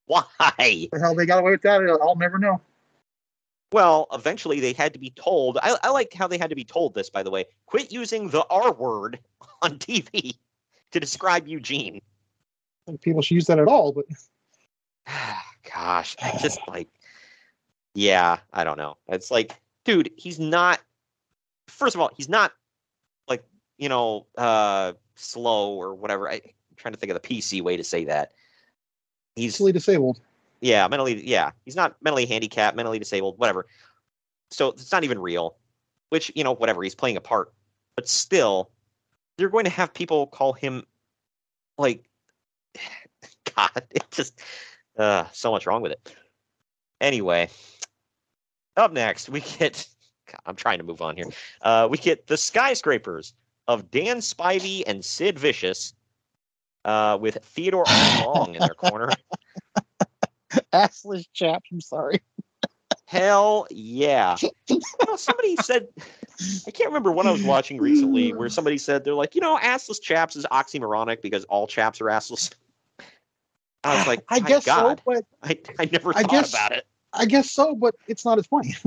[0.05, 0.23] why?
[0.59, 1.81] The hell they got away with that?
[2.01, 2.59] I'll never know.
[3.71, 5.59] Well, eventually they had to be told.
[5.61, 7.45] I, I like how they had to be told this, by the way.
[7.65, 9.19] Quit using the R word
[9.61, 10.35] on TV
[10.91, 12.01] to describe Eugene.
[13.01, 14.05] People should use that at all, but
[15.73, 16.87] Gosh, I just like,
[17.93, 18.97] yeah, I don't know.
[19.07, 20.79] It's like, dude, he's not.
[21.67, 22.53] First of all, he's not
[23.27, 23.43] like
[23.77, 26.29] you know uh slow or whatever.
[26.29, 26.41] I, I'm
[26.77, 28.31] trying to think of the PC way to say that.
[29.35, 30.19] He's mentally disabled.
[30.61, 31.51] yeah, mentally, yeah.
[31.65, 33.67] He's not mentally handicapped, mentally disabled, whatever.
[34.49, 35.57] So it's not even real.
[36.09, 36.81] Which you know, whatever.
[36.83, 37.53] He's playing a part.
[37.95, 38.71] but still,
[39.37, 40.83] you're going to have people call him
[41.77, 42.07] like
[43.55, 43.83] God.
[43.91, 44.41] It just
[44.97, 46.15] uh, so much wrong with it.
[46.99, 47.49] Anyway,
[48.75, 49.87] up next we get.
[50.27, 51.27] God, I'm trying to move on here.
[51.61, 53.33] Uh, we get the skyscrapers
[53.69, 55.93] of Dan Spivey and Sid Vicious,
[56.83, 57.85] uh, with Theodore.
[57.85, 59.09] Long in their corner.
[60.73, 61.69] Assless chaps.
[61.71, 62.21] I'm sorry.
[63.07, 64.35] Hell yeah.
[64.69, 65.87] You know, somebody said,
[66.67, 69.57] I can't remember what I was watching recently where somebody said, they're like, you know,
[69.57, 72.51] assless chaps is oxymoronic because all chaps are assless.
[73.85, 74.99] I was like, I guess God.
[74.99, 76.85] so, but I, I never I thought guess- about it.
[77.13, 78.75] I guess so, but it's not as funny.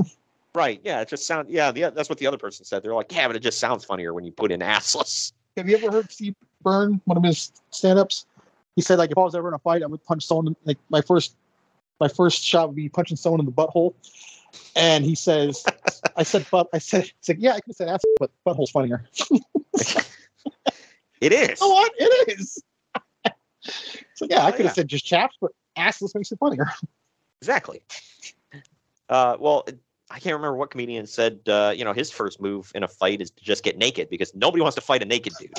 [0.53, 0.81] Right.
[0.83, 0.99] Yeah.
[0.99, 2.83] It just sounds, yeah, the, that's what the other person said.
[2.83, 5.31] They're like, yeah, but it just sounds funnier when you put in assless.
[5.55, 8.25] Have you ever heard Steve Byrne, one of his stand-ups?
[8.75, 10.57] He said, like, if I was ever in a fight, I would punch someone.
[10.65, 11.37] Like, my first,
[12.01, 13.93] my first shot would be punching someone in the butthole.
[14.75, 15.63] And he says,
[16.17, 18.71] I said, but I said, it's like, yeah, I could have said ass, but butthole's
[18.71, 19.07] funnier.
[21.21, 21.59] It is.
[21.61, 21.91] Oh, what?
[21.99, 22.63] It is.
[24.15, 24.73] so yeah, I Oh, could have yeah.
[24.73, 26.65] said just chaps, but assless makes it funnier.
[27.41, 27.83] Exactly.
[29.07, 29.67] Uh, well,
[30.09, 33.21] I can't remember what comedian said, uh, you know, his first move in a fight
[33.21, 35.53] is to just get naked because nobody wants to fight a naked dude.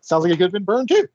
[0.00, 1.08] Sounds like a good Vin Burn too.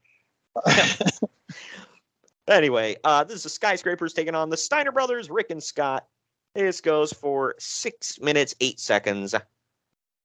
[2.47, 6.05] Anyway, uh, this is the Skyscrapers taking on the Steiner brothers, Rick and Scott.
[6.53, 9.33] This goes for six minutes, eight seconds.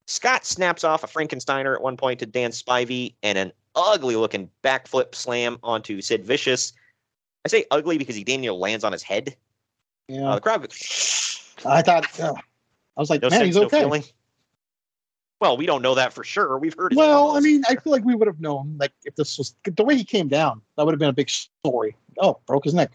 [0.06, 4.50] Scott snaps off a Frankensteiner at one point to Dan Spivey and an ugly looking
[4.62, 6.72] backflip slam onto Sid Vicious.
[7.44, 9.34] I say ugly because he Daniel lands on his head.
[10.08, 10.72] Yeah, Uh, the crowd
[11.64, 12.20] I thought.
[12.20, 12.34] uh,
[12.96, 13.80] I was like, no man, sense, he's okay.
[13.80, 14.04] feeling.
[15.40, 16.58] Well, we don't know that for sure.
[16.58, 16.94] We've heard.
[16.94, 17.36] well.
[17.36, 19.96] I mean, I feel like we would have known, like, if this was the way
[19.96, 21.96] he came down, that would have been a big story.
[22.18, 22.92] Oh, broke his neck.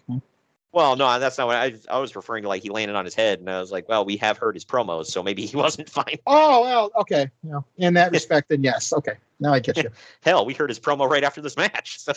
[0.75, 2.49] Well, no, that's not what I, I was referring to.
[2.49, 4.65] Like he landed on his head, and I was like, well, we have heard his
[4.65, 6.17] promos, so maybe he wasn't fine.
[6.27, 7.31] Oh, well, okay.
[7.43, 8.91] You know, in that respect, then yes.
[8.91, 9.89] Okay, now I get you.
[10.21, 11.99] Hell, we heard his promo right after this match.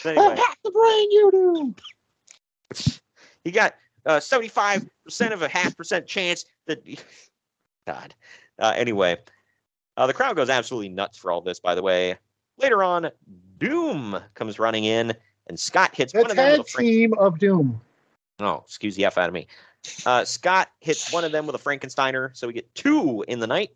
[0.00, 1.74] So, so anyway, the brain you
[2.74, 2.94] do.
[3.44, 3.74] he got
[4.06, 4.86] uh, 75%
[5.32, 6.82] of a half percent chance that.
[7.86, 8.14] God.
[8.58, 9.16] Uh, anyway,
[9.96, 12.16] uh, the crowd goes absolutely nuts for all this, by the way.
[12.58, 13.10] Later on,
[13.58, 15.14] Doom comes running in,
[15.46, 17.80] and Scott hits The one of them with a Frank- team of doom.
[18.40, 19.46] Oh, excuse the F out of me.
[20.06, 23.46] Uh, Scott hits one of them with a Frankensteiner, so we get two in the
[23.46, 23.70] night.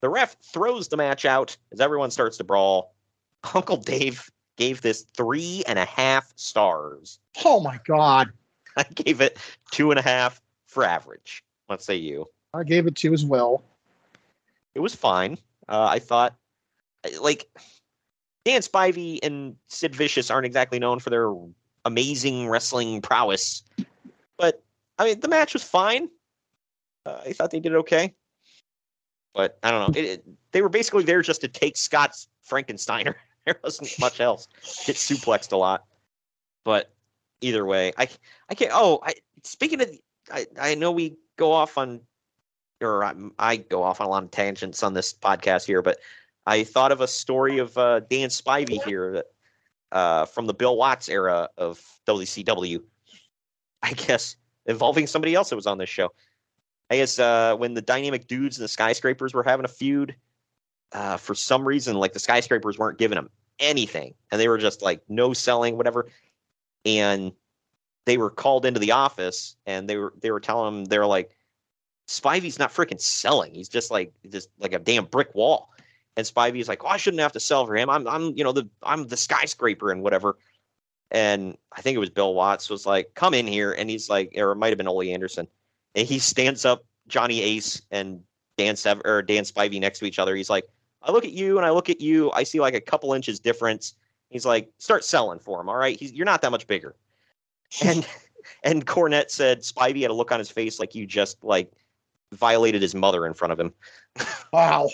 [0.00, 2.94] The ref throws the match out as everyone starts to brawl.
[3.54, 7.18] Uncle Dave gave this three and a half stars.
[7.44, 8.30] Oh my god,
[8.76, 9.36] I gave it
[9.72, 11.44] two and a half for average.
[11.68, 12.26] Let's say you.
[12.54, 13.62] I gave it two as well.
[14.76, 15.38] It was fine.
[15.70, 16.36] Uh, I thought,
[17.18, 17.48] like,
[18.44, 21.32] Dan Spivey and Sid Vicious aren't exactly known for their
[21.86, 23.62] amazing wrestling prowess,
[24.36, 24.62] but
[24.98, 26.10] I mean, the match was fine.
[27.06, 28.14] Uh, I thought they did okay,
[29.34, 29.98] but I don't know.
[29.98, 33.14] It, it- they were basically there just to take Scott's Frankensteiner.
[33.46, 34.46] there wasn't much else.
[34.86, 35.84] Get suplexed a lot,
[36.64, 36.90] but
[37.40, 38.08] either way, I
[38.50, 38.72] I can't.
[38.74, 39.90] Oh, I speaking of,
[40.30, 42.00] I I know we go off on
[42.80, 45.98] or I, I go off on a lot of tangents on this podcast here, but
[46.46, 49.26] I thought of a story of uh, Dan Spivey here that,
[49.92, 52.82] uh, from the Bill Watts era of WCW.
[53.82, 56.12] I guess involving somebody else that was on this show.
[56.90, 60.14] I guess uh, when the Dynamic Dudes and the Skyscrapers were having a feud,
[60.92, 64.82] uh, for some reason, like the Skyscrapers weren't giving them anything, and they were just
[64.82, 66.08] like no selling, whatever.
[66.84, 67.32] And
[68.04, 71.35] they were called into the office, and they were they were telling them they're like,
[72.08, 73.54] Spivey's not freaking selling.
[73.54, 75.70] He's just like just like a damn brick wall.
[76.16, 77.90] And Spivey's like, oh, I shouldn't have to sell for him.
[77.90, 80.38] I'm I'm you know the I'm the skyscraper and whatever.
[81.10, 84.32] And I think it was Bill Watts was like, come in here, and he's like,
[84.36, 85.46] or it might have been Ole Anderson,
[85.94, 88.22] and he stands up Johnny Ace and
[88.56, 90.34] Dan Sev or Dan Spivey next to each other.
[90.34, 90.64] He's like,
[91.02, 92.32] I look at you and I look at you.
[92.32, 93.94] I see like a couple inches difference.
[94.30, 95.68] He's like, start selling for him.
[95.68, 96.94] All right, he's you're not that much bigger.
[97.84, 98.06] And
[98.62, 101.72] and Cornette said Spivey had a look on his face like you just like
[102.36, 103.72] violated his mother in front of him.
[104.52, 104.88] Wow.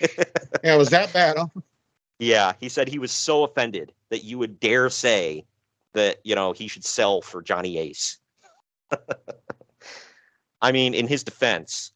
[0.00, 1.46] yeah, it was that bad, huh?
[2.18, 5.44] Yeah, he said he was so offended that you would dare say
[5.94, 8.18] that, you know, he should sell for Johnny Ace.
[10.60, 11.92] I mean, in his defense,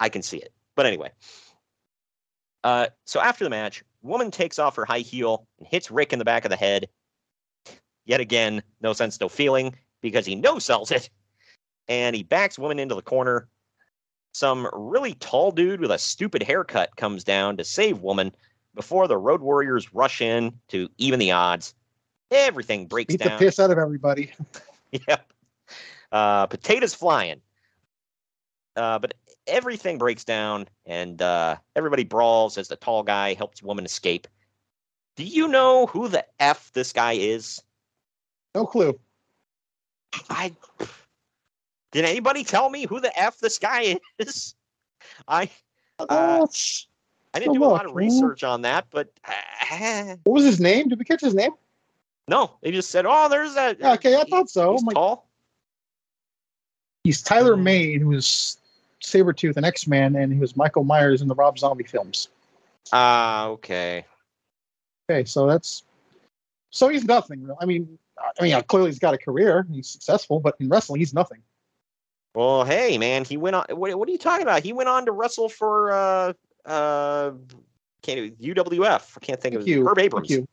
[0.00, 0.52] I can see it.
[0.74, 1.10] But anyway.
[2.64, 6.18] Uh, so after the match, woman takes off her high heel and hits Rick in
[6.18, 6.88] the back of the head.
[8.06, 11.10] Yet again, no sense, no feeling, because he no sells it.
[11.88, 13.48] And he backs woman into the corner.
[14.36, 18.34] Some really tall dude with a stupid haircut comes down to save woman
[18.74, 21.72] before the Road Warriors rush in to even the odds.
[22.30, 23.38] Everything breaks Beat down.
[23.38, 24.32] the piss out of everybody.
[25.08, 25.32] Yep.
[26.12, 27.40] Uh, potatoes flying.
[28.76, 29.14] Uh, but
[29.46, 34.28] everything breaks down and uh, everybody brawls as the tall guy helps woman escape.
[35.16, 37.62] Do you know who the f this guy is?
[38.54, 39.00] No clue.
[40.28, 40.54] I
[41.96, 44.54] did anybody tell me who the f this guy is?
[45.28, 45.48] I
[45.98, 46.46] uh,
[47.32, 50.88] I didn't do a lot of research on that, but uh, What was his name?
[50.88, 51.52] Did we catch his name?
[52.28, 54.72] no, they just said, "Oh, there's that." Yeah, okay, I thought so.
[54.72, 55.26] He's tall.
[57.04, 58.58] He's Tyler Mane, who was
[59.00, 62.28] Sabretooth and X Men, and he was Michael Myers in the Rob Zombie films.
[62.92, 64.04] Ah, okay.
[65.08, 65.82] Okay, so that's
[66.68, 67.48] so he's nothing.
[67.58, 67.98] I mean,
[68.38, 69.66] I mean, clearly he's got a career.
[69.72, 71.40] He's successful, but in wrestling, he's nothing.
[72.36, 73.64] Well, hey, man, he went on.
[73.70, 74.62] What, what are you talking about?
[74.62, 76.32] He went on to wrestle for uh
[76.66, 77.32] uh
[78.02, 79.16] can't UWF.
[79.16, 79.70] I can't think of Thank it.
[79.70, 79.88] you.
[79.88, 80.30] Herb Thank Abrams.
[80.30, 80.46] you.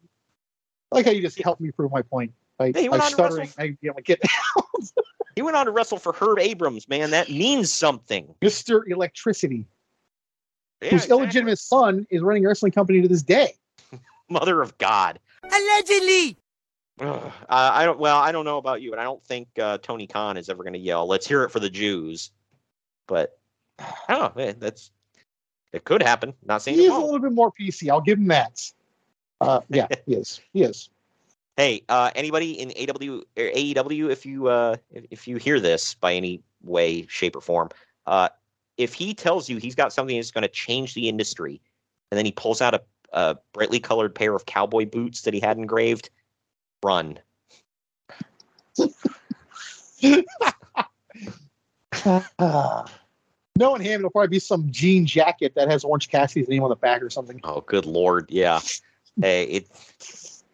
[0.94, 3.04] I like how you just helped me prove my point by, Yeah, he by went
[3.04, 3.40] on to stuttering.
[3.48, 4.22] wrestle- I, you know, get
[5.36, 6.88] He went on to wrestle for Herb Abrams.
[6.88, 8.34] Man, that means something.
[8.42, 8.88] Mr.
[8.88, 9.66] Electricity,
[10.82, 13.56] Yeah, whose illegitimate son is running a wrestling company to this day.
[14.30, 15.20] Mother of God.
[15.44, 16.38] Allegedly.
[17.00, 18.00] Uh, I don't.
[18.00, 20.64] Well, I don't know about you, but I don't think uh, Tony Khan is ever
[20.64, 22.32] going to yell, "Let's hear it for the Jews."
[23.08, 23.38] But
[23.80, 24.44] I don't know.
[24.44, 24.92] man, That's
[25.72, 26.34] it could happen.
[26.46, 27.90] Not saying He it is a little bit more PC.
[27.90, 28.62] I'll give him that.
[29.42, 30.40] Uh, yeah, he is.
[30.54, 30.90] He is.
[31.58, 35.96] Hey, uh, anybody in AW or AEW, if you uh, if, if you hear this
[35.96, 37.70] by any way, shape, or form,
[38.06, 38.30] uh,
[38.78, 41.60] if he tells you he's got something that's going to change the industry,
[42.12, 42.82] and then he pulls out a,
[43.14, 46.10] a brightly colored pair of cowboy boots that he had engraved,
[46.84, 47.20] run.
[48.80, 48.88] Uh,
[53.58, 56.70] no, in hand it'll probably be some jean jacket that has Orange Cassidy's name on
[56.70, 57.40] the back or something.
[57.44, 58.60] Oh, good lord, yeah.
[59.20, 59.70] hey, it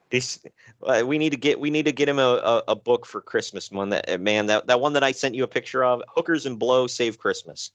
[0.10, 0.40] this
[0.84, 3.22] uh, we need to get we need to get him a, a, a book for
[3.22, 3.72] Christmas.
[3.72, 6.46] One that uh, man that that one that I sent you a picture of, Hookers
[6.46, 7.72] and Blow Save Christmas.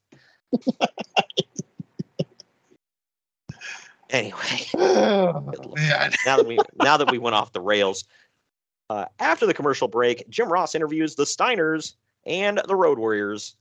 [4.10, 6.12] anyway, man.
[6.26, 8.04] now that we now that we went off the rails,
[8.90, 11.94] uh, after the commercial break, Jim Ross interviews the Steiners
[12.26, 13.56] and the Road Warriors.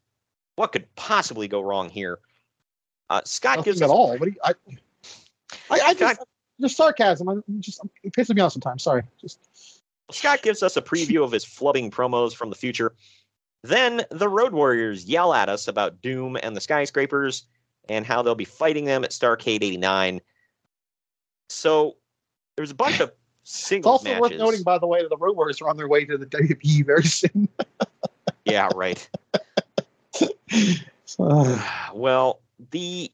[0.56, 2.20] What could possibly go wrong here?
[3.10, 4.18] Uh, Scott Nothing gives at us all.
[4.18, 4.54] What do you, I,
[5.70, 6.20] I, I just
[6.62, 7.28] just sarcasm.
[7.28, 8.84] I'm just it pisses me off sometimes.
[8.84, 9.04] Sorry.
[9.20, 9.40] Just
[10.12, 12.94] Scott gives us a preview of his flubbing promos from the future.
[13.64, 17.46] Then the Road Warriors yell at us about Doom and the Skyscrapers
[17.90, 20.22] and how they'll be fighting them at Starcade 89.
[21.50, 21.96] So
[22.56, 23.12] there's a bunch of
[23.44, 26.06] it's singles also worth noting, by the way, that the Warriors are on their way
[26.06, 27.48] to the WWE very soon.
[28.46, 29.08] Yeah, right.
[31.94, 32.42] Well,
[32.72, 33.12] the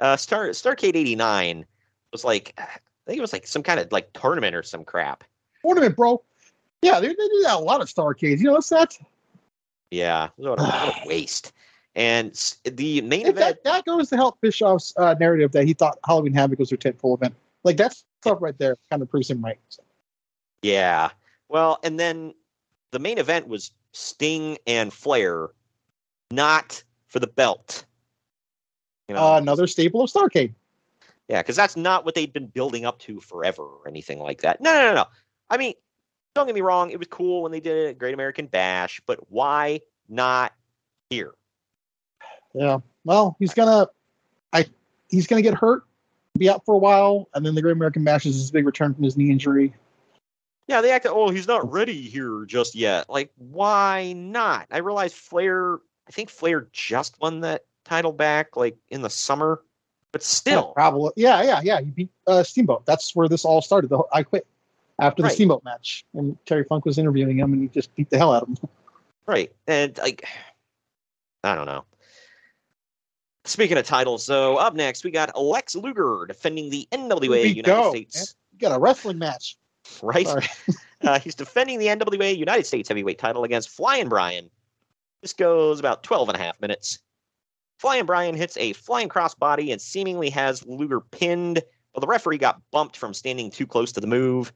[0.00, 1.64] uh, Star Starcade 89
[2.10, 2.66] was like I
[3.06, 5.24] think it was like some kind of like tournament or some crap.
[5.64, 6.22] tournament, bro.
[6.82, 8.38] Yeah, they, they do that a lot of Starcades.
[8.38, 8.98] You know what's that?
[9.92, 11.52] Yeah, what a, what a waste.
[11.94, 12.32] And
[12.64, 15.98] the main If event that, that goes to help Bischoff's uh, narrative that he thought
[16.06, 17.34] Halloween Havoc was their tentpole event.
[17.64, 19.58] Like that's stuff right there kind of proves him right.
[19.68, 19.82] So,
[20.62, 21.10] Yeah.
[21.48, 22.34] Well, and then
[22.92, 25.50] the main event was Sting and Flair,
[26.30, 27.84] not for the belt.
[29.08, 30.54] You know, uh, another staple of Starcade.
[31.28, 34.60] yeah, because that's not what they'd been building up to forever or anything like that.
[34.60, 35.04] No, no, no, no.
[35.50, 35.74] I mean,
[36.34, 39.18] don't get me wrong; it was cool when they did it Great American Bash, but
[39.30, 40.52] why not
[41.10, 41.32] here?
[42.54, 42.78] Yeah.
[43.04, 43.88] Well, he's gonna,
[44.52, 44.64] I,
[45.10, 45.82] he's gonna get hurt,
[46.42, 48.94] be out for a while, and then the Great American Bash is his big return
[48.94, 49.72] from his knee injury.
[50.66, 51.06] Yeah, they act.
[51.08, 53.08] Oh, he's not ready here just yet.
[53.08, 54.66] Like, why not?
[54.70, 55.76] I realize Flair.
[56.08, 59.62] I think Flair just won that title back, like in the summer,
[60.10, 60.72] but still.
[60.72, 61.12] Probably.
[61.16, 61.80] Yeah, yeah, yeah.
[61.80, 62.86] He beat uh, Steamboat.
[62.86, 63.90] That's where this all started.
[63.90, 64.46] The, I quit
[64.98, 65.34] after the Right.
[65.34, 68.42] Steamboat match, and Terry Funk was interviewing him, and he just beat the hell out
[68.42, 68.56] of him.
[69.26, 69.52] Right.
[69.68, 70.24] And like
[71.44, 71.84] I don't know.
[73.44, 77.90] Speaking of titles, so up next we got Lex Luger defending the NWA United go,
[77.90, 78.36] States.
[78.52, 79.56] You got a wrestling match.
[80.02, 80.28] Right?
[81.02, 84.48] Uh, he's defending the NWA United States heavyweight title against Flying Brian.
[85.20, 87.00] This goes about 12 and a half minutes.
[87.80, 91.60] Flying Brian hits a flying crossbody and seemingly has Luger pinned,
[91.92, 94.52] but the referee got bumped from standing too close to the move.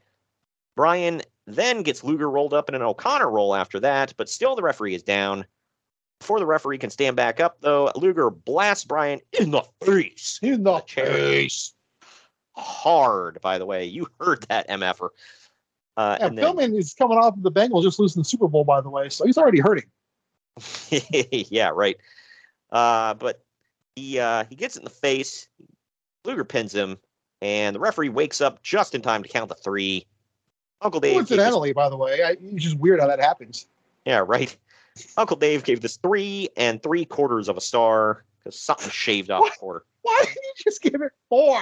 [0.76, 4.62] Brian then gets Luger rolled up in an O'Connor roll after that, but still the
[4.62, 5.44] referee is down.
[6.20, 10.38] Before the referee can stand back up, though, Luger blasts Brian in the face.
[10.42, 11.74] In the face.
[12.56, 13.84] Hard, by the way.
[13.84, 15.10] You heard that, MFer.
[15.96, 18.64] Uh, Yeah, and then, is coming off of the Bengals just losing the Super Bowl,
[18.64, 19.84] by the way, so he's already hurting.
[20.90, 21.96] yeah, right.
[22.70, 23.44] Uh, but
[23.94, 25.48] he uh, he gets in the face.
[26.24, 26.98] Luger pins him,
[27.42, 30.06] and the referee wakes up just in time to count the three.
[30.82, 31.14] Uncle Dave.
[31.14, 33.66] Coincidentally, by the way, I, it's just weird how that happens.
[34.04, 34.54] yeah, right.
[35.16, 39.46] Uncle Dave gave this three and three quarters of a star because something shaved off
[39.46, 39.84] a quarter.
[40.02, 41.58] Why did you just give it four?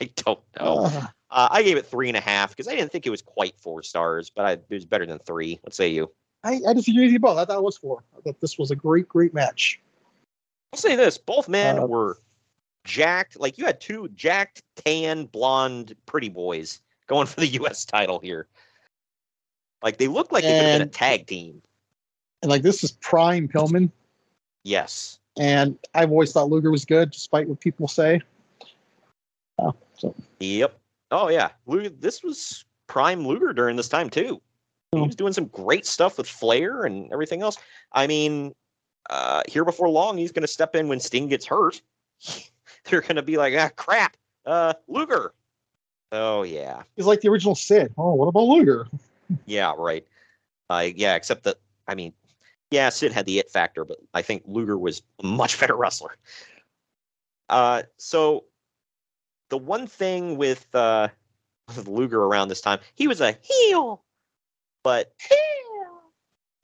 [0.00, 0.84] I don't know.
[1.30, 3.58] Uh, I gave it three and a half because I didn't think it was quite
[3.58, 5.58] four stars, but I, it was better than three.
[5.62, 6.10] What say you?
[6.44, 7.36] I, I disagree with you both.
[7.36, 8.04] I thought it was four.
[8.16, 9.80] I thought this was a great, great match.
[10.72, 12.18] I'll say this: both men Uh, were
[12.84, 13.38] jacked.
[13.40, 17.84] Like you had two jacked, tan, blonde, pretty boys going for the U.S.
[17.84, 18.46] title here.
[19.82, 21.62] Like they looked like they could have been a tag team.
[22.42, 23.90] And like this is prime Pillman.
[24.64, 25.18] Yes.
[25.38, 28.20] And I've always thought Luger was good, despite what people say.
[29.58, 30.78] Oh, so Yep.
[31.10, 31.50] Oh yeah.
[31.66, 34.40] Luger, this was prime Luger during this time too.
[34.92, 37.58] He was doing some great stuff with Flair and everything else.
[37.92, 38.54] I mean,
[39.10, 41.82] uh, here before long, he's going to step in when Sting gets hurt.
[42.84, 44.16] They're going to be like, ah, crap,
[44.46, 45.34] uh, Luger.
[46.10, 47.92] Oh yeah, he's like the original Sid.
[47.98, 48.88] Oh, what about Luger?
[49.44, 50.06] yeah, right.
[50.70, 51.56] Uh, yeah, except that
[51.86, 52.14] I mean,
[52.70, 56.16] yeah, Sid had the it factor, but I think Luger was a much better wrestler.
[57.48, 58.44] Uh, so
[59.48, 61.08] the one thing with uh,
[61.68, 64.02] with Luger around this time, he was a heel,
[64.82, 65.12] but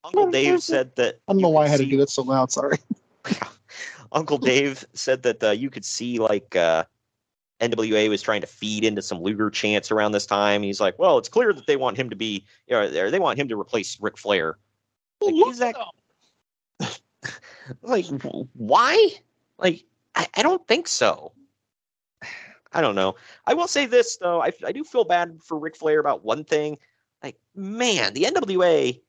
[0.04, 2.52] Uncle Dave said that I don't know why I had to do that so loud.
[2.52, 2.76] Sorry.
[4.12, 6.84] Uncle Dave said that uh, you could see like uh,
[7.60, 10.62] NWA was trying to feed into some Luger chants around this time.
[10.62, 13.18] He's like, well, it's clear that they want him to be, you know, they- they
[13.18, 14.58] want him to replace Ric Flair.
[15.32, 15.76] Like,
[16.80, 17.00] that
[17.82, 18.06] like
[18.54, 19.10] why?
[19.58, 19.84] Like,
[20.14, 21.32] I, I don't think so.
[22.72, 23.14] I don't know.
[23.46, 26.44] I will say this though, I, I do feel bad for Ric Flair about one
[26.44, 26.78] thing.
[27.22, 29.00] Like, man, the NWA,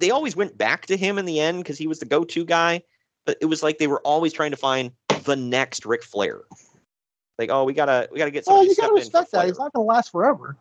[0.00, 2.82] they always went back to him in the end because he was the go-to guy.
[3.24, 4.90] But it was like they were always trying to find
[5.24, 6.42] the next Ric Flair.
[7.38, 9.32] Like, oh, we gotta we gotta get Well, somebody you gotta step in for respect
[9.32, 9.46] that.
[9.46, 10.56] He's not to last forever.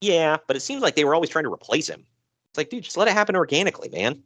[0.00, 2.04] Yeah, but it seems like they were always trying to replace him.
[2.52, 4.22] It's like, dude, just let it happen organically, man.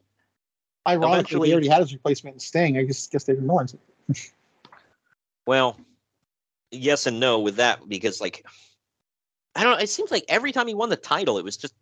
[0.87, 2.77] Ironically, Eventually- he already had his replacement in Sting.
[2.77, 4.33] I just guess they didn't realize it.
[5.47, 5.79] Well,
[6.73, 8.45] yes and no with that because like
[9.55, 11.75] I don't know, it seems like every time he won the title it was just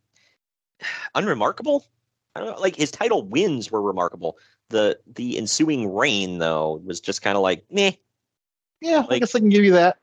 [1.14, 1.86] unremarkable.
[2.34, 4.36] I don't know, like his title wins were remarkable.
[4.68, 7.92] The the ensuing reign though was just kind of like meh.
[8.82, 9.96] Yeah, I guess I can give you that.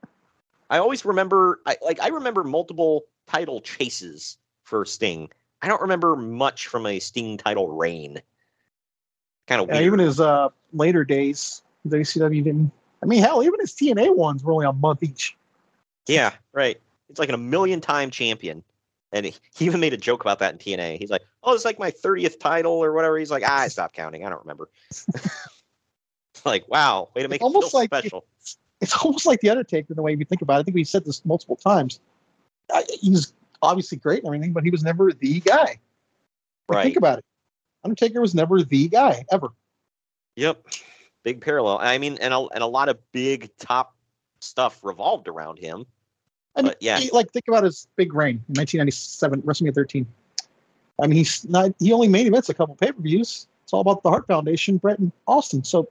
[0.70, 5.30] I always remember I like I remember multiple title chases for Sting.
[5.62, 8.20] I don't remember much from a Sting title reign.
[9.46, 9.86] Kind of Yeah, weird.
[9.86, 12.72] even his uh, later days, WCW didn't.
[13.02, 15.36] I mean, hell, even his TNA ones were only a month each.
[16.06, 16.80] Yeah, right.
[17.08, 18.62] It's like a million time champion.
[19.12, 20.98] And he he even made a joke about that in TNA.
[20.98, 23.18] He's like, oh, it's like my 30th title or whatever.
[23.18, 24.24] He's like, ah, I stopped counting.
[24.24, 24.70] I don't remember.
[26.44, 28.24] like, wow, way to make it almost feel like- special.
[28.80, 30.60] It's almost like the Undertaker in the way you think about it.
[30.60, 32.00] I think we've said this multiple times.
[32.72, 33.32] I, he's
[33.62, 35.56] obviously great and everything, but he was never the guy.
[35.64, 35.80] Like,
[36.68, 36.82] Right.
[36.84, 37.24] Think about it.
[37.84, 39.48] Undertaker was never the guy ever.
[40.36, 40.64] Yep.
[41.24, 41.78] Big parallel.
[41.78, 43.94] I mean, and a, and a lot of big top
[44.40, 45.84] stuff revolved around him.
[46.56, 46.98] I mean, But yeah.
[46.98, 50.06] he- like think about his big reign in 1997, WrestleMania 13.
[51.02, 51.72] I mean, he's not.
[51.78, 53.46] He only made events a couple pay per views.
[53.64, 55.64] It's all about the Hart Foundation, Bret and Austin.
[55.64, 55.88] So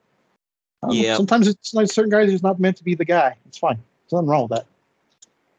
[0.84, 1.15] know, Yeah.
[1.18, 3.35] sometimes it's like certain guys who's not meant to be the guy.
[3.48, 3.76] It's fine.
[3.76, 4.65] There's nothing wrong with that.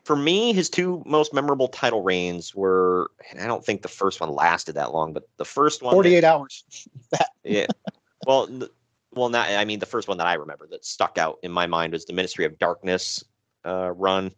[0.05, 4.21] For me, his two most memorable title reigns were, and I don't think the first
[4.21, 5.93] one lasted that long, but the first one.
[5.93, 6.65] that- 48 hours.
[7.45, 7.67] Yeah.
[8.27, 8.49] Well,
[9.15, 9.51] well, not.
[9.51, 12.05] I mean, the first one that I remember that stuck out in my mind was
[12.05, 13.23] the Ministry of Darkness
[13.67, 14.33] uh, run,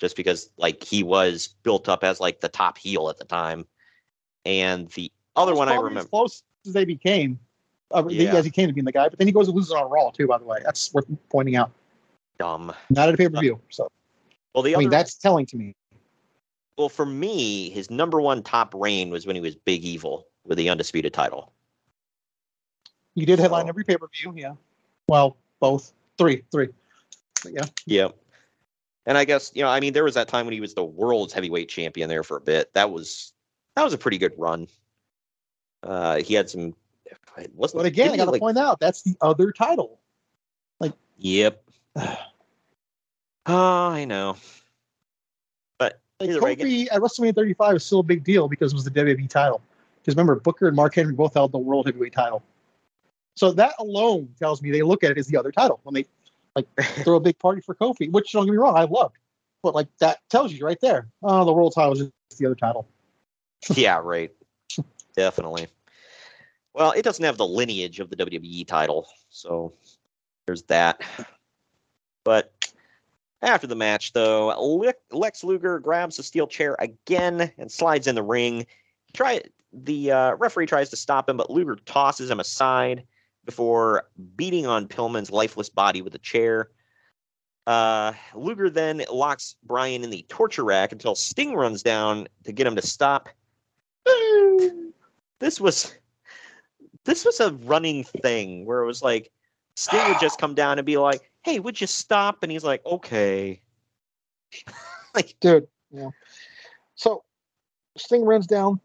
[0.00, 3.66] just because like he was built up as like the top heel at the time,
[4.44, 6.00] and the other one I remember.
[6.00, 7.38] As close as they became,
[7.92, 8.34] uh, Yeah.
[8.34, 9.08] as he came to being the guy.
[9.08, 10.26] But then he goes and loses on Raw too.
[10.26, 11.70] By the way, that's worth pointing out.
[12.38, 12.74] Dumb.
[12.90, 13.60] Not at a pay per view.
[13.70, 13.90] So
[14.54, 14.80] Well, the I other.
[14.82, 15.74] mean, that's telling to me.
[16.76, 20.58] well, for me, his number one top reign was when he was Big Evil with
[20.58, 21.52] the undisputed title.
[23.14, 24.32] You did headline every pay per view.
[24.36, 24.54] Yeah.
[25.08, 26.68] Well, both three, three.
[27.42, 27.64] But yeah.
[27.86, 28.16] Yep.
[29.06, 30.84] And I guess you know, I mean, there was that time when he was the
[30.84, 32.72] world's heavyweight champion there for a bit.
[32.74, 33.32] That was
[33.74, 34.68] that was a pretty good run.
[35.82, 36.74] Uh, he had some.
[37.36, 40.00] It wasn't But again, I got to like- point out that's the other title.
[40.80, 41.62] Like, yep.
[43.48, 44.36] Oh, I know.
[45.78, 48.90] But Like Kofi at WrestleMania 35 is still a big deal because it was the
[48.90, 49.62] WWE title.
[50.00, 52.42] Because remember, Booker and Mark Henry both held the World Heavyweight title.
[53.36, 56.04] So that alone tells me they look at it as the other title when they
[56.54, 56.66] like
[57.04, 59.16] throw a big party for Kofi, which don't get me wrong, I loved.
[59.62, 61.98] But like that tells you right there, oh, the world title is
[62.30, 62.86] just the other title.
[63.70, 64.30] yeah, right.
[65.16, 65.68] Definitely.
[66.74, 69.72] Well, it doesn't have the lineage of the WWE title, so
[70.46, 71.00] there's that.
[72.24, 72.52] But
[73.42, 78.22] after the match, though, Lex Luger grabs the steel chair again and slides in the
[78.22, 78.66] ring.
[79.12, 79.42] Try
[79.72, 83.04] the uh, referee tries to stop him, but Luger tosses him aside
[83.44, 84.04] before
[84.36, 86.70] beating on Pillman's lifeless body with a chair.
[87.66, 92.66] Uh, Luger then locks Brian in the torture rack until Sting runs down to get
[92.66, 93.28] him to stop.
[95.40, 95.94] This was
[97.04, 99.30] this was a running thing where it was like
[99.76, 102.84] Sting would just come down and be like, "Hey, would you stop?" And he's like,
[102.84, 103.60] "Okay."
[105.14, 106.10] like, dude, yeah.
[106.94, 107.24] So
[107.96, 108.80] Sting runs down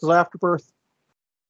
[0.00, 0.72] his afterbirth.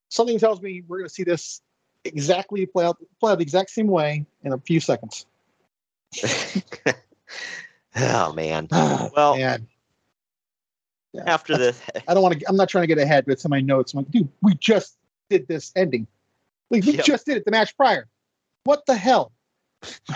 [0.08, 1.62] Something tells me we're going to see this
[2.04, 5.26] exactly play out play out the exact same way in a few seconds.
[7.96, 8.68] oh man.
[8.72, 9.66] Ah, well, man.
[11.12, 11.22] Yeah.
[11.26, 12.48] after this, I don't want to.
[12.48, 13.94] I'm not trying to get ahead, but it's in my notes.
[13.94, 14.96] I'm like, dude, we just
[15.30, 16.06] did this ending.
[16.70, 17.04] Like, we Yep.
[17.04, 18.06] just did it the match prior.
[18.64, 19.32] What the hell?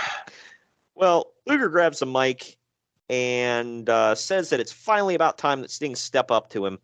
[0.97, 2.59] Well, Luger grabs a mic
[3.09, 6.79] and uh, says that it's finally about time that Sting step up to him.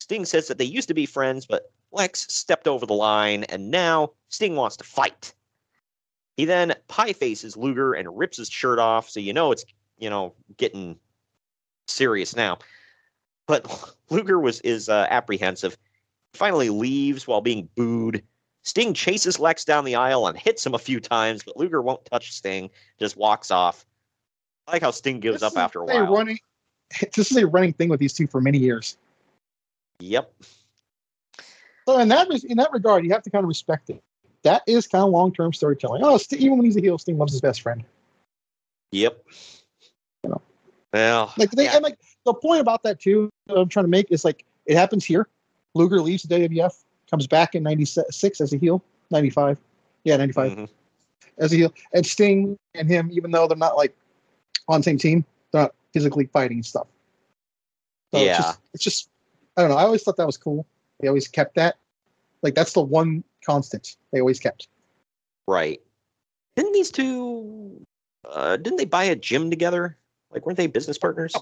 [0.00, 3.70] Sting says that they used to be friends, but Lex stepped over the line, and
[3.70, 5.32] now Sting wants to fight.
[6.36, 9.64] He then pie faces Luger and rips his shirt off, so you know it's
[9.98, 10.98] you know getting
[11.86, 12.58] serious now.
[13.46, 15.76] But Luger was is uh, apprehensive.
[16.34, 18.22] Finally leaves while being booed.
[18.62, 22.04] Sting chases Lex down the aisle and hits him a few times, but Luger won't
[22.04, 23.86] touch Sting, just walks off.
[24.68, 26.14] I like how Sting gives up after a while.
[26.14, 26.38] running.
[27.14, 28.98] This is a running thing with these two for many years.
[30.00, 30.32] Yep.
[31.88, 34.02] So in that in that regard, you have to kind of respect it.
[34.42, 36.02] That is kind of long term storytelling.
[36.04, 37.84] Oh, even when he's a heel, Sting loves his best friend.
[38.92, 39.24] Yep.
[40.24, 40.42] You know.
[40.92, 43.30] Well, Like they and like the point about that too.
[43.46, 45.28] That I'm trying to make is like it happens here.
[45.74, 48.82] Luger leaves the WWF, comes back in '96 as a heel.
[49.10, 49.58] '95,
[50.04, 50.64] yeah, '95 Mm-hmm.
[51.38, 53.96] as a heel, and Sting and him, even though they're not like
[54.68, 56.86] on the same team, they're not physically fighting and stuff.
[58.14, 58.30] So Yeah.
[58.30, 59.08] it's just, it's just
[59.56, 59.76] I don't know.
[59.76, 60.64] I always thought that was cool.
[61.00, 61.76] They always kept that.
[62.42, 64.68] Like that's the one constant they always kept.
[65.46, 65.80] right.
[66.56, 67.84] Didn't these two?
[68.28, 69.96] Uh, didn't they buy a gym together?
[70.30, 71.32] Like, weren't they business partners?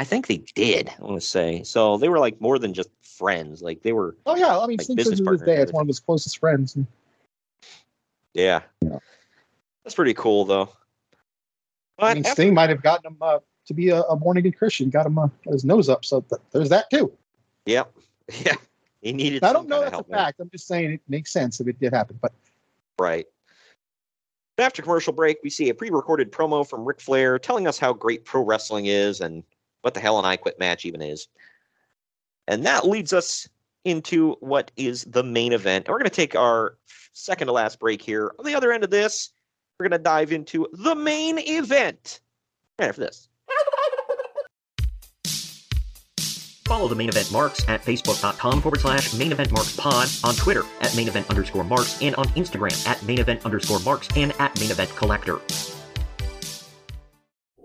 [0.00, 0.90] I think they did.
[0.98, 1.98] I want to say so.
[1.98, 3.60] They were like more than just friends.
[3.60, 4.16] Like they were.
[4.24, 6.74] Oh yeah, I mean Like business to this day it's one of his closest friends.
[6.74, 6.86] And
[8.32, 8.62] Yeah.
[8.80, 10.70] That's pretty cool, though.
[11.98, 14.88] I mean, Sting might have gotten him uh, to be a, a born again Christian,
[14.88, 16.06] got him uh, his nose up.
[16.06, 17.12] So th- there's that too.
[17.66, 17.92] Yep.
[18.46, 18.54] Yeah.
[19.02, 19.44] He needed.
[19.44, 20.16] I don't know that's a there.
[20.16, 20.40] fact.
[20.40, 22.18] I'm just saying it makes sense if it did happen.
[22.22, 22.32] But
[22.98, 23.26] Right.
[24.56, 28.24] After commercial break, we see a pre-recorded promo from Ric Flair telling us how great
[28.24, 29.42] pro wrestling is and
[29.82, 31.28] what the hell an I Quit match even is.
[32.46, 33.48] And that leads us
[33.84, 35.86] into what is the main event.
[35.86, 36.76] And we're going to take our
[37.12, 38.32] second to last break here.
[38.38, 39.30] On the other end of this,
[39.78, 42.20] we're going to dive into the main event.
[42.78, 43.28] Right after this.
[46.66, 50.62] Follow the main event marks at facebook.com forward slash main event marks pod, on Twitter
[50.80, 54.58] at main event underscore marks, and on Instagram at main event underscore marks and at
[54.60, 55.40] main event collector.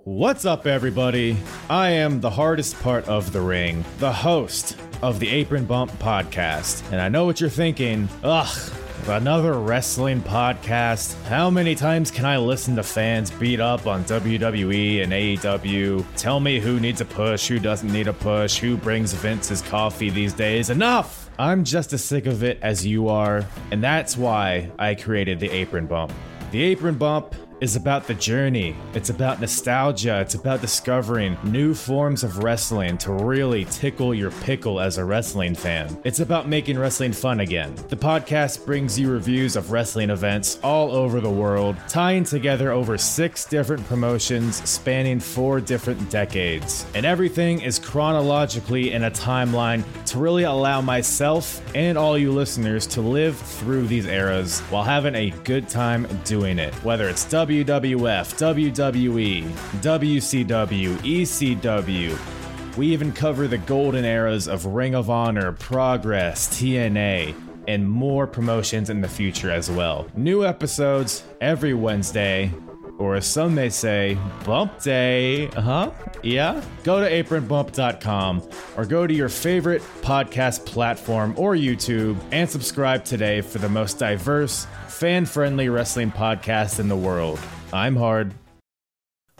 [0.06, 1.36] What's up, everybody?
[1.68, 6.84] I am the hardest part of the ring, the host of the Apron Bump podcast.
[6.91, 8.07] And I know what you're thinking.
[8.23, 8.72] Ugh,
[9.07, 11.19] another wrestling podcast?
[11.23, 16.06] How many times can I listen to fans beat up on WWE and AEW?
[16.15, 20.11] Tell me who needs a push, who doesn't need a push, who brings Vince's coffee
[20.11, 20.69] these days?
[20.69, 21.32] Enough!
[21.40, 25.49] I'm just as sick of it as you are, and that's why I created the
[25.49, 26.14] Apron Bump.
[26.52, 28.76] The Apron Bump is about the journey.
[28.94, 30.19] It's about nostalgia.
[30.22, 35.56] It's about discovering new forms of wrestling to really tickle your pickle as a wrestling
[35.56, 35.98] fan.
[36.03, 37.73] It's about making wrestling fun again.
[37.90, 42.98] The podcast brings you reviews of wrestling events all over the world, tying together over
[42.98, 46.86] six different promotions spanning four different decades.
[46.94, 52.86] And everything is chronologically in a timeline to really allow myself and all you listeners
[52.88, 56.73] to live through these eras while having a good time doing it.
[56.84, 59.44] Whether it's WWF, WWE,
[59.84, 67.36] WCW, ECW, we even cover the golden eras of Ring of Honor, Progress, TNA,
[67.68, 70.08] and more promotions in the future as well.
[70.16, 72.52] New episodes every Wednesday,
[72.98, 75.48] or as some may say, bump day.
[75.50, 75.92] Uh huh?
[76.24, 76.64] Yeah?
[76.84, 78.42] Go to apronbump.com
[78.76, 84.00] or go to your favorite podcast platform or YouTube and subscribe today for the most
[84.00, 84.66] diverse,
[84.96, 87.38] fan friendly wrestling podcast in the world.
[87.74, 88.34] I'm Hard.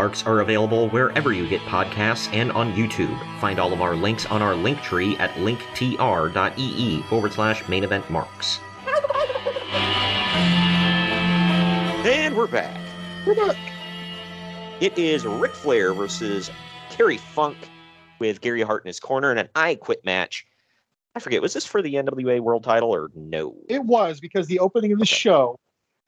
[0.00, 3.14] Marks are available wherever you get podcasts and on YouTube.
[3.38, 8.08] Find all of our links on our link tree at linktr.ee forward slash main event
[8.08, 8.60] marks.
[12.06, 12.80] And we're back.
[13.26, 13.58] We're back.
[14.80, 16.50] It is Ric Flair versus
[16.88, 17.58] Terry Funk
[18.20, 20.46] with Gary Hart in his corner in an I Quit match.
[21.14, 23.54] I forget, was this for the NWA World title or no?
[23.68, 25.60] It was because the opening of the show,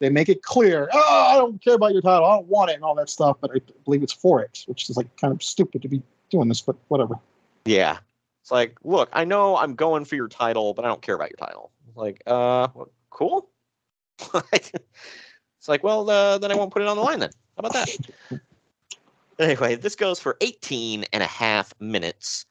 [0.02, 2.74] they make it clear, oh, I don't care about your title, I don't want it,
[2.74, 3.36] and all that stuff.
[3.40, 6.48] But I believe it's for it, which is like kind of stupid to be doing
[6.48, 7.14] this, but whatever.
[7.64, 7.98] Yeah.
[8.40, 11.30] It's like, look, I know I'm going for your title, but I don't care about
[11.30, 11.70] your title.
[11.94, 13.48] Like, uh, well, cool.
[14.52, 17.30] it's like, well, uh, then I won't put it on the line then.
[17.56, 18.40] How about that?
[19.38, 22.44] anyway, this goes for 18 and a half minutes.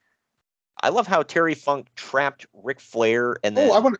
[0.82, 3.98] I love how Terry Funk trapped Ric Flair and then Oh, I want.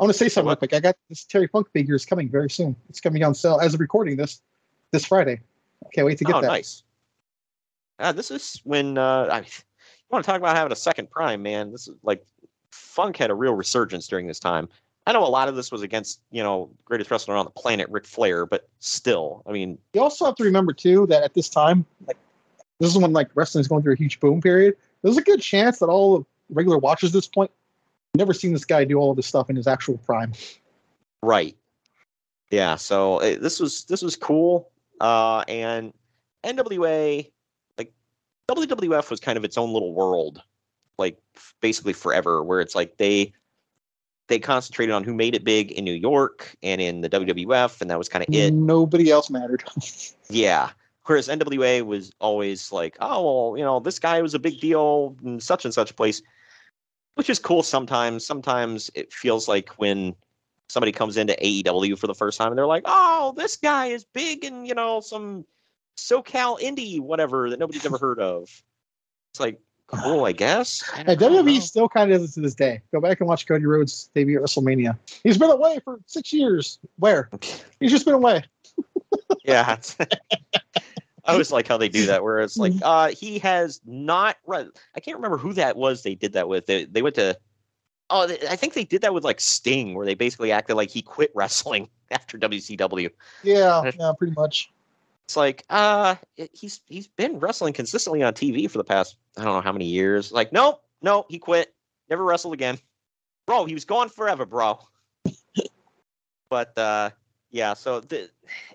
[0.00, 0.72] I want to say something real quick.
[0.72, 2.74] I got this Terry Funk figure is coming very soon.
[2.88, 4.40] It's coming on sale as of recording this
[4.92, 5.38] this Friday.
[5.84, 6.46] I can't wait to get oh, that.
[6.46, 6.84] nice.
[7.98, 9.44] Uh, this is when uh, I, you
[10.08, 11.70] want to talk about having a second prime, man.
[11.70, 12.24] This is like
[12.70, 14.70] Funk had a real resurgence during this time.
[15.06, 17.86] I know a lot of this was against you know greatest wrestler on the planet,
[17.90, 21.50] Ric Flair, but still, I mean, You also have to remember too that at this
[21.50, 22.16] time, like
[22.78, 24.76] this is when like wrestling is going through a huge boom period.
[25.02, 27.50] There's a good chance that all the regular watchers at this point
[28.14, 30.32] never seen this guy do all of this stuff in his actual prime.
[31.22, 31.56] Right.
[32.50, 32.76] Yeah.
[32.76, 34.70] So uh, this was this was cool.
[35.00, 35.92] Uh, and
[36.44, 37.30] NWA,
[37.78, 37.92] like
[38.48, 40.42] WWF, was kind of its own little world,
[40.98, 41.18] like
[41.60, 43.32] basically forever, where it's like they
[44.30, 47.90] they concentrated on who made it big in New York and in the WWF, and
[47.90, 48.52] that was kind of it.
[48.52, 49.64] Nobody else mattered.
[50.32, 50.70] Yeah.
[51.06, 55.16] Whereas NWA was always like, oh, well, you know, this guy was a big deal
[55.24, 56.22] in such and such a place,
[57.14, 58.24] which is cool sometimes.
[58.26, 60.14] Sometimes it feels like when
[60.68, 64.04] somebody comes into AEW for the first time and they're like, oh, this guy is
[64.04, 65.44] big and you know, some
[65.96, 68.44] SoCal indie, whatever that nobody's ever heard of.
[69.32, 70.82] It's like, cool, I guess.
[70.94, 71.52] I And don't- I don't know.
[71.52, 72.80] WWE still kind of does it to this day.
[72.92, 74.96] Go back and watch Cody Rhodes debut at WrestleMania.
[75.24, 76.78] He's been away for six years.
[76.98, 77.28] Where?
[77.80, 78.44] He's just been away.
[79.44, 79.76] yeah.
[81.24, 84.70] I always like how they do that, where it's like, uh, he has not run.
[84.94, 86.66] I can't remember who that was they did that with.
[86.66, 87.38] They, they went to,
[88.08, 90.90] oh, they, I think they did that with like Sting, where they basically acted like
[90.90, 93.10] he quit wrestling after WCW.
[93.42, 94.70] Yeah, yeah, pretty much.
[95.26, 99.44] It's like, uh, it- he's he's been wrestling consistently on TV for the past I
[99.44, 100.32] don't know how many years.
[100.32, 101.74] Like, nope, no, he quit,
[102.08, 102.78] never wrestled again,
[103.46, 103.64] bro.
[103.64, 104.80] He was gone forever, bro.
[106.50, 107.10] but uh,
[107.50, 108.28] yeah, so the,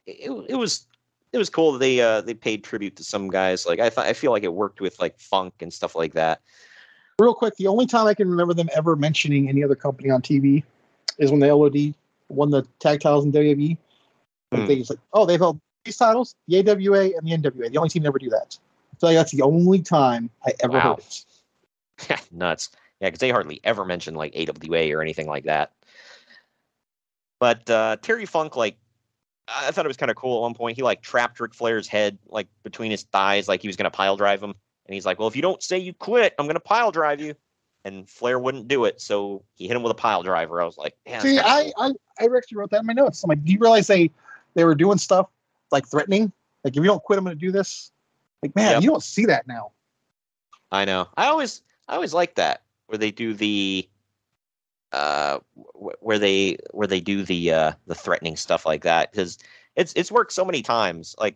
[0.06, 0.88] it it was
[1.36, 3.66] it was cool that they uh they paid tribute to some guys.
[3.66, 6.42] Like I thought, I feel like it worked with like Funk and stuff like that.
[7.20, 10.22] Real quick, the only time I can remember them ever mentioning any other company on
[10.22, 10.64] TV
[11.18, 11.94] is when the LOD
[12.30, 13.78] won the tag titles in WWE.
[14.52, 14.68] Like Hmm.
[14.68, 17.70] they just like, oh, they've held these titles, the AWA and the NWA.
[17.72, 18.58] The only team to ever do that.
[18.94, 20.96] I feel like that's the only time I ever Wow.
[20.96, 22.28] heard it.
[22.32, 22.70] Nuts.
[23.02, 25.74] Yeah, because they hardly ever mention like AWA or anything like that.
[27.40, 28.78] But uh, Terry Funk, like,
[29.48, 30.76] I thought it was kind of cool at one point.
[30.76, 34.18] He like trapped Ric Flair's head like between his thighs, like he was gonna pile
[34.18, 34.56] drive him.
[34.88, 37.36] And he's like, "Well, if you don't say you quit, I'm gonna pile drive you."
[37.84, 40.60] And Flair wouldn't do it, so he hit him with a pile driver.
[40.62, 40.96] I was like.
[41.20, 43.24] See, I, I I actually wrote that in my notes.
[43.24, 44.10] I'm like, do you realize they
[44.56, 45.28] they were doing stuff
[45.72, 46.32] like threatening?
[46.64, 47.92] Like, if you don't quit, I'm going to do this.
[48.42, 48.84] Like, man, Yep.
[48.84, 49.72] you don't see that now.
[50.72, 51.08] I know.
[51.16, 53.88] I always I always like that where they do the
[54.92, 59.38] uh wh- where they where they do the uh the threatening stuff like that because
[59.76, 61.16] it's it's worked so many times.
[61.20, 61.36] Like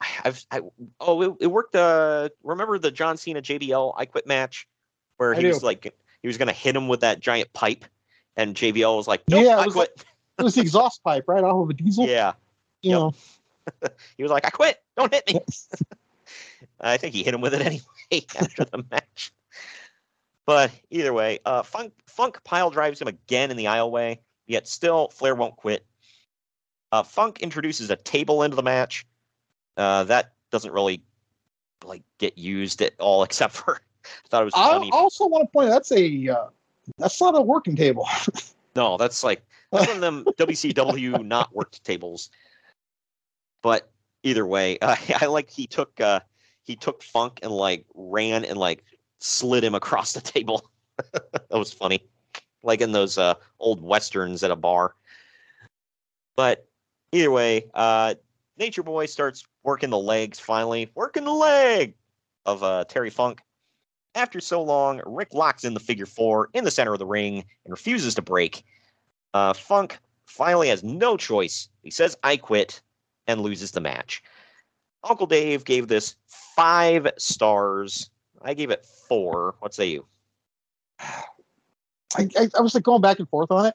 [0.24, 0.60] I've I,
[1.00, 1.74] oh it, it worked.
[1.74, 4.68] Uh, remember the John Cena JBL I Quit match
[5.16, 7.84] where I he was like he was gonna hit him with that giant pipe
[8.36, 10.04] and JBL was like, nope, Yeah, it I was quit.
[10.38, 12.06] it was the exhaust pipe, right, off of a diesel.
[12.06, 12.34] Yeah.
[12.82, 13.14] You know,
[14.16, 14.80] he was like, I quit.
[14.96, 15.40] Don't hit me.
[16.80, 19.32] I think he hit him with it anyway after the match.
[20.46, 25.08] But either way, uh, Funk, Funk pile drives him again in the aisleway, yet still
[25.08, 25.84] Flair won't quit.
[26.92, 29.04] Uh, Funk introduces a table into the match.
[29.76, 31.02] Uh, that doesn't really
[31.84, 34.90] like get used at all, except for I thought it was I funny.
[34.92, 36.46] also want to point out that's a uh,
[36.96, 38.08] that's not a working table.
[38.76, 39.42] No, that's like
[39.72, 42.30] that's one of them WCW not worked tables.
[43.62, 43.90] But
[44.22, 46.20] either way, uh, I like he took uh,
[46.62, 48.84] he took Funk and like ran and like
[49.26, 50.70] slid him across the table.
[51.12, 52.02] that was funny,
[52.62, 54.94] like in those uh, old westerns at a bar.
[56.36, 56.66] But
[57.12, 58.14] either way, uh,
[58.58, 61.94] Nature Boy starts working the legs finally, working the leg
[62.44, 63.40] of uh, Terry Funk.
[64.14, 67.44] After so long, Rick locks in the figure four in the center of the ring
[67.64, 68.64] and refuses to break.
[69.34, 71.68] Uh, Funk finally has no choice.
[71.82, 72.80] He says, I quit,
[73.26, 74.22] and loses the match.
[75.04, 78.10] Uncle Dave gave this five stars.
[78.42, 79.54] I gave it four.
[79.60, 80.06] What say you?
[81.00, 83.74] I, I, I was like going back and forth on it.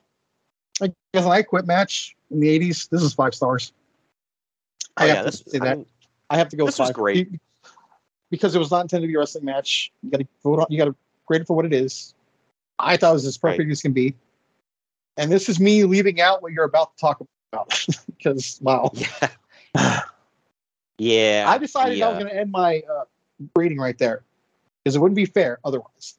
[1.14, 3.74] As an I quit match in the '80s, this is five stars.
[4.98, 5.86] Oh, I yeah, have this- to say I that.
[6.30, 6.66] I have to go.
[6.66, 7.30] this was great.
[8.30, 9.92] Because it was not intended to be a wrestling match.
[10.02, 10.68] You got to vote on.
[10.70, 12.14] You got to grade it for what it is.
[12.80, 14.16] I thought it was as perfect as can be.
[15.18, 17.22] And this is me leaving out what you're about to talk
[17.52, 17.86] about
[18.18, 18.92] because wow.
[20.98, 21.46] Yeah.
[21.48, 23.04] I decided the, I was going to end my uh,
[23.56, 24.24] rating right there
[24.84, 26.16] because it wouldn't be fair otherwise.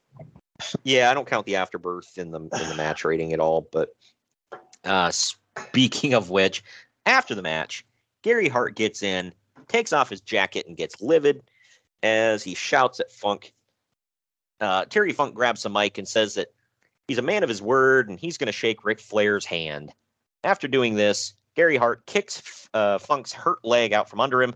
[0.84, 3.68] Yeah, I don't count the afterbirth in the in the match rating at all.
[3.72, 3.90] But
[4.84, 6.62] uh, speaking of which,
[7.04, 7.84] after the match,
[8.22, 9.32] Gary Hart gets in,
[9.68, 11.42] takes off his jacket, and gets livid
[12.02, 13.52] as he shouts at Funk.
[14.60, 16.48] Uh, Terry Funk grabs the mic and says that
[17.08, 19.92] he's a man of his word and he's going to shake Ric Flair's hand.
[20.44, 24.54] After doing this, Gary Hart kicks uh, Funk's hurt leg out from under him.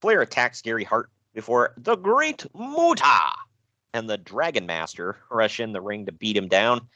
[0.00, 3.30] Flair attacks Gary Hart before the Great Muta
[3.92, 6.88] and the Dragon Master rush in the ring to beat him down.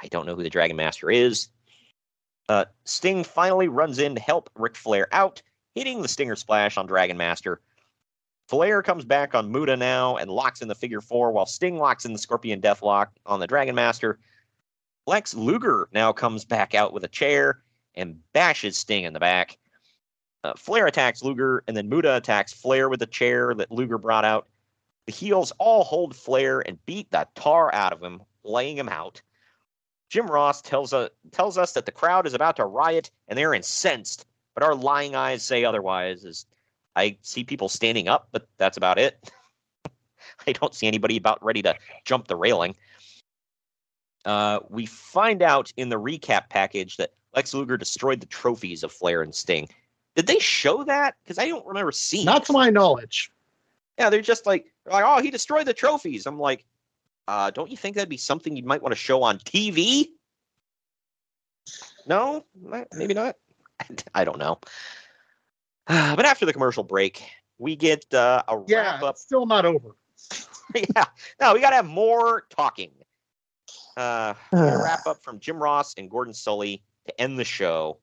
[0.00, 1.48] I don't know who the Dragon Master is.
[2.48, 5.42] Uh, Sting finally runs in to help Ric Flair out,
[5.74, 7.60] hitting the Stinger Splash on Dragon Master.
[8.48, 12.04] Flair comes back on Muta now and locks in the figure four, while Sting locks
[12.04, 14.20] in the Scorpion Deathlock on the Dragon Master.
[15.08, 17.62] Lex Luger now comes back out with a chair
[17.96, 19.58] and bashes Sting in the back.
[20.46, 24.24] Uh, Flair attacks Luger, and then Muta attacks Flair with the chair that Luger brought
[24.24, 24.46] out.
[25.06, 29.20] The heels all hold Flair and beat the tar out of him, laying him out.
[30.08, 33.54] Jim Ross tells, uh, tells us that the crowd is about to riot and they're
[33.54, 34.24] incensed,
[34.54, 36.24] but our lying eyes say otherwise.
[36.24, 36.46] As
[36.94, 39.32] I see people standing up, but that's about it.
[40.46, 41.74] I don't see anybody about ready to
[42.04, 42.76] jump the railing.
[44.24, 48.92] Uh, we find out in the recap package that Lex Luger destroyed the trophies of
[48.92, 49.68] Flair and Sting.
[50.16, 51.14] Did they show that?
[51.22, 52.24] Because I don't remember seeing.
[52.24, 52.46] Not it.
[52.46, 53.30] to my knowledge.
[53.98, 56.26] Yeah, they're just like, they're like, oh, he destroyed the trophies.
[56.26, 56.64] I'm like,
[57.28, 60.08] uh, don't you think that'd be something you might want to show on TV?
[62.06, 62.44] No,
[62.94, 63.36] maybe not.
[64.14, 64.58] I don't know.
[65.86, 67.22] but after the commercial break,
[67.58, 69.16] we get uh, a Yeah, wrap up.
[69.18, 69.90] still not over.
[70.74, 71.04] yeah,
[71.40, 72.90] no, we got to have more talking.
[73.96, 77.44] Uh, we got a wrap up from Jim Ross and Gordon Solie to end the
[77.44, 77.98] show.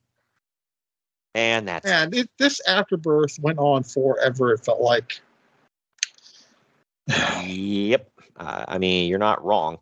[1.36, 4.54] And that's And it, this afterbirth went on forever.
[4.54, 5.20] It felt like.
[7.44, 8.10] yep.
[8.38, 9.80] Uh, I mean, you're not wrong.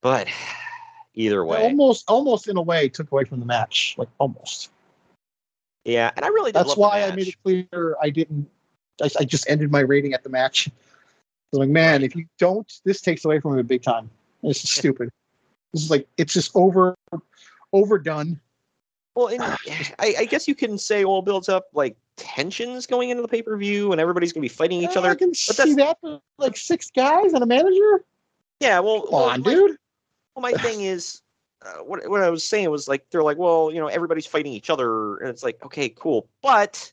[0.00, 0.28] But
[1.14, 3.94] either way, almost, almost in a way, took away from the match.
[3.98, 4.70] Like almost.
[5.84, 6.10] yeah.
[6.16, 8.48] And I really did That's why I made it clear I didn't.
[9.02, 10.68] I, I just ended my rating at the match.
[10.68, 10.72] I
[11.50, 14.10] was like, man, if you don't, this takes away from it big time.
[14.42, 15.10] This is stupid.
[15.72, 16.94] This is like it's just over,
[17.72, 18.40] overdone.
[19.14, 23.10] Well, and I, I guess you can say, well, it builds up like tensions going
[23.10, 25.10] into the pay per view, and everybody's gonna be fighting each other.
[25.10, 28.04] I can but see that for like six guys and a manager.
[28.60, 29.76] Yeah, well, Come well, on, my- dude.
[30.34, 31.22] Well, my thing is,
[31.64, 34.52] uh, what what I was saying was like they're like, well, you know, everybody's fighting
[34.52, 36.92] each other, and it's like, okay, cool, but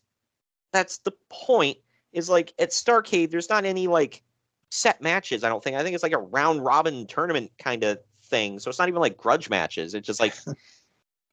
[0.72, 1.78] that's the point.
[2.14, 4.22] Is like at Starcade, there's not any like
[4.70, 5.44] set matches.
[5.44, 5.76] I don't think.
[5.76, 8.60] I think it's like a round robin tournament kind of thing.
[8.60, 9.94] So it's not even like grudge matches.
[9.94, 10.36] It's just like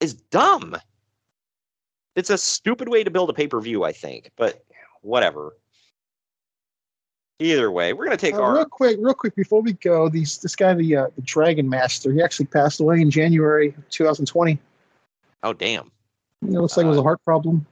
[0.01, 0.77] it's dumb.
[2.17, 4.31] It's a stupid way to build a pay per view, I think.
[4.37, 4.65] But
[5.03, 5.57] whatever.
[7.41, 10.39] Either way, we're gonna take Uh, our real quick, real quick before we go, these
[10.39, 14.59] this guy, the uh, the Dragon Master, he actually passed away in January 2020.
[15.45, 15.91] oh damn.
[16.43, 17.65] It looks like it Uh, was a heart problem.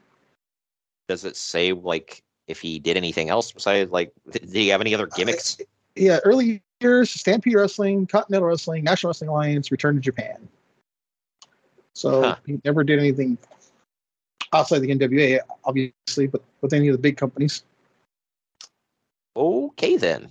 [1.09, 4.95] does it say like if he did anything else besides like did he have any
[4.95, 5.59] other gimmicks
[5.97, 10.47] Yeah, early years, Stampede Wrestling, Continental Wrestling, National Wrestling Alliance, Return to Japan.
[11.97, 12.37] So Huh.
[12.45, 13.39] he never did anything
[14.53, 17.65] outside the NWA, obviously, but with any of the big companies.
[19.35, 20.29] Okay then.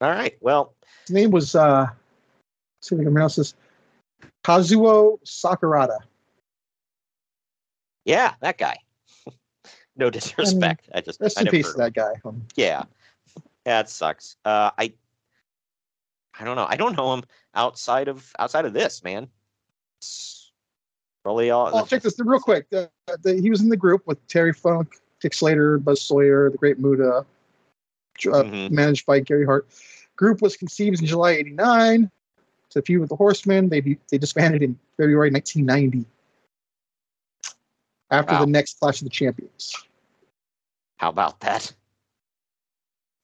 [0.00, 0.38] All right.
[0.40, 0.74] Well,
[1.06, 3.54] His name was uh let's see if I can pronounce this.
[4.42, 5.98] Kazuo Sakurada.
[8.06, 8.78] yeah, that guy.
[9.96, 10.88] no disrespect.
[10.94, 12.14] I just Rest I in peace that guy.
[12.24, 12.84] Um, Yeah.
[13.66, 14.36] It sucks.
[14.46, 14.94] Uh I
[16.40, 16.66] I don't know.
[16.66, 17.24] I don't know him
[17.54, 19.28] outside of outside of this, man.
[20.00, 20.41] It's
[21.22, 22.68] probably all Oh, check this real quick.
[22.70, 22.90] The,
[23.22, 26.78] the, he was in the group with Terry Funk, Dick Slater, Buzz Sawyer, the Great
[26.78, 27.24] Muta, uh,
[28.18, 28.74] Mm-hmm.
[28.74, 29.68] managed by Gary Hart.
[30.16, 32.10] Group was conceived in July '89.
[32.70, 36.06] To feud with the Horsemen, they be- they disbanded in February 1990
[38.10, 38.40] after Wow.
[38.40, 39.74] the next Clash of the Champions.
[40.96, 41.72] How about that?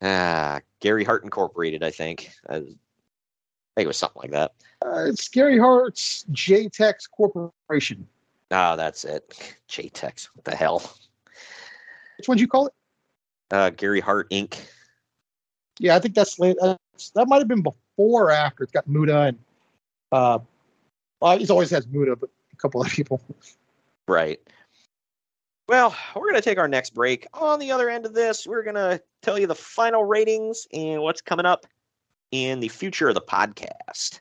[0.02, 2.30] Ah, Gary Hart Incorporated, I think.
[2.48, 2.76] I think
[3.76, 4.52] it was something like that.
[4.98, 8.06] Uh, it's Gary Hart's JTEX Corporation.
[8.50, 9.56] Ah, that's it.
[9.68, 10.28] JTEX.
[10.34, 10.78] What the hell?
[12.16, 12.72] Which one you call it?
[13.50, 14.58] Uh, Gary Hart Inc.
[15.78, 16.56] Yeah, I think that's late.
[16.60, 18.64] That's, that might have been before or after.
[18.64, 19.38] It's got Muta and
[20.10, 20.38] uh,
[21.20, 23.20] well, he's always has Muta, but a couple of people.
[24.08, 24.40] Right.
[25.68, 27.26] Well, we're going to take our next break.
[27.34, 31.02] On the other end of this, we're going to tell you the final ratings and
[31.02, 31.66] what's coming up
[32.30, 34.20] in the future of the podcast.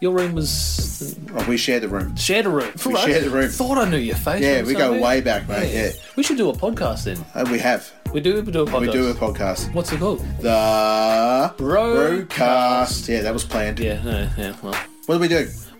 [0.00, 2.16] Your room was Oh, we shared the room.
[2.16, 2.70] shared a room.
[2.86, 3.48] We shared the room.
[3.50, 4.42] Thought I knew your face.
[4.42, 5.72] Yeah, we go way back, mate.
[5.72, 5.90] Yeah.
[6.16, 7.24] We should do a podcast then.
[7.34, 7.90] Uh, we have.
[8.12, 8.40] We do.
[8.42, 8.80] We do a podcast.
[8.80, 9.74] We do a podcast.
[9.74, 10.20] What's it called?
[10.40, 12.26] The Brokast.
[12.28, 13.08] Brokast.
[13.08, 13.78] Yeah, that was planned.
[13.78, 14.56] Yeah, yeah, yeah.
[14.62, 14.74] Well,
[15.06, 15.48] What do we do?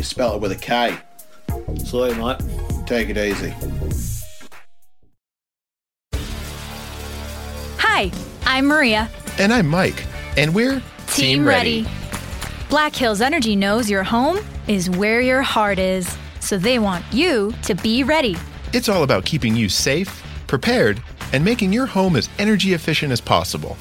[0.00, 0.96] We spell it with a K.
[1.84, 2.38] Sorry, mate.
[2.86, 3.52] Take it easy.
[7.76, 8.10] Hi,
[8.46, 9.10] I'm Maria.
[9.38, 10.06] And I'm Mike.
[10.38, 11.86] And we're Team, Ready.
[12.70, 17.52] Black Hills Energy knows your home is where your heart is, so they want you
[17.64, 18.38] to be ready.
[18.72, 21.02] It's all about keeping you safe, prepared,
[21.34, 23.76] and making your home as energy efficient as possible.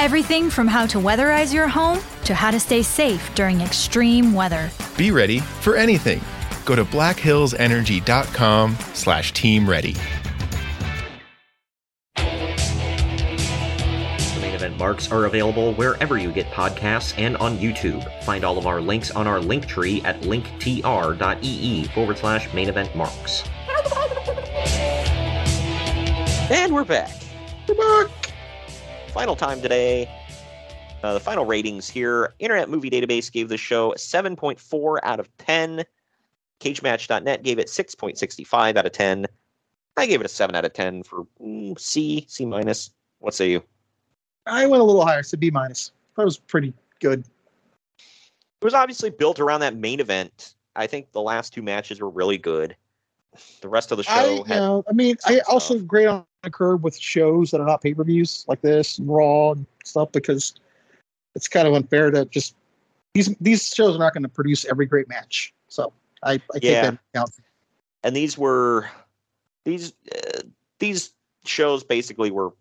[0.00, 4.70] Everything from how to weatherize your home to how to stay safe during extreme weather.
[4.96, 6.22] Be ready for anything.
[6.64, 9.94] Go to blackhillsenergy.com slash team ready.
[12.16, 12.22] The
[14.40, 18.02] main event marks are available wherever you get podcasts and on YouTube.
[18.24, 22.96] Find all of our links on our link tree at linktr.ee forward slash main event
[22.96, 23.44] marks.
[26.50, 27.10] And we're back.
[27.68, 27.74] We're
[28.06, 28.19] back.
[29.12, 30.08] Final time today.
[31.02, 32.34] Uh, the final ratings here.
[32.38, 35.84] Internet Movie Database gave the show 7.4 out of 10.
[36.60, 39.26] CageMatch.net gave it 6.65 out of 10.
[39.96, 42.90] I gave it a 7 out of 10 for mm, C, C minus.
[43.18, 43.62] What say you?
[44.46, 45.90] I went a little higher, so B minus.
[46.16, 47.24] That was pretty good.
[47.98, 50.54] It was obviously built around that main event.
[50.76, 52.76] I think the last two matches were really good.
[53.60, 56.50] The rest of the show I, had know, I mean, I also grade on the
[56.50, 60.10] curve with shows that are not pay per views like this, and Raw and stuff,
[60.12, 60.54] because
[61.34, 62.54] it's kind of unfair to just
[63.14, 65.54] these these shows are not going to produce every great match.
[65.68, 65.92] So
[66.22, 66.82] I, I take Yeah.
[66.82, 67.30] that account.
[68.02, 68.88] and these were
[69.64, 70.40] these uh,
[70.78, 71.12] these
[71.44, 72.52] shows basically were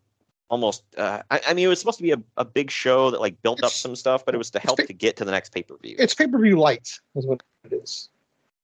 [0.49, 3.19] almost uh, I, I mean it was supposed to be a, a big show that
[3.21, 5.53] like built up some stuff but it was to help to get to the next
[5.53, 8.09] pay-per-view It's pay per view light, is what it is.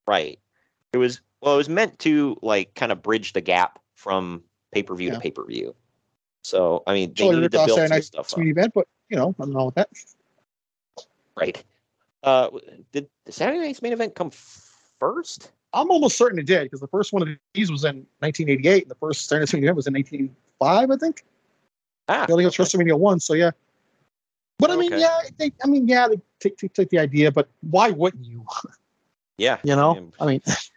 [0.07, 0.39] right
[0.93, 4.43] it was well it was meant to like kind of bridge the gap from
[4.73, 5.73] pay-per-view to pay-per-view
[6.43, 9.33] so i mean they Totally needed to build some stuff main event, but you know,
[9.37, 9.89] nothing wrong with that.
[11.37, 11.63] right
[12.23, 12.49] uh
[12.91, 14.31] did the saturday night's main event come
[14.99, 18.83] first I'm almost certain it did because the first one of these was in 1988,
[18.83, 21.25] and the first Saturday Night's main event was in 1985, I think.
[22.07, 23.19] Ah, the other was WrestleMania one.
[23.19, 23.51] So yeah,
[24.57, 25.01] but I mean, Okay.
[25.01, 28.45] yeah, they, I mean, yeah, they take, take take the idea, but why wouldn't you?
[29.37, 30.41] yeah You know, I mean,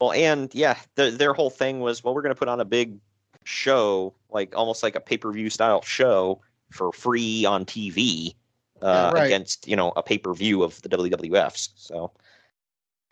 [0.00, 2.64] Well, and yeah, the, their whole thing was, well, we're going to put on a
[2.64, 2.98] big
[3.44, 6.40] show, like almost like a pay per view style show
[6.70, 8.34] for free on TV
[8.82, 9.26] uh, right.
[9.26, 11.70] against you know a pay per view of the WWFs.
[11.76, 12.12] So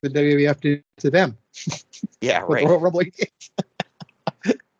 [0.02, 1.38] The WWF did to them.
[2.20, 2.66] yeah, right.
[2.66, 3.02] Royal Rumble.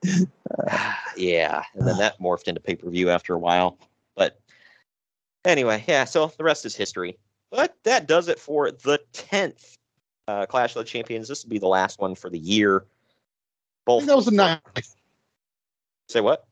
[1.17, 3.79] yeah, and then that morphed into pay per view after a while.
[4.15, 4.39] But
[5.45, 6.05] anyway, yeah.
[6.05, 7.17] So the rest is history.
[7.51, 9.79] But that does it for the tenth
[10.29, 11.29] uh, Clash of the Champions.
[11.29, 12.85] This will be the last one for the year.
[13.85, 14.97] Both that was the ninth.
[16.09, 16.47] say what?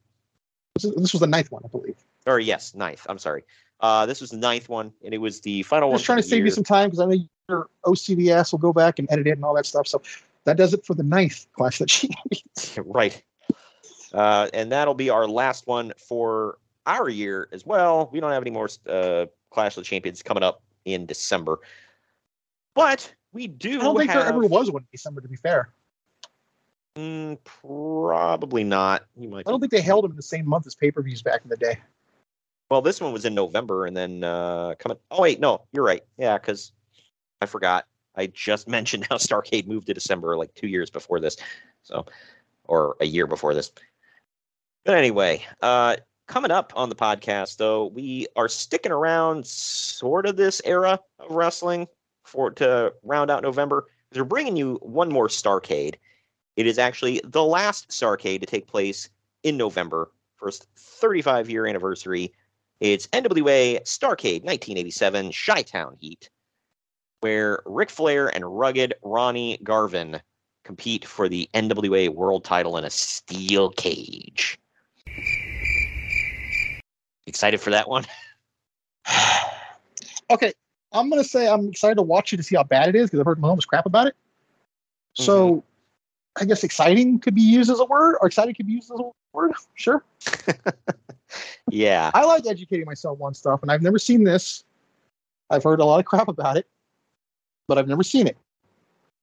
[0.75, 1.97] This was the ninth one, I believe.
[2.27, 3.07] Or yes, ninth.
[3.09, 3.45] I'm sorry.
[3.81, 5.95] Uh, this was the ninth one, and it was the final one.
[5.95, 8.73] I was trying to save you some time because I know your OCDS will go
[8.73, 9.89] back and edit it and all that stuff.
[9.89, 10.01] So
[10.45, 12.79] that does it for the ninth Clash of the Champions.
[12.87, 13.23] right.
[14.13, 18.09] Uh, and that'll be our last one for our year as well.
[18.13, 21.61] We don't have any more uh, Clash of the Champions coming up in December,
[22.75, 23.81] but we do.
[23.81, 25.73] I don't think have, there ever was one in December, to be fair.
[26.97, 29.07] Mm, probably not.
[29.17, 29.47] You might.
[29.47, 31.41] I don't think they held them in the same month as pay per views back
[31.43, 31.79] in the day.
[32.71, 34.99] Well, this one was in November, and then uh, coming.
[35.11, 36.03] Oh wait, no, you're right.
[36.19, 36.73] Yeah, because
[37.41, 37.87] I forgot.
[38.15, 41.37] I just mentioned how Starcade moved to December like two years before this,
[41.83, 42.05] so
[42.65, 43.73] or a year before this.
[44.85, 45.97] But anyway, uh,
[46.29, 51.31] coming up on the podcast, though, we are sticking around sort of this era of
[51.31, 51.87] wrestling
[52.25, 53.87] for to round out November.
[54.15, 55.95] We're bringing you one more Starcade.
[56.57, 59.09] It is actually the last Starcade to take place
[59.43, 62.33] in November, first 35 year anniversary.
[62.81, 66.31] It's NWA Starcade 1987 Chi Town Heat,
[67.21, 70.21] where Ric Flair and rugged Ronnie Garvin
[70.65, 74.59] compete for the NWA World title in a steel cage.
[77.27, 78.05] Excited for that one?
[80.31, 80.55] Okay,
[80.93, 83.21] I'm gonna say I'm excited to watch it to see how bad it is because
[83.21, 84.15] I've heard Mahomes crap about it.
[85.15, 86.43] So, Mm-hmm.
[86.43, 88.99] I guess exciting could be used as a word, or excited could be used as
[88.99, 89.53] a word.
[89.75, 90.05] Sure.
[91.71, 92.11] Yeah.
[92.15, 94.65] I like educating myself on stuff, and I've never seen this.
[95.51, 96.67] I've heard a lot of crap about it,
[97.69, 98.37] but I've never seen it.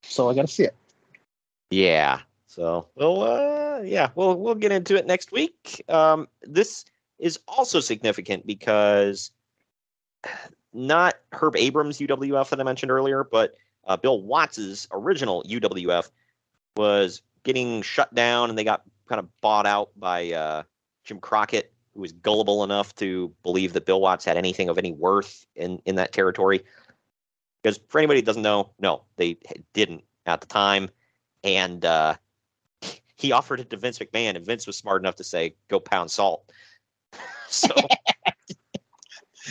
[0.03, 0.75] So I got to see it.
[1.69, 2.21] Yeah.
[2.47, 5.83] So well, uh, yeah, we'll we'll get into it next week.
[5.87, 6.85] Um, this
[7.19, 9.31] is also significant because
[10.73, 13.55] not Herb Abrams UWF that I mentioned earlier, but
[13.87, 16.09] uh, Bill Watts's original UWF
[16.75, 20.63] was getting shut down, and they got kind of bought out by uh,
[21.03, 24.91] Jim Crockett, who was gullible enough to believe that Bill Watts had anything of any
[24.91, 26.63] worth in in that territory.
[27.61, 29.37] Because for anybody who doesn't know, no, they
[29.73, 30.89] didn't at the time,
[31.43, 32.15] and uh,
[33.15, 36.11] he offered it to Vince McMahon, and Vince was smart enough to say, "Go pound
[36.11, 36.51] salt."
[37.51, 37.73] So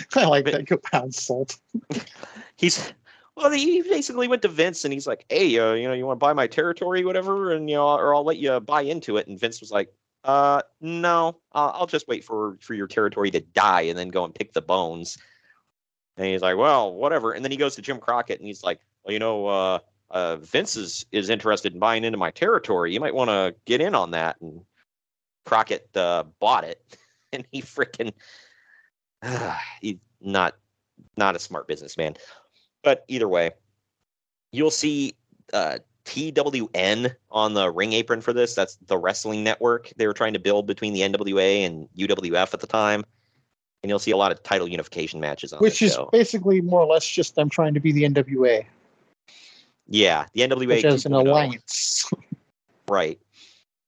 [0.14, 0.66] I like that.
[0.66, 1.58] Go pound salt.
[2.56, 2.92] he's
[3.38, 6.18] well, he basically went to Vince and he's like, "Hey, uh, you know, you want
[6.18, 9.28] to buy my territory, whatever, and you know, or I'll let you buy into it."
[9.28, 9.92] And Vince was like,
[10.24, 14.24] "Uh, no, I'll, I'll just wait for for your territory to die and then go
[14.24, 15.18] and pick the bones."
[16.16, 18.80] And he's like, "Well, whatever." And then he goes to Jim Crockett and he's like,
[19.04, 19.78] "Well, you know, uh,
[20.10, 22.92] uh, Vince is is interested in buying into my territory.
[22.92, 24.62] You might want to get in on that." And
[25.46, 26.98] Crockett uh, bought it,
[27.32, 28.12] and he freaking
[29.80, 30.54] he not
[31.16, 32.16] not a smart businessman.
[32.82, 33.50] But either way,
[34.52, 35.14] you'll see
[35.52, 38.54] uh, TWN on the ring apron for this.
[38.54, 42.60] That's the wrestling network they were trying to build between the NWA and UWF at
[42.60, 43.04] the time.
[43.82, 46.08] And you'll see a lot of title unification matches on Which is show.
[46.12, 48.64] basically more or less just them trying to be the NWA,
[49.86, 52.10] Yeah, the NWA is an alliance,
[52.88, 53.20] Right.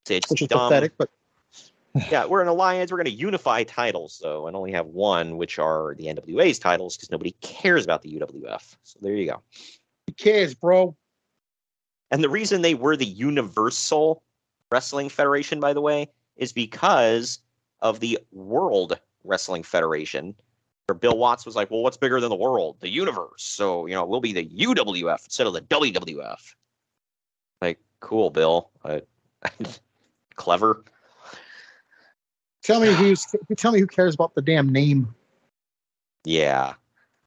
[0.06, 0.68] So it's which is dumb.
[0.68, 0.92] pathetic.
[0.98, 1.10] But
[2.10, 2.90] yeah, we're an alliance.
[2.90, 6.96] We're going to unify titles, though, and only have one, which are the NWA's titles,
[6.96, 8.76] because nobody cares about the UWF.
[8.82, 9.42] So there you go.
[10.06, 10.96] who cares, bro?
[12.10, 14.22] And the reason they were the Universal
[14.70, 17.40] Wrestling Federation, by the way, is because
[17.80, 20.34] of the World Wrestling Federation.
[20.86, 22.78] Where Bill Watts was like, "Well, what's bigger than the world?
[22.80, 23.44] The universe.
[23.44, 26.54] So you know, we'll be the UWF instead of the WWF."
[27.62, 28.70] Like, cool, Bill.
[28.84, 29.00] Uh,
[30.34, 30.84] clever.
[32.62, 33.26] Tell me who's
[33.56, 35.14] tell me who cares about the damn name.
[36.24, 36.74] Yeah.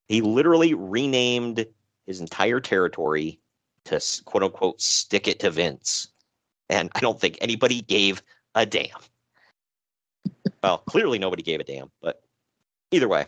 [0.08, 1.66] He literally renamed
[2.06, 3.40] his entire territory
[3.86, 6.10] to quote unquote stick it to Vince.
[6.70, 8.22] And I don't think anybody gave
[8.56, 9.00] a damn.
[10.64, 12.24] well, clearly nobody gave a damn, but
[12.92, 13.26] either way.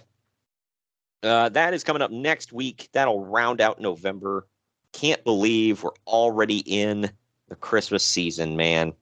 [1.23, 2.89] Uh, that is coming up next week.
[2.93, 4.47] That'll round out November.
[4.93, 7.09] Can't believe we're already in
[7.49, 8.93] the Christmas season, man.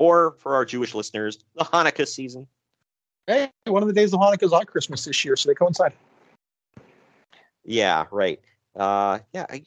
[0.00, 2.46] Or for our Jewish listeners, the Hanukkah season.
[3.26, 5.92] Hey, one of the days of Hanukkah is on Christmas this year, so they coincide.
[7.64, 8.40] Yeah, right.
[8.74, 9.62] Uh, yeah, I,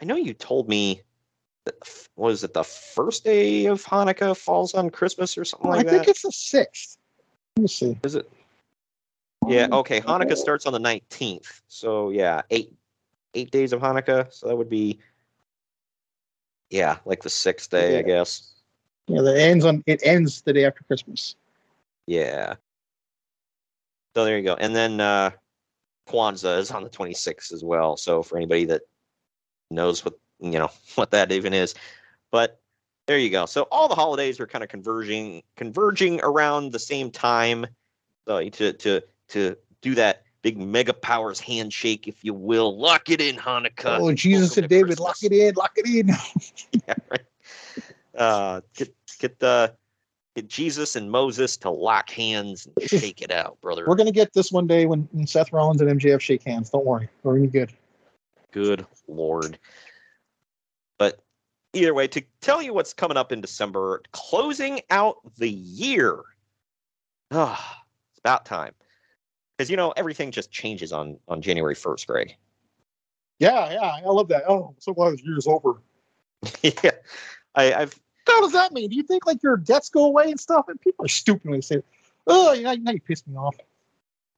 [0.00, 1.02] I know you told me
[2.16, 5.90] was it the first day of Hanukkah falls on Christmas or something like I that?
[5.90, 6.96] think it's the sixth.
[7.56, 7.98] Let me see.
[8.02, 8.30] Is it?
[9.46, 9.68] Yeah.
[9.72, 10.00] Okay.
[10.00, 11.60] Hanukkah starts on the nineteenth.
[11.68, 12.72] So yeah, eight
[13.34, 14.32] eight days of Hanukkah.
[14.32, 15.00] So that would be
[16.70, 18.24] yeah, like the sixth day, I Yeah.
[19.06, 19.16] Guess.
[19.16, 21.36] Yeah, that ends on it ends the day after Christmas.
[22.06, 22.54] Yeah.
[24.14, 24.54] So there you go.
[24.54, 25.30] And then uh
[26.08, 27.96] Kwanzaa is on the 26th as well.
[27.96, 28.82] So for anybody that
[29.70, 31.74] knows what you know what that even is.
[32.30, 32.60] But
[33.06, 33.46] there you go.
[33.46, 37.66] So all the holidays are kind of converging converging around the same time.
[38.26, 42.78] So to to to do that big mega powers handshake, if you will.
[42.78, 43.98] Lock it in, Hanukkah.
[43.98, 46.08] oh, Jesus and David, lock it in, lock it in.
[46.86, 47.24] yeah, right.
[48.16, 48.94] Uh, get
[49.28, 49.74] get the
[50.34, 53.84] get Jesus and Moses to lock hands and shake it out, brother.
[53.86, 56.70] We're gonna get this one day when, Seth Rollins and MJF shake hands.
[56.70, 57.72] Don't worry, we're gonna be good.
[58.52, 59.58] Good lord.
[60.98, 61.20] But
[61.72, 66.20] either way, to tell you what's coming up in December, closing out the year.
[67.32, 68.72] Ah, it's about time.
[69.56, 72.36] Because you know everything just changes on on January first, Greg.
[73.38, 74.44] Yeah, yeah, I love that.
[74.48, 75.82] Oh, so glad this year's over.
[76.62, 76.92] yeah,
[77.54, 78.00] I, I've.
[78.26, 78.90] What does that mean?
[78.90, 80.68] Do you think like your debts go away and stuff?
[80.68, 81.82] And people are stupid when they say,
[82.26, 83.56] "Oh, you know, now you pissed me off."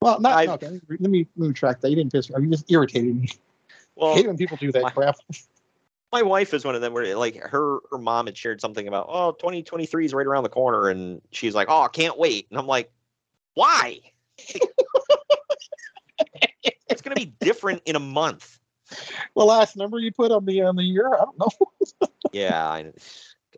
[0.01, 0.81] Well, not I've- okay.
[0.89, 1.91] Let me track that.
[1.91, 2.43] You didn't piss me off.
[2.43, 3.29] You just irritated me.
[3.97, 5.17] Well, I hate when people do that crap.
[6.13, 9.07] my wife is one of them where like her her mom had shared something about
[9.09, 12.61] oh 2023 is right around the corner and she's like oh I can't wait and
[12.61, 12.93] I'm like
[13.55, 13.99] why
[16.89, 18.61] it's gonna be different in a month
[19.37, 22.09] The last number you put on the on the year, I don't know.
[22.33, 22.93] yeah I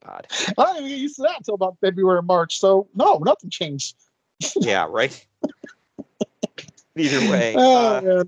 [0.04, 0.26] God
[0.58, 2.58] I didn't even get used to that until about February or March.
[2.58, 3.96] So no, nothing changed.
[4.56, 5.26] yeah right
[6.96, 8.24] either way oh uh,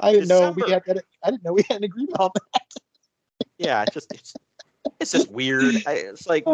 [0.00, 1.04] I didn't know we had that.
[1.22, 2.62] I didn't know we had an agreement on that.
[3.58, 4.34] yeah it's just it's,
[5.00, 6.44] it's just weird I, it's like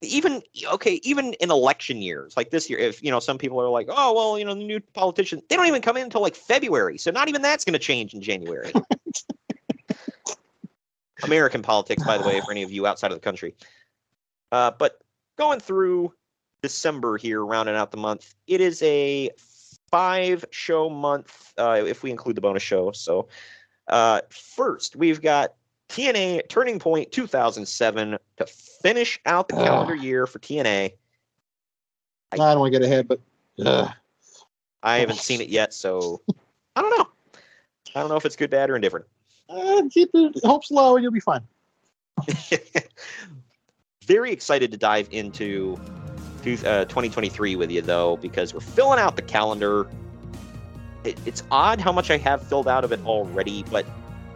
[0.00, 0.42] even
[0.72, 3.88] okay even in election years like this year if you know some people are like
[3.90, 6.98] oh well you know the new politicians they don't even come in until like february
[6.98, 8.72] so not even that's going to change in january
[11.24, 13.54] american politics by the way for any of you outside of the country
[14.52, 15.02] uh, but
[15.36, 16.12] going through
[16.62, 19.30] december here rounding out the month it is a
[19.90, 23.28] five show month uh, if we include the bonus show so
[23.88, 25.54] uh, first we've got
[25.88, 30.92] TNA Turning Point 2007 to finish out the calendar year for TNA.
[32.32, 33.20] I don't want to get ahead, but
[33.64, 33.90] ugh.
[34.82, 36.20] I haven't seen it yet, so
[36.76, 37.08] I don't know.
[37.94, 39.06] I don't know if it's good, bad, or indifferent.
[39.48, 41.42] Uh, keep your hopes low and you'll be fine.
[44.04, 45.78] Very excited to dive into
[46.46, 49.86] uh, 2023 with you, though, because we're filling out the calendar.
[51.04, 53.86] It, it's odd how much I have filled out of it already, but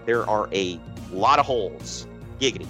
[0.05, 0.78] there are a
[1.10, 2.06] lot of holes.
[2.40, 2.66] Giggity.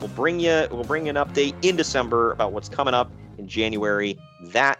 [0.00, 4.18] We'll bring you we'll bring an update in December about what's coming up in January.
[4.42, 4.78] That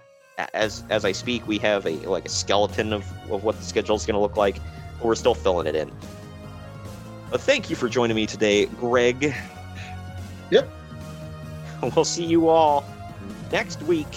[0.53, 3.97] as as I speak, we have a like a skeleton of, of what the schedule
[3.97, 4.57] is gonna look like,
[4.99, 5.91] but we're still filling it in.
[7.31, 9.35] But thank you for joining me today, Greg.
[10.51, 10.71] Yep.
[11.95, 12.85] We'll see you all
[13.53, 14.13] next week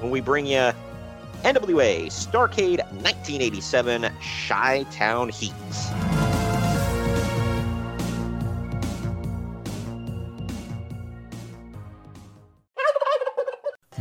[0.00, 0.72] when we bring you
[1.44, 4.10] NWA Starcade 1987
[4.48, 5.52] Chi Town Heat.